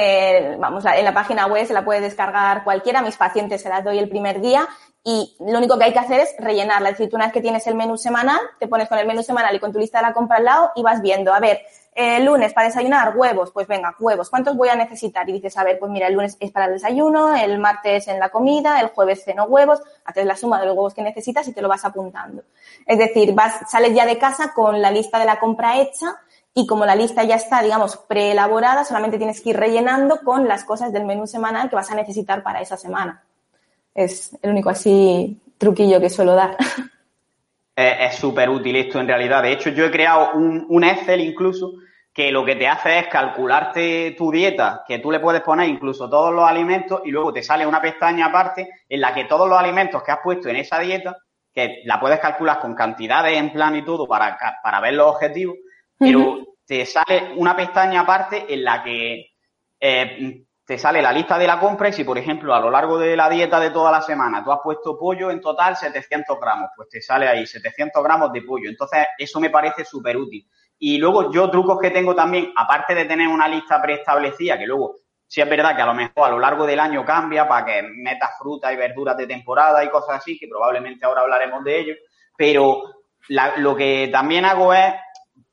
vamos, 0.60 0.86
en 0.86 1.06
la 1.06 1.14
página 1.14 1.48
web 1.48 1.66
se 1.66 1.74
la 1.74 1.84
puede 1.84 2.02
descargar 2.02 2.64
cualquiera. 2.64 3.02
Mis 3.02 3.18
pacientes 3.18 3.62
se 3.62 3.70
las 3.70 3.84
doy 3.84 3.98
el 3.98 4.10
primer 4.10 4.42
día 4.42 4.68
y 5.04 5.38
lo 5.40 5.58
único 5.58 5.78
que 5.78 5.86
hay 5.86 5.94
que 5.94 6.00
hacer 6.00 6.20
es 6.20 6.36
rellenarla. 6.38 6.90
Es 6.90 6.98
decir, 6.98 7.10
tú 7.10 7.16
una 7.16 7.26
vez 7.26 7.34
que 7.34 7.42
tienes 7.42 7.66
el 7.68 7.76
menú 7.76 7.98
semanal, 7.98 8.40
te 8.60 8.68
pones 8.68 8.90
con 8.90 8.98
el 8.98 9.08
menú 9.08 9.24
semanal 9.24 9.56
y 9.56 9.60
con 9.60 9.72
tu 9.72 9.80
lista 9.80 10.00
de 10.00 10.08
la 10.08 10.14
compra 10.14 10.38
al 10.38 10.46
lado 10.46 10.72
y 10.76 10.84
vas 10.84 11.02
viendo, 11.02 11.34
a 11.34 11.40
ver, 11.40 11.62
el 11.96 12.26
lunes 12.26 12.54
para 12.54 12.68
desayunar 12.68 13.18
huevos, 13.18 13.52
pues 13.52 13.68
venga, 13.68 13.96
huevos, 14.00 14.30
¿cuántos 14.30 14.56
voy 14.56 14.70
a 14.70 14.76
necesitar? 14.76 15.28
Y 15.30 15.34
dices, 15.34 15.58
a 15.58 15.64
ver, 15.64 15.80
pues 15.80 15.92
mira, 15.92 16.08
el 16.08 16.14
lunes 16.14 16.38
es 16.40 16.52
para 16.52 16.66
el 16.66 16.74
desayuno, 16.74 17.36
el 17.36 17.58
martes 17.58 18.08
en 18.08 18.20
la 18.20 18.30
comida, 18.30 18.80
el 18.82 18.90
jueves 18.90 19.24
ceno 19.24 19.46
huevos, 19.46 19.82
haces 20.06 20.26
la 20.26 20.36
suma 20.36 20.60
de 20.60 20.68
los 20.68 20.76
huevos 20.76 20.94
que 20.94 21.02
necesitas 21.02 21.48
y 21.48 21.54
te 21.54 21.62
lo 21.62 21.70
vas 21.70 21.86
apuntando. 21.86 22.44
Es 22.86 23.00
decir, 23.00 23.34
vas, 23.34 23.70
sales 23.70 23.96
ya 23.96 24.06
de 24.06 24.18
casa 24.18 24.54
con 24.54 24.82
la 24.82 24.92
lista 24.92 25.18
de 25.18 25.26
la 25.26 25.40
compra 25.40 25.80
hecha 25.80 26.18
y 26.54 26.68
como 26.68 26.86
la 26.86 26.96
lista 26.96 27.24
ya 27.24 27.36
está, 27.36 27.62
digamos, 27.62 27.98
preelaborada, 27.98 28.84
solamente 28.84 29.18
tienes 29.18 29.42
que 29.42 29.52
ir 29.52 29.58
rellenando 29.58 30.20
con 30.24 30.48
las 30.48 30.66
cosas 30.66 30.92
del 30.92 31.06
menú 31.06 31.28
semanal 31.28 31.70
que 31.70 31.76
vas 31.76 31.92
a 31.92 31.96
necesitar 31.96 32.44
para 32.44 32.62
esa 32.62 32.78
semana. 32.78 33.24
Es 33.98 34.38
el 34.44 34.52
único 34.52 34.70
así 34.70 35.42
truquillo 35.58 36.00
que 36.00 36.12
suelo 36.12 36.36
dar. 36.36 36.56
Es 37.76 38.16
súper 38.16 38.48
útil 38.48 38.76
esto 38.76 39.00
en 39.00 39.08
realidad. 39.08 39.42
De 39.42 39.52
hecho, 39.52 39.72
yo 39.72 39.86
he 39.86 39.92
creado 39.92 40.34
un, 40.36 40.66
un 40.70 40.84
Excel 40.84 41.20
incluso 41.20 41.74
que 42.14 42.32
lo 42.32 42.46
que 42.46 42.56
te 42.56 42.68
hace 42.68 43.00
es 43.00 43.08
calcularte 43.08 44.16
tu 44.18 44.32
dieta, 44.32 44.84
que 44.88 45.00
tú 45.00 45.12
le 45.12 45.20
puedes 45.20 45.42
poner 45.42 45.68
incluso 45.68 46.10
todos 46.10 46.34
los 46.34 46.48
alimentos 46.48 47.02
y 47.06 47.12
luego 47.12 47.34
te 47.34 47.42
sale 47.42 47.66
una 47.66 47.82
pestaña 47.82 48.28
aparte 48.28 48.70
en 48.88 49.02
la 49.02 49.14
que 49.14 49.26
todos 49.26 49.50
los 49.50 49.58
alimentos 49.58 50.02
que 50.04 50.12
has 50.12 50.20
puesto 50.24 50.48
en 50.50 50.58
esa 50.58 50.80
dieta, 50.80 51.18
que 51.52 51.82
la 51.86 52.00
puedes 52.00 52.20
calcular 52.20 52.60
con 52.60 52.76
cantidades 52.76 53.36
en 53.36 53.52
plan 53.52 53.76
y 53.76 53.84
todo 53.84 54.08
para, 54.08 54.38
para 54.62 54.80
ver 54.80 54.94
los 54.94 55.08
objetivos, 55.08 55.58
pero 55.98 56.40
te 56.66 56.86
sale 56.86 57.34
una 57.36 57.56
pestaña 57.56 58.02
aparte 58.02 58.46
en 58.48 58.64
la 58.64 58.84
que 58.84 59.32
eh, 59.80 60.47
te 60.68 60.78
sale 60.78 61.02
la 61.02 61.14
lista 61.14 61.38
de 61.38 61.48
la 61.48 61.62
compra 61.62 61.88
y 61.88 61.94
si, 61.94 62.04
por 62.04 62.18
ejemplo, 62.18 62.54
a 62.54 62.60
lo 62.60 62.70
largo 62.70 63.00
de 63.00 63.16
la 63.16 63.30
dieta 63.30 63.58
de 63.58 63.72
toda 63.72 63.90
la 63.90 64.02
semana 64.02 64.44
tú 64.44 64.52
has 64.52 64.60
puesto 64.62 65.00
pollo 65.00 65.32
en 65.32 65.40
total 65.40 65.78
700 65.78 66.38
gramos, 66.42 66.72
pues 66.76 66.90
te 66.90 67.02
sale 67.02 67.26
ahí 67.26 67.48
700 67.48 68.04
gramos 68.04 68.34
de 68.34 68.42
pollo. 68.42 68.70
Entonces, 68.70 69.08
eso 69.18 69.40
me 69.40 69.50
parece 69.50 69.86
súper 69.86 70.18
útil. 70.18 70.46
Y 70.78 70.98
luego 70.98 71.32
yo 71.32 71.50
trucos 71.50 71.80
que 71.80 71.90
tengo 71.92 72.14
también, 72.14 72.52
aparte 72.54 72.94
de 72.96 73.06
tener 73.06 73.30
una 73.30 73.48
lista 73.48 73.82
preestablecida, 73.82 74.58
que 74.58 74.68
luego 74.68 74.96
sí 75.26 75.40
es 75.40 75.50
verdad 75.50 75.74
que 75.74 75.84
a 75.84 75.86
lo 75.86 75.94
mejor 75.94 76.28
a 76.28 76.32
lo 76.32 76.40
largo 76.40 76.66
del 76.66 76.82
año 76.82 77.06
cambia 77.06 77.48
para 77.48 77.66
que 77.66 77.84
metas 77.84 78.32
frutas 78.38 78.74
y 78.74 78.76
verduras 78.76 79.16
de 79.16 79.26
temporada 79.26 79.82
y 79.86 79.90
cosas 79.90 80.18
así, 80.18 80.38
que 80.38 80.50
probablemente 80.50 81.06
ahora 81.06 81.22
hablaremos 81.22 81.64
de 81.64 81.80
ello, 81.80 81.94
pero 82.36 82.84
lo 83.30 83.74
que 83.74 84.10
también 84.12 84.44
hago 84.44 84.74
es, 84.74 84.94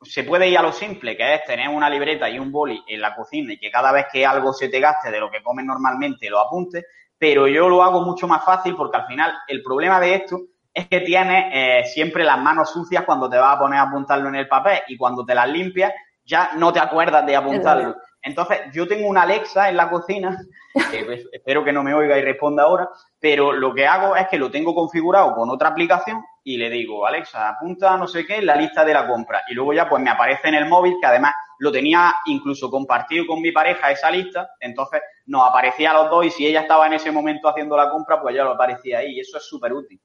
se 0.05 0.23
puede 0.23 0.47
ir 0.49 0.57
a 0.57 0.61
lo 0.61 0.71
simple, 0.71 1.17
que 1.17 1.35
es 1.35 1.43
tener 1.45 1.69
una 1.69 1.89
libreta 1.89 2.29
y 2.29 2.39
un 2.39 2.51
boli 2.51 2.83
en 2.87 3.01
la 3.01 3.15
cocina 3.15 3.53
y 3.53 3.57
que 3.57 3.71
cada 3.71 3.91
vez 3.91 4.05
que 4.11 4.25
algo 4.25 4.53
se 4.53 4.69
te 4.69 4.79
gaste 4.79 5.11
de 5.11 5.19
lo 5.19 5.29
que 5.29 5.43
comes 5.43 5.65
normalmente 5.65 6.29
lo 6.29 6.39
apuntes, 6.39 6.85
pero 7.17 7.47
yo 7.47 7.69
lo 7.69 7.83
hago 7.83 8.01
mucho 8.01 8.27
más 8.27 8.43
fácil 8.43 8.75
porque 8.75 8.97
al 8.97 9.07
final 9.07 9.33
el 9.47 9.61
problema 9.61 9.99
de 9.99 10.15
esto 10.15 10.39
es 10.73 10.87
que 10.87 11.01
tienes 11.01 11.45
eh, 11.53 11.83
siempre 11.85 12.23
las 12.23 12.37
manos 12.37 12.71
sucias 12.71 13.05
cuando 13.05 13.29
te 13.29 13.37
vas 13.37 13.55
a 13.55 13.59
poner 13.59 13.79
a 13.79 13.83
apuntarlo 13.83 14.27
en 14.27 14.35
el 14.35 14.47
papel 14.47 14.79
y 14.87 14.97
cuando 14.97 15.25
te 15.25 15.33
las 15.33 15.47
limpias 15.47 15.93
ya 16.25 16.51
no 16.57 16.73
te 16.73 16.79
acuerdas 16.79 17.25
de 17.25 17.35
apuntarlo. 17.35 17.95
Entonces, 18.21 18.61
yo 18.73 18.87
tengo 18.87 19.07
una 19.07 19.21
Alexa 19.21 19.69
en 19.69 19.77
la 19.77 19.89
cocina, 19.89 20.37
que 20.91 21.05
pues, 21.05 21.25
espero 21.31 21.63
que 21.63 21.71
no 21.71 21.83
me 21.83 21.93
oiga 21.93 22.17
y 22.17 22.23
responda 22.23 22.63
ahora, 22.63 22.89
pero 23.19 23.53
lo 23.53 23.73
que 23.73 23.85
hago 23.85 24.15
es 24.15 24.27
que 24.27 24.39
lo 24.39 24.49
tengo 24.49 24.73
configurado 24.73 25.35
con 25.35 25.49
otra 25.49 25.69
aplicación 25.69 26.23
y 26.47 26.57
le 26.57 26.69
digo, 26.69 27.07
Alexa, 27.07 27.49
apunta 27.49 27.97
no 27.97 28.07
sé 28.07 28.23
qué 28.23 28.35
en 28.35 28.45
la 28.45 28.55
lista 28.55 28.85
de 28.85 28.93
la 28.93 29.07
compra. 29.07 29.41
Y 29.49 29.55
luego 29.55 29.73
ya 29.73 29.89
pues 29.89 30.01
me 30.01 30.11
aparece 30.11 30.47
en 30.47 30.53
el 30.53 30.67
móvil, 30.67 30.95
que 31.01 31.07
además 31.07 31.33
lo 31.57 31.71
tenía 31.71 32.13
incluso 32.25 32.69
compartido 32.69 33.25
con 33.25 33.41
mi 33.41 33.51
pareja 33.51 33.89
esa 33.89 34.11
lista, 34.11 34.51
entonces 34.59 35.01
nos 35.25 35.49
aparecía 35.49 35.89
a 35.89 36.03
los 36.03 36.11
dos 36.11 36.25
y 36.27 36.29
si 36.29 36.45
ella 36.45 36.61
estaba 36.61 36.85
en 36.85 36.93
ese 36.93 37.11
momento 37.11 37.49
haciendo 37.49 37.75
la 37.75 37.89
compra, 37.89 38.21
pues 38.21 38.35
ya 38.35 38.43
lo 38.43 38.51
aparecía 38.51 38.99
ahí 38.99 39.15
y 39.15 39.19
eso 39.21 39.37
es 39.37 39.43
súper 39.43 39.73
útil. 39.73 39.99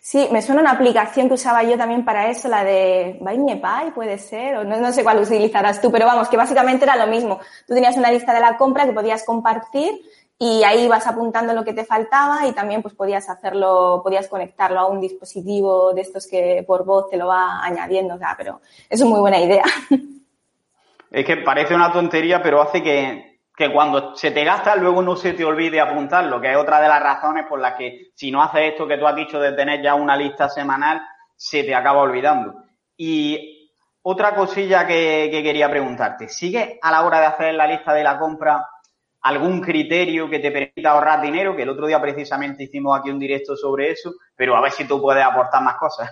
Sí, 0.00 0.28
me 0.30 0.40
suena 0.40 0.60
una 0.60 0.70
aplicación 0.70 1.26
que 1.26 1.34
usaba 1.34 1.64
yo 1.64 1.76
también 1.76 2.04
para 2.04 2.30
eso, 2.30 2.48
la 2.48 2.62
de 2.62 3.18
Buy 3.20 3.38
Me 3.38 3.60
puede 3.92 4.18
ser, 4.18 4.58
o 4.58 4.64
no, 4.64 4.76
no 4.78 4.92
sé 4.92 5.02
cuál 5.02 5.20
utilizarás 5.20 5.82
tú, 5.82 5.90
pero 5.90 6.06
vamos, 6.06 6.28
que 6.28 6.36
básicamente 6.36 6.84
era 6.84 6.96
lo 6.96 7.08
mismo. 7.08 7.40
Tú 7.66 7.74
tenías 7.74 7.96
una 7.96 8.10
lista 8.10 8.32
de 8.32 8.40
la 8.40 8.56
compra 8.56 8.86
que 8.86 8.92
podías 8.92 9.24
compartir 9.24 10.00
y 10.38 10.62
ahí 10.64 10.86
vas 10.86 11.06
apuntando 11.06 11.54
lo 11.54 11.64
que 11.64 11.72
te 11.72 11.84
faltaba 11.84 12.46
y 12.46 12.52
también 12.52 12.82
pues 12.82 12.94
podías 12.94 13.28
hacerlo, 13.30 14.00
podías 14.02 14.28
conectarlo 14.28 14.80
a 14.80 14.86
un 14.86 15.00
dispositivo 15.00 15.94
de 15.94 16.02
estos 16.02 16.26
que 16.26 16.62
por 16.66 16.84
voz 16.84 17.08
te 17.08 17.16
lo 17.16 17.28
va 17.28 17.64
añadiendo, 17.64 18.18
pero 18.36 18.60
es 18.90 19.00
una 19.00 19.10
muy 19.10 19.20
buena 19.20 19.40
idea. 19.40 19.64
Es 21.08 21.24
que 21.24 21.38
parece 21.38 21.74
una 21.74 21.92
tontería, 21.92 22.42
pero 22.42 22.60
hace 22.60 22.82
que, 22.82 23.38
que 23.56 23.72
cuando 23.72 24.14
se 24.16 24.32
te 24.32 24.44
gasta 24.44 24.76
luego 24.76 25.00
no 25.00 25.16
se 25.16 25.32
te 25.32 25.44
olvide 25.44 25.80
apuntarlo, 25.80 26.40
que 26.40 26.50
es 26.50 26.56
otra 26.58 26.80
de 26.80 26.88
las 26.88 27.02
razones 27.02 27.46
por 27.46 27.60
las 27.60 27.74
que 27.74 28.10
si 28.14 28.30
no 28.30 28.42
haces 28.42 28.72
esto 28.72 28.86
que 28.86 28.98
tú 28.98 29.06
has 29.06 29.16
dicho 29.16 29.40
de 29.40 29.52
tener 29.52 29.80
ya 29.82 29.94
una 29.94 30.16
lista 30.16 30.48
semanal, 30.48 31.00
se 31.34 31.62
te 31.62 31.74
acaba 31.74 32.02
olvidando. 32.02 32.64
Y 32.96 33.70
otra 34.02 34.34
cosilla 34.34 34.86
que, 34.86 35.28
que 35.30 35.42
quería 35.42 35.70
preguntarte, 35.70 36.28
¿sigue 36.28 36.78
a 36.82 36.90
la 36.90 37.06
hora 37.06 37.20
de 37.20 37.26
hacer 37.26 37.54
la 37.54 37.66
lista 37.66 37.94
de 37.94 38.04
la 38.04 38.18
compra 38.18 38.66
algún 39.28 39.60
criterio 39.60 40.28
que 40.28 40.38
te 40.38 40.50
permita 40.50 40.90
ahorrar 40.90 41.20
dinero? 41.20 41.56
Que 41.56 41.62
el 41.62 41.68
otro 41.68 41.86
día 41.86 42.00
precisamente 42.00 42.64
hicimos 42.64 42.98
aquí 42.98 43.10
un 43.10 43.18
directo 43.18 43.56
sobre 43.56 43.90
eso, 43.90 44.12
pero 44.34 44.56
a 44.56 44.60
ver 44.60 44.72
si 44.72 44.86
tú 44.86 45.00
puedes 45.00 45.24
aportar 45.24 45.62
más 45.62 45.76
cosas. 45.76 46.10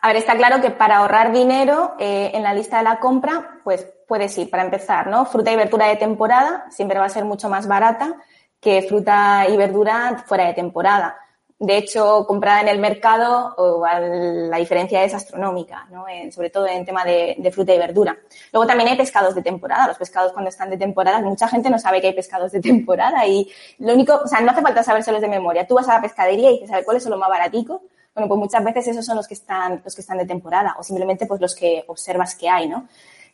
A 0.00 0.08
ver, 0.08 0.16
está 0.16 0.36
claro 0.36 0.60
que 0.60 0.70
para 0.70 0.98
ahorrar 0.98 1.32
dinero 1.32 1.94
eh, 1.98 2.30
en 2.32 2.42
la 2.42 2.54
lista 2.54 2.78
de 2.78 2.84
la 2.84 3.00
compra, 3.00 3.58
pues 3.64 3.86
puedes 4.06 4.36
ir, 4.38 4.48
para 4.48 4.62
empezar, 4.62 5.08
¿no? 5.08 5.26
Fruta 5.26 5.52
y 5.52 5.56
verdura 5.56 5.86
de 5.86 5.96
temporada 5.96 6.66
siempre 6.70 6.98
va 6.98 7.06
a 7.06 7.10
ser 7.10 7.24
mucho 7.24 7.48
más 7.48 7.66
barata 7.66 8.14
que 8.60 8.82
fruta 8.82 9.46
y 9.48 9.56
verdura 9.56 10.24
fuera 10.26 10.46
de 10.46 10.54
temporada. 10.54 11.16
De 11.60 11.76
hecho, 11.76 12.24
comprada 12.24 12.60
en 12.60 12.68
el 12.68 12.78
mercado, 12.78 13.56
la 13.98 14.58
diferencia 14.58 15.02
es 15.02 15.12
astronómica, 15.12 15.88
sobre 16.30 16.50
todo 16.50 16.68
en 16.68 16.84
tema 16.84 17.04
de, 17.04 17.50
fruta 17.52 17.74
y 17.74 17.78
verdura. 17.78 18.16
Luego 18.52 18.64
también 18.64 18.90
hay 18.90 18.96
pescados 18.96 19.34
de 19.34 19.42
temporada. 19.42 19.88
Los 19.88 19.98
pescados 19.98 20.32
cuando 20.32 20.50
están 20.50 20.70
de 20.70 20.76
temporada, 20.76 21.20
mucha 21.20 21.48
gente 21.48 21.68
no 21.68 21.80
sabe 21.80 22.00
que 22.00 22.08
hay 22.08 22.14
pescados 22.14 22.52
de 22.52 22.60
temporada 22.62 23.26
y 23.26 23.50
lo 23.78 23.92
único, 23.92 24.20
o 24.24 24.28
sea, 24.28 24.40
no 24.40 24.52
hace 24.52 24.62
falta 24.62 24.84
sabérselos 24.84 25.20
de 25.20 25.26
memoria. 25.26 25.66
Tú 25.66 25.74
vas 25.74 25.88
a 25.88 25.94
la 25.94 26.00
pescadería 26.00 26.48
y 26.52 26.60
dices, 26.60 26.70
ver, 26.70 26.84
¿cuáles 26.84 27.02
son 27.02 27.10
los 27.10 27.18
más 27.18 27.28
baraticos? 27.28 27.80
Bueno, 28.14 28.28
pues 28.28 28.38
muchas 28.38 28.62
veces 28.62 28.86
esos 28.88 29.04
son 29.04 29.16
los 29.16 29.26
que 29.26 29.34
están, 29.34 29.82
los 29.84 29.96
que 29.96 30.00
están 30.00 30.18
de 30.18 30.26
temporada 30.26 30.76
o 30.78 30.84
simplemente 30.84 31.26
pues 31.26 31.40
los 31.40 31.56
que 31.56 31.84
observas 31.88 32.36
que 32.36 32.48
hay, 32.48 32.68
¿no? 32.68 32.86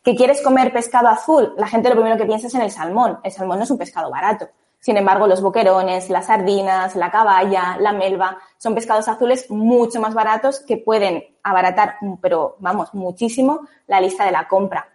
¿Que 0.03 0.15
quieres 0.15 0.41
comer 0.41 0.73
pescado 0.73 1.09
azul? 1.09 1.53
La 1.57 1.67
gente 1.67 1.89
lo 1.89 1.95
primero 1.95 2.17
que 2.17 2.25
piensa 2.25 2.47
es 2.47 2.55
en 2.55 2.61
el 2.61 2.71
salmón. 2.71 3.19
El 3.23 3.31
salmón 3.31 3.59
no 3.59 3.65
es 3.65 3.71
un 3.71 3.77
pescado 3.77 4.09
barato. 4.09 4.49
Sin 4.85 4.97
embargo, 4.97 5.25
los 5.25 5.41
boquerones, 5.41 6.11
las 6.11 6.27
sardinas, 6.27 6.95
la 6.95 7.09
caballa, 7.09 7.75
la 7.79 7.91
melva, 7.91 8.37
son 8.59 8.75
pescados 8.75 9.07
azules 9.07 9.49
mucho 9.49 9.99
más 9.99 10.13
baratos 10.13 10.59
que 10.59 10.77
pueden 10.77 11.23
abaratar, 11.41 11.95
pero 12.21 12.57
vamos, 12.59 12.93
muchísimo 12.93 13.61
la 13.87 13.99
lista 13.99 14.25
de 14.25 14.31
la 14.31 14.47
compra. 14.47 14.87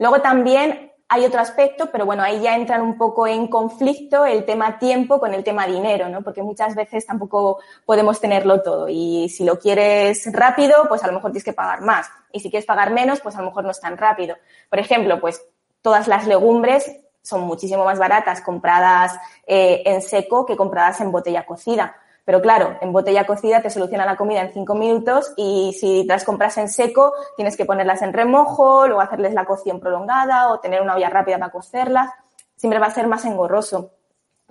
Luego 0.00 0.20
también 0.20 0.90
hay 1.08 1.24
otro 1.24 1.38
aspecto, 1.38 1.92
pero 1.92 2.06
bueno, 2.06 2.24
ahí 2.24 2.40
ya 2.40 2.56
entran 2.56 2.82
un 2.82 2.98
poco 2.98 3.28
en 3.28 3.46
conflicto 3.46 4.26
el 4.26 4.44
tema 4.44 4.80
tiempo 4.80 5.20
con 5.20 5.32
el 5.32 5.44
tema 5.44 5.64
dinero, 5.64 6.08
¿no? 6.08 6.22
Porque 6.22 6.42
muchas 6.42 6.74
veces 6.74 7.06
tampoco 7.06 7.60
podemos 7.86 8.20
tenerlo 8.20 8.62
todo 8.62 8.88
y 8.88 9.28
si 9.28 9.44
lo 9.44 9.60
quieres 9.60 10.28
rápido, 10.32 10.88
pues 10.88 11.04
a 11.04 11.06
lo 11.06 11.12
mejor 11.12 11.30
tienes 11.30 11.44
que 11.44 11.52
pagar 11.52 11.82
más 11.82 12.08
y 12.32 12.40
si 12.40 12.50
quieres 12.50 12.66
pagar 12.66 12.90
menos, 12.92 13.20
pues 13.20 13.36
a 13.36 13.38
lo 13.38 13.46
mejor 13.46 13.62
no 13.62 13.70
es 13.70 13.80
tan 13.80 13.96
rápido. 13.96 14.34
Por 14.68 14.80
ejemplo, 14.80 15.20
pues 15.20 15.40
todas 15.82 16.08
las 16.08 16.26
legumbres 16.26 16.99
son 17.22 17.42
muchísimo 17.42 17.84
más 17.84 17.98
baratas 17.98 18.40
compradas 18.40 19.18
eh, 19.46 19.82
en 19.84 20.02
seco 20.02 20.46
que 20.46 20.56
compradas 20.56 21.00
en 21.00 21.12
botella 21.12 21.44
cocida. 21.46 21.96
Pero 22.24 22.42
claro, 22.42 22.76
en 22.80 22.92
botella 22.92 23.26
cocida 23.26 23.60
te 23.60 23.70
soluciona 23.70 24.04
la 24.06 24.16
comida 24.16 24.42
en 24.42 24.52
cinco 24.52 24.74
minutos 24.74 25.32
y 25.36 25.76
si 25.78 26.04
las 26.04 26.24
compras 26.24 26.58
en 26.58 26.68
seco 26.68 27.12
tienes 27.36 27.56
que 27.56 27.64
ponerlas 27.64 28.02
en 28.02 28.12
remojo, 28.12 28.86
luego 28.86 29.00
hacerles 29.00 29.34
la 29.34 29.44
cocción 29.44 29.80
prolongada 29.80 30.52
o 30.52 30.60
tener 30.60 30.80
una 30.80 30.94
olla 30.94 31.10
rápida 31.10 31.38
para 31.38 31.50
cocerlas. 31.50 32.10
Siempre 32.54 32.78
va 32.78 32.86
a 32.86 32.90
ser 32.90 33.06
más 33.06 33.24
engorroso. 33.24 33.92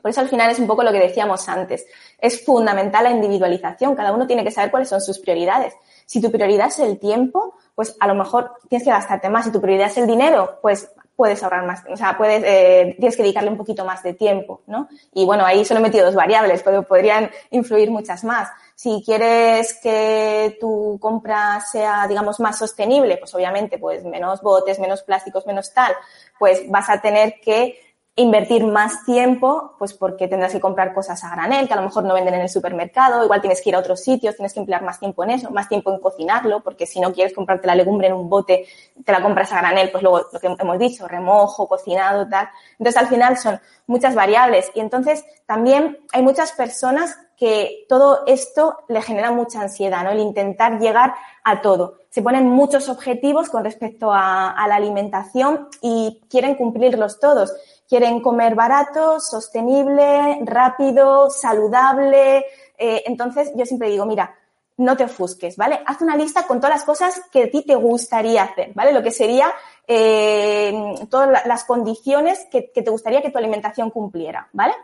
Por 0.02 0.12
eso 0.12 0.22
al 0.22 0.30
final 0.30 0.50
es 0.50 0.60
un 0.60 0.68
poco 0.68 0.84
lo 0.84 0.92
que 0.92 1.00
decíamos 1.00 1.48
antes. 1.48 1.86
Es 2.18 2.44
fundamental 2.44 3.04
la 3.04 3.12
individualización. 3.12 3.96
Cada 3.96 4.14
uno 4.14 4.28
tiene 4.28 4.44
que 4.44 4.52
saber 4.52 4.72
cuáles 4.72 4.90
son 4.90 5.02
sus 5.02 5.20
prioridades. 5.20 5.74
Si 6.06 6.22
tu 6.22 6.32
prioridad 6.32 6.68
es 6.68 6.80
el 6.80 7.00
tiempo, 7.00 7.56
pues 7.76 7.96
a 8.00 8.08
lo 8.08 8.16
mejor 8.16 8.54
tienes 8.68 8.86
que 8.86 8.92
gastarte 8.92 9.30
más. 9.30 9.46
Si 9.46 9.52
tu 9.52 9.62
prioridad 9.62 9.88
es 9.88 9.98
el 9.98 10.08
dinero, 10.08 10.60
pues 10.62 10.92
puedes 11.20 11.44
ahorrar 11.44 11.66
más, 11.66 11.84
o 11.92 11.98
sea, 11.98 12.18
puedes, 12.18 12.42
eh, 12.46 12.96
tienes 12.98 13.18
que 13.18 13.24
dedicarle 13.24 13.50
un 13.50 13.58
poquito 13.58 13.84
más 13.84 14.02
de 14.04 14.14
tiempo, 14.14 14.62
¿no? 14.68 14.88
Y 15.14 15.26
bueno, 15.26 15.46
ahí 15.46 15.66
solo 15.66 15.82
he 15.82 15.84
metido 15.84 16.06
dos 16.06 16.16
variables, 16.16 16.64
pero 16.64 16.84
podrían 16.84 17.30
influir 17.52 17.92
muchas 17.92 18.24
más. 18.24 18.48
Si 18.74 19.04
quieres 19.06 19.78
que 19.84 20.58
tu 20.62 20.98
compra 21.02 21.60
sea, 21.60 22.08
digamos, 22.08 22.40
más 22.40 22.58
sostenible, 22.58 23.18
pues 23.18 23.36
obviamente, 23.36 23.78
pues 23.78 24.06
menos 24.06 24.42
botes, 24.42 24.80
menos 24.80 25.04
plásticos, 25.04 25.46
menos 25.46 25.74
tal, 25.74 25.92
pues 26.40 26.64
vas 26.70 26.90
a 26.90 27.02
tener 27.02 27.42
que 27.42 27.78
invertir 28.20 28.66
más 28.66 29.06
tiempo, 29.06 29.76
pues 29.80 29.94
porque 29.94 30.28
tendrás 30.28 30.52
que 30.52 30.60
comprar 30.60 30.94
cosas 30.94 31.24
a 31.24 31.30
granel, 31.30 31.68
que 31.68 31.74
a 31.74 31.78
lo 31.78 31.84
mejor 31.84 32.04
no 32.04 32.14
venden 32.14 32.34
en 32.34 32.42
el 32.42 32.50
supermercado, 32.50 33.24
igual 33.24 33.40
tienes 33.40 33.62
que 33.62 33.70
ir 33.70 33.76
a 33.76 33.80
otros 33.80 34.02
sitios, 34.02 34.36
tienes 34.36 34.54
que 34.54 34.60
emplear 34.60 34.84
más 34.84 35.00
tiempo 35.00 35.24
en 35.24 35.32
eso, 35.32 35.50
más 35.52 35.70
tiempo 35.70 35.94
en 35.94 36.00
cocinarlo, 36.00 36.62
porque 36.62 36.86
si 36.86 37.00
no 37.00 37.14
quieres 37.14 37.34
comprarte 37.34 37.68
la 37.68 37.76
legumbre 37.76 38.08
en 38.08 38.14
un 38.14 38.30
bote, 38.30 38.66
te 39.06 39.12
la 39.12 39.22
compras 39.22 39.54
a 39.54 39.60
granel, 39.60 39.90
pues 39.90 40.04
luego 40.04 40.22
lo 40.34 40.40
que 40.40 40.48
hemos 40.48 40.80
dicho, 40.80 41.08
remojo, 41.08 41.68
cocinado, 41.68 42.28
tal. 42.28 42.50
Entonces 42.74 43.02
al 43.02 43.08
final 43.08 43.38
son 43.38 43.60
muchas 43.88 44.16
variables 44.16 44.70
y 44.76 44.82
entonces 44.82 45.24
también 45.46 46.00
hay 46.12 46.22
muchas 46.22 46.52
personas 46.52 47.18
que 47.40 47.86
todo 47.88 48.24
esto 48.28 48.80
le 48.90 49.02
genera 49.02 49.32
mucha 49.32 49.62
ansiedad, 49.62 50.04
¿no? 50.04 50.12
El 50.12 50.20
intentar 50.20 50.78
llegar 50.78 51.16
a 51.46 51.62
todo. 51.62 52.00
Se 52.10 52.22
ponen 52.22 52.50
muchos 52.50 52.90
objetivos 52.90 53.50
con 53.50 53.64
respecto 53.64 54.12
a, 54.12 54.54
la 54.68 54.76
alimentación 54.76 55.70
y 55.82 56.22
quieren 56.30 56.56
cumplirlos 56.56 57.20
todos 57.20 57.54
quieren 57.88 58.22
comer 58.22 58.54
barato, 58.54 59.20
sostenible, 59.20 60.42
rápido, 60.44 61.32
saludable. 61.32 62.46
Eh, 62.78 63.02
entonces, 63.08 63.52
yo 63.56 63.66
siempre 63.66 63.90
digo, 63.90 64.06
mira, 64.06 64.36
no 64.78 64.96
te 64.96 65.06
ofusques, 65.06 65.58
¿vale? 65.58 65.82
Haz 65.88 66.00
una 66.02 66.16
lista 66.16 66.44
con 66.44 66.60
todas 66.60 66.76
las 66.76 66.86
cosas 66.86 67.20
que 67.32 67.46
a 67.46 67.50
ti 67.50 67.64
te 67.64 67.74
gustaría 67.74 68.44
hacer, 68.44 68.74
¿vale? 68.76 68.94
Lo 68.94 69.02
que 69.02 69.10
sería 69.10 69.52
eh, 69.88 70.94
todas 71.10 71.48
las 71.48 71.64
condiciones 71.64 72.46
que 72.52 72.62
te 72.62 72.92
gustaría 72.92 73.24
que 73.24 73.32
tu 73.32 73.40
alimentación 73.40 73.90
cumpliera, 73.90 74.48
¿vale? 74.54 74.76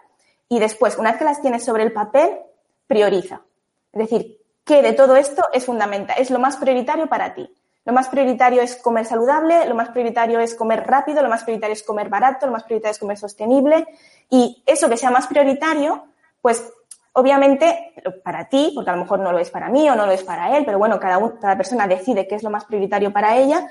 Y 0.49 0.59
después, 0.59 0.97
una 0.97 1.11
vez 1.11 1.19
que 1.19 1.25
las 1.25 1.41
tienes 1.41 1.63
sobre 1.63 1.83
el 1.83 1.91
papel, 1.91 2.37
prioriza. 2.87 3.41
Es 3.91 3.99
decir, 3.99 4.41
¿qué 4.63 4.81
de 4.81 4.93
todo 4.93 5.15
esto 5.15 5.43
es 5.53 5.65
fundamental? 5.65 6.15
Es 6.19 6.29
lo 6.29 6.39
más 6.39 6.57
prioritario 6.57 7.07
para 7.07 7.33
ti. 7.33 7.49
Lo 7.85 7.93
más 7.93 8.09
prioritario 8.09 8.61
es 8.61 8.77
comer 8.77 9.05
saludable, 9.05 9.67
lo 9.67 9.75
más 9.75 9.89
prioritario 9.89 10.39
es 10.39 10.55
comer 10.55 10.85
rápido, 10.87 11.21
lo 11.21 11.29
más 11.29 11.43
prioritario 11.43 11.73
es 11.73 11.83
comer 11.83 12.09
barato, 12.09 12.47
lo 12.47 12.51
más 12.51 12.63
prioritario 12.63 12.91
es 12.91 12.99
comer 12.99 13.17
sostenible. 13.17 13.85
Y 14.29 14.63
eso 14.65 14.89
que 14.89 14.97
sea 14.97 15.11
más 15.11 15.27
prioritario, 15.27 16.05
pues 16.41 16.73
obviamente 17.13 17.93
para 18.23 18.49
ti, 18.49 18.71
porque 18.73 18.89
a 18.89 18.95
lo 18.95 19.01
mejor 19.01 19.19
no 19.19 19.31
lo 19.31 19.39
es 19.39 19.51
para 19.51 19.69
mí 19.69 19.87
o 19.89 19.95
no 19.95 20.05
lo 20.05 20.11
es 20.11 20.23
para 20.23 20.57
él, 20.57 20.65
pero 20.65 20.79
bueno, 20.79 20.99
cada, 20.99 21.19
cada 21.39 21.55
persona 21.55 21.87
decide 21.87 22.27
qué 22.27 22.35
es 22.35 22.43
lo 22.43 22.49
más 22.49 22.65
prioritario 22.65 23.13
para 23.13 23.37
ella. 23.37 23.67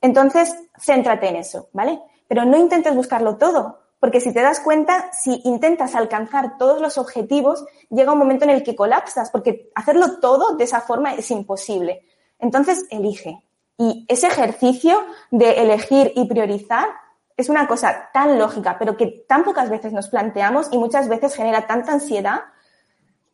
Entonces, 0.00 0.56
céntrate 0.78 1.28
en 1.28 1.36
eso, 1.36 1.68
¿vale? 1.72 2.00
Pero 2.28 2.44
no 2.44 2.56
intentes 2.56 2.94
buscarlo 2.94 3.36
todo, 3.36 3.80
porque 3.98 4.20
si 4.20 4.32
te 4.32 4.42
das 4.42 4.60
cuenta, 4.60 5.10
si 5.12 5.40
intentas 5.44 5.94
alcanzar 5.94 6.58
todos 6.58 6.80
los 6.80 6.98
objetivos, 6.98 7.64
llega 7.90 8.12
un 8.12 8.18
momento 8.18 8.44
en 8.44 8.50
el 8.50 8.62
que 8.62 8.76
colapsas, 8.76 9.30
porque 9.30 9.70
hacerlo 9.74 10.18
todo 10.20 10.56
de 10.56 10.64
esa 10.64 10.80
forma 10.80 11.14
es 11.14 11.30
imposible. 11.30 12.02
Entonces, 12.38 12.84
elige, 12.90 13.42
y 13.78 14.06
ese 14.08 14.28
ejercicio 14.28 15.02
de 15.30 15.62
elegir 15.62 16.12
y 16.14 16.26
priorizar 16.26 16.88
es 17.36 17.48
una 17.50 17.68
cosa 17.68 18.08
tan 18.12 18.38
lógica, 18.38 18.76
pero 18.78 18.96
que 18.96 19.24
tan 19.28 19.44
pocas 19.44 19.68
veces 19.68 19.92
nos 19.92 20.08
planteamos 20.08 20.68
y 20.72 20.78
muchas 20.78 21.08
veces 21.08 21.34
genera 21.34 21.66
tanta 21.66 21.92
ansiedad. 21.92 22.40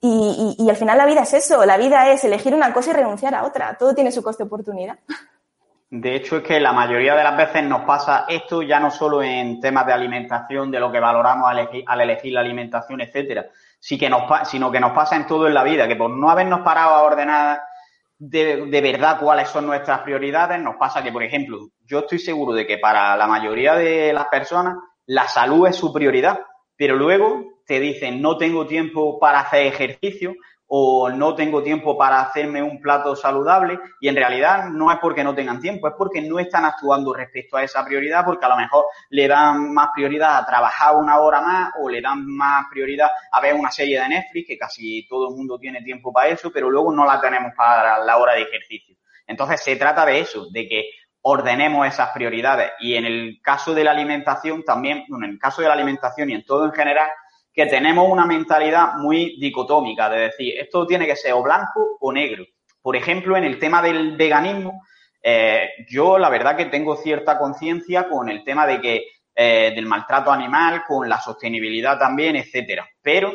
Y, 0.01 0.69
al 0.69 0.75
final 0.75 0.99
la 0.99 1.07
vida 1.07 1.23
es 1.23 1.33
eso, 1.33 1.65
la 1.65 1.77
vida 1.77 2.11
es 2.11 2.25
elegir 2.25 2.55
una 2.55 2.73
cosa 2.73 2.91
y 2.91 2.95
renunciar 2.95 3.37
a 3.37 3.45
otra. 3.45 3.77
Todo 3.79 3.95
tiene 3.95 4.11
su 4.11 4.21
coste 4.21 4.43
de 4.43 4.49
oportunidad. 4.49 4.99
De 5.95 6.16
hecho, 6.16 6.38
es 6.38 6.43
que 6.43 6.59
la 6.59 6.72
mayoría 6.72 7.14
de 7.14 7.22
las 7.22 7.36
veces 7.36 7.64
nos 7.64 7.82
pasa 7.82 8.24
esto 8.26 8.62
ya 8.62 8.80
no 8.80 8.90
solo 8.90 9.22
en 9.22 9.61
temas 9.61 9.84
de 9.84 9.93
alimentación, 9.93 10.70
de 10.70 10.80
lo 10.80 10.90
que 10.90 10.99
valoramos 10.99 11.51
al 11.51 12.01
elegir, 12.01 12.32
la 12.32 12.40
alimentación, 12.40 13.03
etcétera, 13.03 13.51
sino 13.78 14.72
que 14.72 14.80
nos 14.80 14.93
pasa 14.93 15.16
en 15.16 15.26
todo 15.26 15.47
en 15.47 15.53
la 15.53 15.62
vida, 15.62 15.86
que 15.86 15.97
por 15.97 16.09
no 16.09 16.30
habernos 16.30 16.61
parado 16.61 16.95
a 16.95 17.03
ordenar 17.03 17.61
de, 18.18 18.80
verdad 18.80 19.18
cuáles 19.20 19.51
son 19.51 19.66
nuestras 19.66 20.01
prioridades, 20.01 20.59
nos 20.62 20.76
pasa 20.76 21.03
que, 21.03 21.12
por 21.12 21.24
ejemplo, 21.24 21.68
yo 21.84 21.99
estoy 21.99 22.20
seguro 22.20 22.55
de 22.55 22.66
que 22.66 22.78
para 22.78 23.14
la 23.14 23.26
mayoría 23.26 23.74
de 23.74 24.14
las 24.14 24.28
personas 24.28 24.76
la 25.05 25.28
salud 25.28 25.66
es 25.66 25.76
su 25.76 25.93
prioridad, 25.93 26.40
pero 26.74 26.97
luego 26.97 27.45
te 27.66 27.80
dicen 27.80 28.22
no 28.22 28.38
tengo 28.38 28.66
tiempo 28.66 29.18
para 29.18 29.40
hacer 29.40 29.66
ejercicio 29.66 30.36
o 30.75 31.11
no 31.11 31.35
tengo 31.35 31.62
tiempo 31.62 31.99
para 31.99 32.23
hacerme 32.23 32.62
un 32.62 32.81
plato 32.81 33.14
saludable 33.14 33.79
y 34.01 34.09
en 34.09 34.16
realidad 34.16 34.70
no 34.70 34.91
es 34.91 34.97
porque 35.01 35.23
no 35.23 35.35
tengan 35.35 35.61
tiempo, 35.61 35.87
es 35.87 35.93
porque 35.99 36.23
no 36.23 36.39
están 36.39 36.64
actuando 36.64 37.12
respecto 37.12 37.59
a 37.59 37.62
esa 37.62 37.85
prioridad 37.85 38.25
porque 38.25 38.47
a 38.47 38.49
lo 38.49 38.57
mejor 38.57 38.87
le 39.11 39.29
dan 39.29 39.75
más 39.75 39.91
prioridad 39.95 40.39
a 40.39 40.47
trabajar 40.47 40.97
una 40.97 41.20
hora 41.20 41.43
más 41.43 41.73
o 41.79 41.91
le 41.91 42.01
dan 42.01 42.27
más 42.27 42.64
prioridad 42.70 43.11
a 43.33 43.41
ver 43.43 43.53
una 43.53 43.70
serie 43.70 44.01
de 44.01 44.09
Netflix, 44.09 44.49
que 44.49 44.57
casi 44.57 45.07
todo 45.09 45.29
el 45.29 45.37
mundo 45.37 45.59
tiene 45.59 45.83
tiempo 45.83 46.11
para 46.11 46.29
eso, 46.29 46.51
pero 46.51 46.70
luego 46.70 46.91
no 46.91 47.05
la 47.05 47.20
tenemos 47.20 47.53
para 47.55 48.03
la 48.03 48.16
hora 48.16 48.33
de 48.33 48.41
ejercicio. 48.41 48.97
Entonces 49.27 49.62
se 49.62 49.77
trata 49.77 50.07
de 50.07 50.20
eso, 50.20 50.47
de 50.51 50.66
que 50.66 50.85
ordenemos 51.20 51.87
esas 51.87 52.12
prioridades 52.12 52.73
y 52.81 52.95
en 52.95 53.05
el 53.05 53.41
caso 53.43 53.75
de 53.75 53.85
la 53.85 53.91
alimentación 53.91 54.64
también, 54.64 55.05
en 55.07 55.25
el 55.25 55.39
caso 55.39 55.61
de 55.61 55.68
la 55.68 55.75
alimentación 55.75 56.31
y 56.31 56.33
en 56.33 56.47
todo 56.47 56.64
en 56.64 56.73
general, 56.73 57.11
que 57.53 57.66
tenemos 57.66 58.09
una 58.09 58.24
mentalidad 58.24 58.94
muy 58.96 59.36
dicotómica, 59.38 60.09
de 60.09 60.20
decir, 60.20 60.55
esto 60.59 60.86
tiene 60.86 61.07
que 61.07 61.16
ser 61.16 61.32
o 61.32 61.42
blanco 61.42 61.98
o 62.00 62.12
negro. 62.12 62.44
Por 62.80 62.96
ejemplo, 62.96 63.36
en 63.36 63.44
el 63.44 63.59
tema 63.59 63.82
del 63.82 64.16
veganismo, 64.16 64.82
eh, 65.22 65.68
yo 65.88 66.18
la 66.18 66.30
verdad 66.30 66.57
que 66.57 66.66
tengo 66.66 66.96
cierta 66.96 67.38
conciencia 67.38 68.09
con 68.09 68.28
el 68.28 68.42
tema 68.42 68.66
de 68.66 68.80
que 68.80 69.07
eh, 69.34 69.72
del 69.74 69.86
maltrato 69.86 70.30
animal, 70.30 70.82
con 70.86 71.09
la 71.09 71.20
sostenibilidad 71.20 71.98
también, 71.98 72.36
etcétera. 72.36 72.86
Pero 73.00 73.32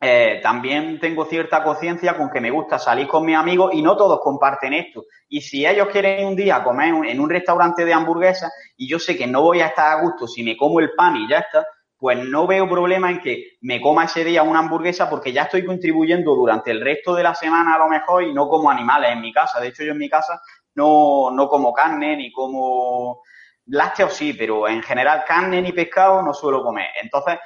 eh, 0.00 0.40
también 0.42 1.00
tengo 1.00 1.24
cierta 1.24 1.62
conciencia 1.62 2.16
con 2.16 2.30
que 2.30 2.40
me 2.40 2.50
gusta 2.50 2.78
salir 2.78 3.06
con 3.08 3.26
mis 3.26 3.36
amigos 3.36 3.74
y 3.74 3.82
no 3.82 3.96
todos 3.96 4.20
comparten 4.20 4.72
esto. 4.72 5.04
Y 5.28 5.40
si 5.40 5.66
ellos 5.66 5.88
quieren 5.88 6.26
un 6.26 6.36
día 6.36 6.62
comer 6.62 6.94
en 7.06 7.20
un 7.20 7.28
restaurante 7.28 7.84
de 7.84 7.92
hamburguesas 7.92 8.52
y 8.76 8.88
yo 8.88 8.98
sé 8.98 9.16
que 9.16 9.26
no 9.26 9.42
voy 9.42 9.60
a 9.60 9.66
estar 9.66 9.98
a 9.98 10.00
gusto 10.00 10.26
si 10.26 10.42
me 10.42 10.56
como 10.56 10.80
el 10.80 10.92
pan 10.96 11.16
y 11.16 11.28
ya 11.28 11.38
está, 11.38 11.66
pues 12.00 12.18
no 12.18 12.46
veo 12.46 12.66
problema 12.66 13.10
en 13.10 13.20
que 13.20 13.58
me 13.60 13.78
coma 13.78 14.04
ese 14.04 14.24
día 14.24 14.42
una 14.42 14.60
hamburguesa 14.60 15.10
porque 15.10 15.32
ya 15.32 15.42
estoy 15.42 15.66
contribuyendo 15.66 16.34
durante 16.34 16.70
el 16.70 16.80
resto 16.80 17.14
de 17.14 17.22
la 17.22 17.34
semana 17.34 17.74
a 17.74 17.78
lo 17.78 17.88
mejor 17.88 18.24
y 18.24 18.32
no 18.32 18.48
como 18.48 18.70
animales 18.70 19.10
en 19.12 19.20
mi 19.20 19.30
casa. 19.32 19.60
De 19.60 19.68
hecho, 19.68 19.84
yo 19.84 19.92
en 19.92 19.98
mi 19.98 20.08
casa 20.08 20.40
no, 20.74 21.30
no 21.30 21.46
como 21.46 21.74
carne 21.74 22.16
ni 22.16 22.32
como 22.32 23.22
lácteos 23.66 24.14
sí, 24.14 24.32
pero 24.32 24.66
en 24.66 24.82
general 24.82 25.24
carne 25.26 25.60
ni 25.60 25.72
pescado 25.72 26.22
no 26.22 26.32
suelo 26.32 26.62
comer. 26.62 26.88
Entonces, 27.02 27.38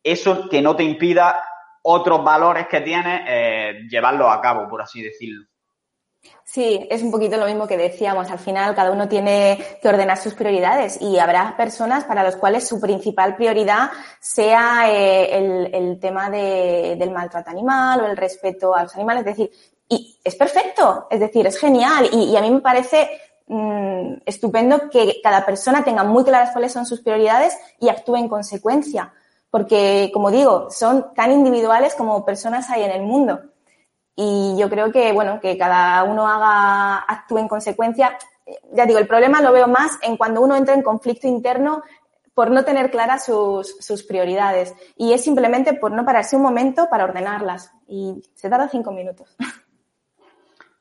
eso 0.00 0.48
que 0.48 0.62
no 0.62 0.76
te 0.76 0.84
impida 0.84 1.42
otros 1.82 2.22
valores 2.22 2.68
que 2.68 2.82
tienes, 2.82 3.22
eh, 3.26 3.80
llevarlos 3.90 4.28
a 4.30 4.40
cabo, 4.40 4.68
por 4.68 4.80
así 4.80 5.02
decirlo. 5.02 5.44
Sí, 6.44 6.86
es 6.90 7.02
un 7.02 7.10
poquito 7.10 7.36
lo 7.36 7.46
mismo 7.46 7.66
que 7.66 7.76
decíamos. 7.76 8.30
Al 8.30 8.38
final, 8.38 8.74
cada 8.74 8.90
uno 8.90 9.08
tiene 9.08 9.58
que 9.80 9.88
ordenar 9.88 10.18
sus 10.18 10.34
prioridades 10.34 11.00
y 11.00 11.18
habrá 11.18 11.56
personas 11.56 12.04
para 12.04 12.22
las 12.22 12.36
cuales 12.36 12.68
su 12.68 12.80
principal 12.80 13.36
prioridad 13.36 13.90
sea 14.20 14.90
eh, 14.90 15.70
el, 15.72 15.98
tema 15.98 16.30
del 16.30 17.10
maltrato 17.10 17.50
animal 17.50 18.02
o 18.02 18.06
el 18.06 18.16
respeto 18.16 18.74
a 18.74 18.82
los 18.82 18.94
animales. 18.94 19.20
Es 19.20 19.36
decir, 19.36 19.50
y 19.88 20.18
es 20.22 20.34
perfecto, 20.36 21.06
es 21.10 21.20
decir, 21.20 21.46
es 21.46 21.58
genial 21.58 22.08
y, 22.12 22.36
a 22.36 22.40
mí 22.40 22.50
me 22.50 22.60
parece 22.60 23.10
mm, 23.46 24.14
estupendo 24.26 24.90
que 24.90 25.20
cada 25.22 25.44
persona 25.44 25.84
tenga 25.84 26.04
muy 26.04 26.24
claras 26.24 26.50
cuáles 26.52 26.72
son 26.72 26.86
sus 26.86 27.00
prioridades 27.00 27.56
y 27.80 27.88
actúe 27.88 28.16
en 28.16 28.28
consecuencia. 28.28 29.12
Porque, 29.50 30.10
como 30.14 30.30
digo, 30.30 30.70
son 30.70 31.12
tan 31.14 31.32
individuales 31.32 31.94
como 31.94 32.24
personas 32.24 32.70
hay 32.70 32.84
en 32.84 32.90
el 32.90 33.02
mundo. 33.02 33.40
Y 34.14 34.56
yo 34.58 34.68
creo 34.68 34.92
que, 34.92 35.12
bueno, 35.12 35.40
que 35.40 35.56
cada 35.56 36.04
uno 36.04 36.26
haga, 36.26 36.98
actúe 36.98 37.38
en 37.38 37.48
consecuencia. 37.48 38.18
Ya 38.72 38.86
digo, 38.86 38.98
el 38.98 39.06
problema 39.06 39.40
lo 39.40 39.52
veo 39.52 39.68
más 39.68 39.98
en 40.02 40.16
cuando 40.16 40.42
uno 40.42 40.56
entra 40.56 40.74
en 40.74 40.82
conflicto 40.82 41.26
interno 41.26 41.82
por 42.34 42.50
no 42.50 42.64
tener 42.64 42.90
claras 42.90 43.24
sus, 43.24 43.76
sus 43.78 44.02
prioridades. 44.02 44.74
Y 44.96 45.12
es 45.12 45.22
simplemente 45.22 45.74
por 45.74 45.92
no 45.92 46.04
pararse 46.04 46.36
un 46.36 46.42
momento 46.42 46.88
para 46.90 47.04
ordenarlas. 47.04 47.72
Y 47.86 48.22
se 48.34 48.50
tarda 48.50 48.68
cinco 48.68 48.92
minutos. 48.92 49.36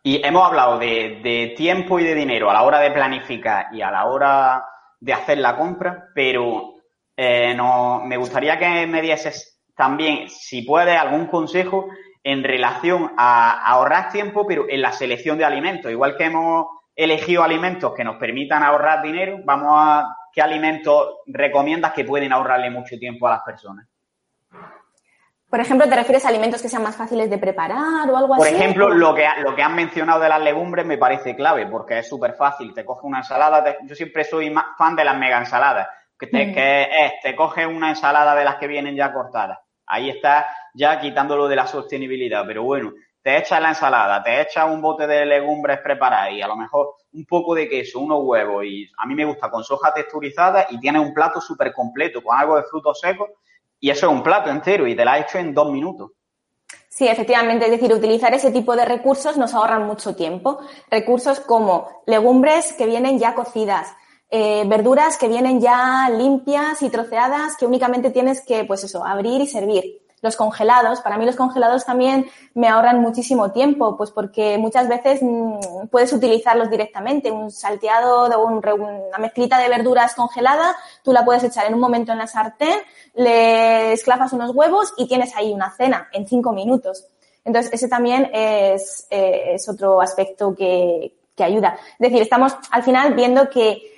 Y 0.04 0.26
hemos 0.26 0.48
hablado 0.48 0.80
de, 0.80 1.54
tiempo 1.56 2.00
y 2.00 2.04
de 2.04 2.16
dinero 2.16 2.50
a 2.50 2.54
la 2.54 2.64
hora 2.64 2.80
de 2.80 2.90
planificar 2.90 3.68
y 3.72 3.82
a 3.82 3.92
la 3.92 4.06
hora 4.06 4.66
de 5.00 5.14
hacer 5.14 5.38
la 5.38 5.56
compra, 5.56 6.10
pero 6.16 6.74
eh, 7.16 7.54
no, 7.54 8.02
me 8.04 8.18
gustaría 8.18 8.58
que 8.58 8.88
me 8.88 9.02
dieses 9.02 9.62
también, 9.76 10.28
si 10.28 10.64
puedes, 10.64 10.98
algún 10.98 11.28
consejo 11.28 11.88
en 12.24 12.44
relación 12.44 13.12
a, 13.18 13.64
ahorrar 13.66 14.12
tiempo, 14.12 14.46
pero 14.48 14.66
en 14.70 14.82
la 14.82 14.92
selección 14.92 15.38
de 15.38 15.46
alimentos. 15.46 15.92
Igual 15.92 16.16
que 16.16 16.26
hemos 16.26 16.68
elegido 16.96 17.44
alimentos 17.44 17.94
que 17.96 18.04
nos 18.04 18.18
permitan 18.18 18.64
ahorrar 18.64 19.02
dinero, 19.02 19.40
vamos 19.44 19.74
a 19.76 20.16
qué 20.32 20.42
alimentos 20.42 21.18
recomiendas 21.26 21.94
que 21.94 22.06
pueden 22.06 22.32
ahorrarle 22.32 22.70
mucho 22.70 22.98
tiempo 22.98 23.28
a 23.28 23.32
las 23.32 23.42
personas. 23.44 23.88
Por 25.50 25.60
ejemplo, 25.60 25.90
¿te 25.90 25.96
refieres 25.96 26.24
a 26.24 26.30
alimentos 26.30 26.62
que 26.62 26.70
sean 26.70 26.84
más 26.84 26.96
fáciles 26.96 27.30
de 27.30 27.38
preparar 27.38 28.10
o 28.10 28.16
algo 28.16 28.36
así? 28.36 28.44
Por 28.44 28.54
ejemplo, 28.54 28.90
lo 28.90 29.14
que, 29.14 29.28
lo 29.42 29.54
que 29.54 29.62
han 29.62 29.76
mencionado 29.76 30.22
de 30.22 30.30
las 30.30 30.42
legumbres 30.42 30.86
me 30.86 30.98
parece 30.98 31.36
clave 31.36 31.68
porque 31.68 32.00
es 32.00 32.08
súper 32.08 32.36
fácil. 32.36 32.74
Te 32.74 32.86
coge 32.86 33.06
una 33.06 33.18
ensalada, 33.18 33.76
yo 33.84 33.94
siempre 33.94 34.24
soy 34.24 34.50
más 34.50 34.68
fan 34.78 34.96
de 34.96 35.04
las 35.04 35.18
mega 35.18 35.40
ensaladas, 35.40 35.90
que, 36.18 36.28
te, 36.28 36.48
mm. 36.48 36.54
que 36.54 36.84
es, 36.84 37.14
te 37.22 37.36
coge 37.36 37.68
una 37.68 37.90
ensalada 37.90 38.34
de 38.34 38.46
las 38.46 38.56
que 38.56 38.68
vienen 38.68 38.96
ya 38.96 39.12
cortadas 39.12 39.60
Ahí 39.92 40.10
está 40.10 40.48
ya 40.74 41.00
quitándolo 41.00 41.48
de 41.48 41.56
la 41.56 41.68
sostenibilidad, 41.68 42.44
pero 42.46 42.64
bueno, 42.64 42.94
te 43.22 43.38
echas 43.38 43.62
la 43.62 43.70
ensalada, 43.70 44.24
te 44.24 44.42
echas 44.42 44.66
un 44.70 44.82
bote 44.82 45.06
de 45.06 45.26
legumbres 45.26 45.80
preparadas 45.80 46.32
y 46.32 46.42
a 46.42 46.48
lo 46.48 46.56
mejor 46.56 46.96
un 47.14 47.26
poco 47.26 47.54
de 47.54 47.70
queso, 47.70 48.00
unos 48.00 48.20
huevos 48.24 48.66
y 48.66 48.90
a 48.98 49.06
mí 49.06 49.14
me 49.14 49.26
gusta 49.26 49.50
con 49.50 49.64
soja 49.64 49.94
texturizada 49.94 50.68
y 50.70 50.80
tienes 50.80 51.02
un 51.02 51.14
plato 51.14 51.40
súper 51.40 51.74
completo 51.74 52.24
con 52.24 52.38
algo 52.38 52.56
de 52.56 52.64
frutos 52.64 53.00
secos 53.00 53.30
y 53.80 53.90
eso 53.90 54.08
es 54.08 54.14
un 54.14 54.24
plato 54.24 54.50
entero 54.50 54.88
y 54.88 54.96
te 54.96 55.06
la 55.06 55.14
has 55.14 55.22
hecho 55.22 55.38
en 55.38 55.54
dos 55.54 55.72
minutos. 55.72 56.12
Sí, 56.90 57.08
efectivamente, 57.08 57.66
es 57.66 57.72
decir, 57.72 57.94
utilizar 57.94 58.34
ese 58.34 58.52
tipo 58.52 58.76
de 58.76 58.86
recursos 58.86 59.38
nos 59.38 59.54
ahorran 59.54 59.88
mucho 59.88 60.16
tiempo. 60.16 60.60
Recursos 60.90 61.40
como 61.40 62.04
legumbres 62.06 62.74
que 62.74 62.86
vienen 62.86 63.18
ya 63.18 63.34
cocidas, 63.34 63.96
eh, 64.30 64.64
verduras 64.68 65.18
que 65.18 65.28
vienen 65.28 65.60
ya 65.62 66.10
limpias 66.10 66.82
y 66.84 66.90
troceadas 66.90 67.56
que 67.58 67.66
únicamente 67.66 68.12
tienes 68.12 68.46
que, 68.46 68.66
pues 68.66 68.84
eso, 68.84 69.06
abrir 69.06 69.42
y 69.42 69.48
servir. 69.48 70.02
Los 70.22 70.36
congelados, 70.36 71.02
para 71.02 71.18
mí 71.18 71.26
los 71.26 71.36
congelados 71.36 71.86
también 71.86 72.28
me 72.54 72.68
ahorran 72.68 73.02
muchísimo 73.02 73.52
tiempo, 73.52 73.98
pues 73.98 74.12
porque 74.12 74.58
muchas 74.58 74.88
veces 74.88 75.20
mm, 75.22 75.88
puedes 75.90 76.14
utilizarlos 76.14 76.70
directamente. 76.70 77.32
Un 77.32 77.52
salteado 77.52 78.30
de 78.30 78.36
una 78.36 79.18
mezclita 79.18 79.58
de 79.60 79.70
verduras 79.70 80.14
congelada, 80.14 80.76
tú 81.04 81.12
la 81.12 81.26
puedes 81.26 81.44
echar 81.44 81.66
en 81.66 81.74
un 81.74 81.80
momento 81.80 82.12
en 82.12 82.20
la 82.20 82.28
sartén, 82.28 82.80
le 83.16 83.94
esclavas 83.94 84.34
unos 84.34 84.52
huevos 84.56 84.94
y 84.98 85.08
tienes 85.08 85.36
ahí 85.36 85.54
una 85.54 85.72
cena 85.72 86.08
en 86.14 86.28
cinco 86.28 86.52
minutos. 86.54 87.08
Entonces, 87.44 87.74
ese 87.74 87.88
también 87.88 88.30
es, 88.34 89.08
eh, 89.10 89.54
es 89.56 89.68
otro 89.68 90.00
aspecto 90.00 90.54
que, 90.56 91.16
que 91.36 91.44
ayuda. 91.44 91.78
Es 91.94 92.10
decir, 92.10 92.22
estamos 92.22 92.56
al 92.70 92.84
final 92.84 93.14
viendo 93.16 93.50
que 93.50 93.92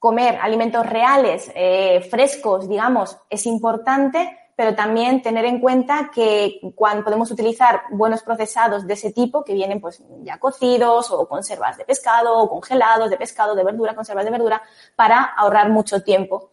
comer 0.00 0.38
alimentos 0.40 0.86
reales, 0.86 1.52
eh, 1.54 2.00
frescos, 2.10 2.68
digamos, 2.68 3.18
es 3.28 3.44
importante, 3.46 4.38
pero 4.60 4.74
también 4.74 5.22
tener 5.22 5.46
en 5.46 5.58
cuenta 5.58 6.10
que 6.14 6.60
cuando 6.74 7.02
podemos 7.02 7.30
utilizar 7.30 7.84
buenos 7.92 8.22
procesados 8.22 8.86
de 8.86 8.92
ese 8.92 9.10
tipo, 9.10 9.42
que 9.42 9.54
vienen 9.54 9.80
pues 9.80 10.04
ya 10.22 10.38
cocidos 10.38 11.10
o 11.10 11.26
conservas 11.26 11.78
de 11.78 11.86
pescado 11.86 12.38
o 12.38 12.46
congelados 12.46 13.08
de 13.08 13.16
pescado, 13.16 13.54
de 13.54 13.64
verdura, 13.64 13.94
conservas 13.94 14.26
de 14.26 14.30
verdura, 14.30 14.60
para 14.94 15.32
ahorrar 15.34 15.70
mucho 15.70 16.02
tiempo. 16.02 16.50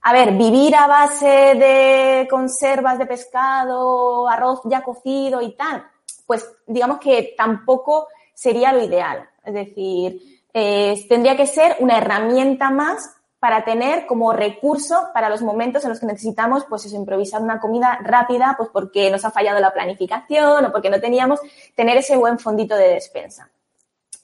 A 0.00 0.12
ver, 0.12 0.32
vivir 0.32 0.74
a 0.74 0.88
base 0.88 1.28
de 1.28 2.26
conservas 2.28 2.98
de 2.98 3.06
pescado, 3.06 4.28
arroz 4.28 4.62
ya 4.64 4.82
cocido 4.82 5.40
y 5.40 5.52
tal, 5.52 5.86
pues 6.26 6.44
digamos 6.66 6.98
que 6.98 7.36
tampoco 7.38 8.08
sería 8.34 8.72
lo 8.72 8.82
ideal. 8.82 9.30
Es 9.44 9.54
decir, 9.54 10.42
eh, 10.52 11.06
tendría 11.08 11.36
que 11.36 11.46
ser 11.46 11.76
una 11.78 11.98
herramienta 11.98 12.70
más 12.70 13.17
para 13.40 13.64
tener 13.64 14.06
como 14.06 14.32
recurso 14.32 15.08
para 15.14 15.28
los 15.28 15.42
momentos 15.42 15.84
en 15.84 15.90
los 15.90 16.00
que 16.00 16.06
necesitamos, 16.06 16.64
pues 16.68 16.84
eso, 16.86 16.96
improvisar 16.96 17.40
una 17.40 17.60
comida 17.60 17.98
rápida, 18.02 18.54
pues 18.56 18.68
porque 18.72 19.10
nos 19.10 19.24
ha 19.24 19.30
fallado 19.30 19.60
la 19.60 19.72
planificación 19.72 20.64
o 20.64 20.72
porque 20.72 20.90
no 20.90 21.00
teníamos, 21.00 21.40
tener 21.74 21.96
ese 21.98 22.16
buen 22.16 22.38
fondito 22.38 22.74
de 22.76 22.88
despensa. 22.88 23.48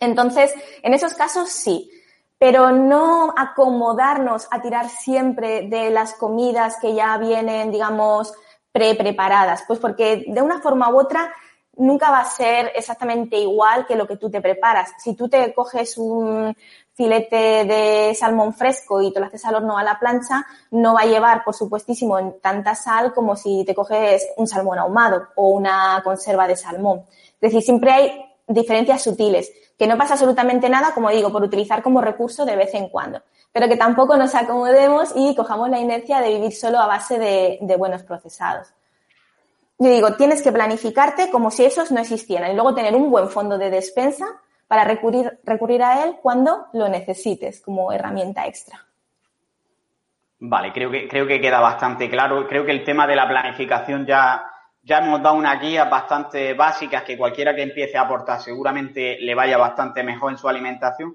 Entonces, 0.01 0.53
en 0.83 0.95
esos 0.95 1.15
casos 1.15 1.49
sí, 1.49 1.91
pero 2.39 2.73
no 2.73 3.33
acomodarnos 3.37 4.49
a 4.51 4.61
tirar 4.61 4.89
siempre 4.89 5.69
de 5.69 5.91
las 5.91 6.15
comidas 6.15 6.77
que 6.81 6.95
ya 6.95 7.17
vienen, 7.19 7.71
digamos, 7.71 8.35
pre-preparadas, 8.73 9.63
pues 9.69 9.79
porque 9.79 10.25
de 10.27 10.43
una 10.43 10.61
forma 10.61 10.91
u 10.91 10.99
otra 10.99 11.33
nunca 11.77 12.11
va 12.11 12.21
a 12.21 12.25
ser 12.25 12.73
exactamente 12.75 13.37
igual 13.37 13.87
que 13.87 13.97
lo 13.97 14.07
que 14.07 14.17
tú 14.17 14.31
te 14.31 14.41
preparas. 14.41 14.93
Si 14.99 15.15
tú 15.15 15.29
te 15.29 15.53
coges 15.55 15.99
un 15.99 16.55
filete 16.93 17.65
de 17.65 18.15
salmón 18.15 18.55
fresco 18.55 19.03
y 19.03 19.13
te 19.13 19.21
lo 19.21 19.27
haces 19.27 19.45
al 19.45 19.57
horno 19.57 19.77
a 19.77 19.83
la 19.83 19.99
plancha, 19.99 20.47
no 20.71 20.95
va 20.95 21.01
a 21.01 21.07
llevar, 21.07 21.45
por 21.45 21.55
supuestísimo, 21.55 22.35
tanta 22.35 22.75
sal 22.75 23.13
como 23.13 23.37
si 23.37 23.65
te 23.65 23.75
coges 23.75 24.29
un 24.37 24.47
salmón 24.47 24.79
ahumado 24.79 25.29
o 25.35 25.49
una 25.49 26.01
conserva 26.05 26.47
de 26.47 26.57
salmón. 26.57 27.05
Es 27.09 27.53
decir, 27.53 27.63
siempre 27.63 27.91
hay 27.91 28.25
diferencias 28.47 29.03
sutiles, 29.03 29.51
que 29.77 29.87
no 29.87 29.99
pasa 29.99 30.15
absolutamente 30.15 30.69
nada, 30.69 30.93
como 30.95 31.11
digo, 31.11 31.33
por 31.33 31.43
utilizar 31.43 31.83
como 31.83 32.01
recurso 32.01 32.45
de 32.45 32.57
vez 32.57 32.75
en 32.75 32.89
cuando, 32.89 33.23
pero 33.53 33.69
que 33.69 33.77
tampoco 33.77 34.17
nos 34.17 34.35
acomodemos 34.35 35.13
y 35.17 35.35
cojamos 35.35 35.71
la 35.71 35.81
inercia 35.81 36.21
de 36.21 36.35
vivir 36.35 36.53
solo 36.53 36.79
a 36.79 36.87
base 36.87 37.19
de 37.19 37.77
buenos 37.77 38.05
procesados. 38.05 38.69
Yo 39.79 39.91
digo, 39.91 40.15
tienes 40.15 40.43
que 40.43 40.53
planificarte 40.53 41.31
como 41.31 41.51
si 41.51 41.65
esos 41.65 41.91
no 41.91 42.01
existieran 42.01 42.51
y 42.53 42.55
luego 42.55 42.75
tener 42.75 42.95
un 42.95 43.11
buen 43.11 43.29
fondo 43.29 43.59
de 43.59 43.71
despensa 43.71 44.27
para 44.69 44.85
recurrir, 44.85 45.39
recurrir 45.45 45.83
a 45.83 46.05
él 46.05 46.17
cuando 46.23 46.67
lo 46.73 46.89
necesites 46.89 47.61
como 47.61 47.93
herramienta 47.93 48.47
extra. 48.47 48.87
Vale, 50.39 50.73
creo 50.73 50.91
que, 50.91 51.09
creo 51.09 51.27
que 51.27 51.41
queda 51.41 51.61
bastante 51.61 52.09
claro. 52.11 52.47
Creo 52.47 52.65
que 52.65 52.73
el 52.73 52.85
tema 52.85 53.07
de 53.07 53.17
la 53.17 53.29
planificación 53.29 54.05
ya, 54.05 54.45
ya 54.83 54.99
hemos 54.99 55.23
dado 55.23 55.37
unas 55.37 55.61
guías 55.61 55.89
bastante 55.89 56.55
básicas 56.55 57.03
que 57.03 57.17
cualquiera 57.17 57.55
que 57.55 57.63
empiece 57.63 57.97
a 57.97 58.03
aportar 58.03 58.41
seguramente 58.41 59.19
le 59.21 59.35
vaya 59.35 59.57
bastante 59.57 60.03
mejor 60.03 60.33
en 60.33 60.39
su 60.39 60.49
alimentación. 60.49 61.15